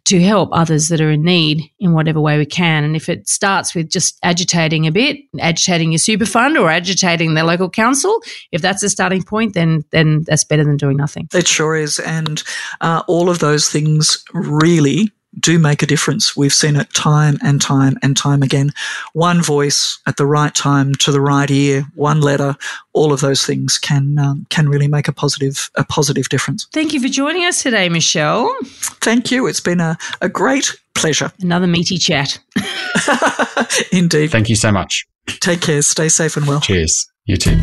to 0.09 0.23
help 0.23 0.49
others 0.53 0.89
that 0.89 1.03
are 1.03 1.11
in 1.11 1.23
need 1.23 1.71
in 1.79 1.93
whatever 1.93 2.19
way 2.19 2.39
we 2.39 2.47
can. 2.47 2.83
And 2.83 2.97
if 2.97 3.11
it 3.11 3.29
starts 3.29 3.75
with 3.75 3.91
just 3.91 4.19
agitating 4.23 4.87
a 4.87 4.91
bit, 4.91 5.19
agitating 5.39 5.93
your 5.93 5.99
super 5.99 6.25
fund 6.25 6.57
or 6.57 6.71
agitating 6.71 7.35
the 7.35 7.45
local 7.45 7.69
council, 7.69 8.19
if 8.51 8.63
that's 8.63 8.81
the 8.81 8.89
starting 8.89 9.23
point, 9.23 9.53
then 9.53 9.85
then 9.91 10.25
that's 10.27 10.45
better 10.45 10.65
than 10.65 10.79
doing 10.79 10.97
nothing. 10.97 11.29
It 11.35 11.47
sure 11.47 11.77
is. 11.77 11.99
And 11.99 12.43
uh, 12.81 13.03
all 13.07 13.29
of 13.29 13.41
those 13.41 13.69
things 13.69 14.25
really 14.33 15.13
do 15.41 15.59
make 15.59 15.82
a 15.82 15.86
difference. 15.86 16.36
We've 16.36 16.53
seen 16.53 16.76
it 16.76 16.93
time 16.95 17.39
and 17.43 17.61
time 17.61 17.97
and 18.03 18.16
time 18.16 18.43
again. 18.43 18.72
One 19.12 19.43
voice 19.43 19.99
at 20.07 20.16
the 20.16 20.26
right 20.26 20.55
time 20.55 20.95
to 20.97 21.12
the 21.12 21.20
right 21.20 21.51
ear, 21.51 21.86
one 21.95 22.20
letter, 22.20 22.57
all 22.93 23.12
of 23.12 23.20
those 23.20 23.45
things 23.45 23.78
can 23.78 24.18
um, 24.18 24.47
can 24.51 24.68
really 24.68 24.89
make 24.89 25.09
a 25.09 25.12
positive 25.12 25.70
a 25.76 25.84
positive 25.84 26.28
difference. 26.28 26.66
Thank 26.72 26.93
you 26.93 27.01
for 27.01 27.09
joining 27.09 27.45
us 27.45 27.62
today, 27.62 27.89
Michelle. 27.89 28.55
Thank 28.64 29.30
you. 29.30 29.47
It's 29.47 29.61
been 29.61 29.80
a, 29.80 29.97
a 30.20 30.28
great 30.28 30.76
pleasure. 30.95 31.32
Another 31.41 31.66
meaty 31.66 31.99
chat. 31.99 32.39
Indeed. 33.93 34.30
Thank 34.30 34.49
you 34.49 34.57
so 34.57 34.72
much. 34.72 35.07
Take 35.41 35.61
care. 35.61 35.82
Stay 35.82 36.09
safe 36.09 36.36
and 36.36 36.47
well. 36.47 36.61
Cheers. 36.61 37.09
You 37.26 37.36
too. 37.36 37.59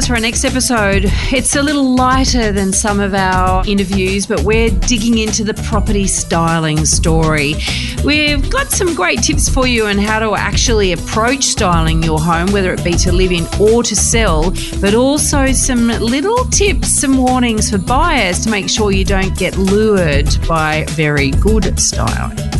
Us 0.00 0.06
for 0.06 0.14
our 0.14 0.20
next 0.20 0.46
episode. 0.46 1.02
It's 1.30 1.56
a 1.56 1.62
little 1.62 1.94
lighter 1.94 2.52
than 2.52 2.72
some 2.72 3.00
of 3.00 3.12
our 3.12 3.62
interviews, 3.66 4.26
but 4.26 4.40
we're 4.40 4.70
digging 4.70 5.18
into 5.18 5.44
the 5.44 5.52
property 5.68 6.06
styling 6.06 6.86
story. 6.86 7.56
We've 8.02 8.48
got 8.50 8.70
some 8.70 8.94
great 8.94 9.22
tips 9.22 9.50
for 9.50 9.66
you 9.66 9.88
on 9.88 9.98
how 9.98 10.18
to 10.20 10.34
actually 10.34 10.92
approach 10.92 11.44
styling 11.44 12.02
your 12.02 12.18
home, 12.18 12.50
whether 12.50 12.72
it 12.72 12.82
be 12.82 12.92
to 12.92 13.12
live 13.12 13.30
in 13.30 13.46
or 13.60 13.82
to 13.82 13.94
sell, 13.94 14.54
but 14.80 14.94
also 14.94 15.52
some 15.52 15.88
little 15.88 16.46
tips, 16.46 16.88
some 16.88 17.18
warnings 17.18 17.70
for 17.70 17.78
buyers 17.78 18.44
to 18.44 18.50
make 18.50 18.70
sure 18.70 18.92
you 18.92 19.04
don't 19.04 19.36
get 19.36 19.58
lured 19.58 20.28
by 20.48 20.86
very 20.90 21.30
good 21.32 21.78
styling. 21.78 22.59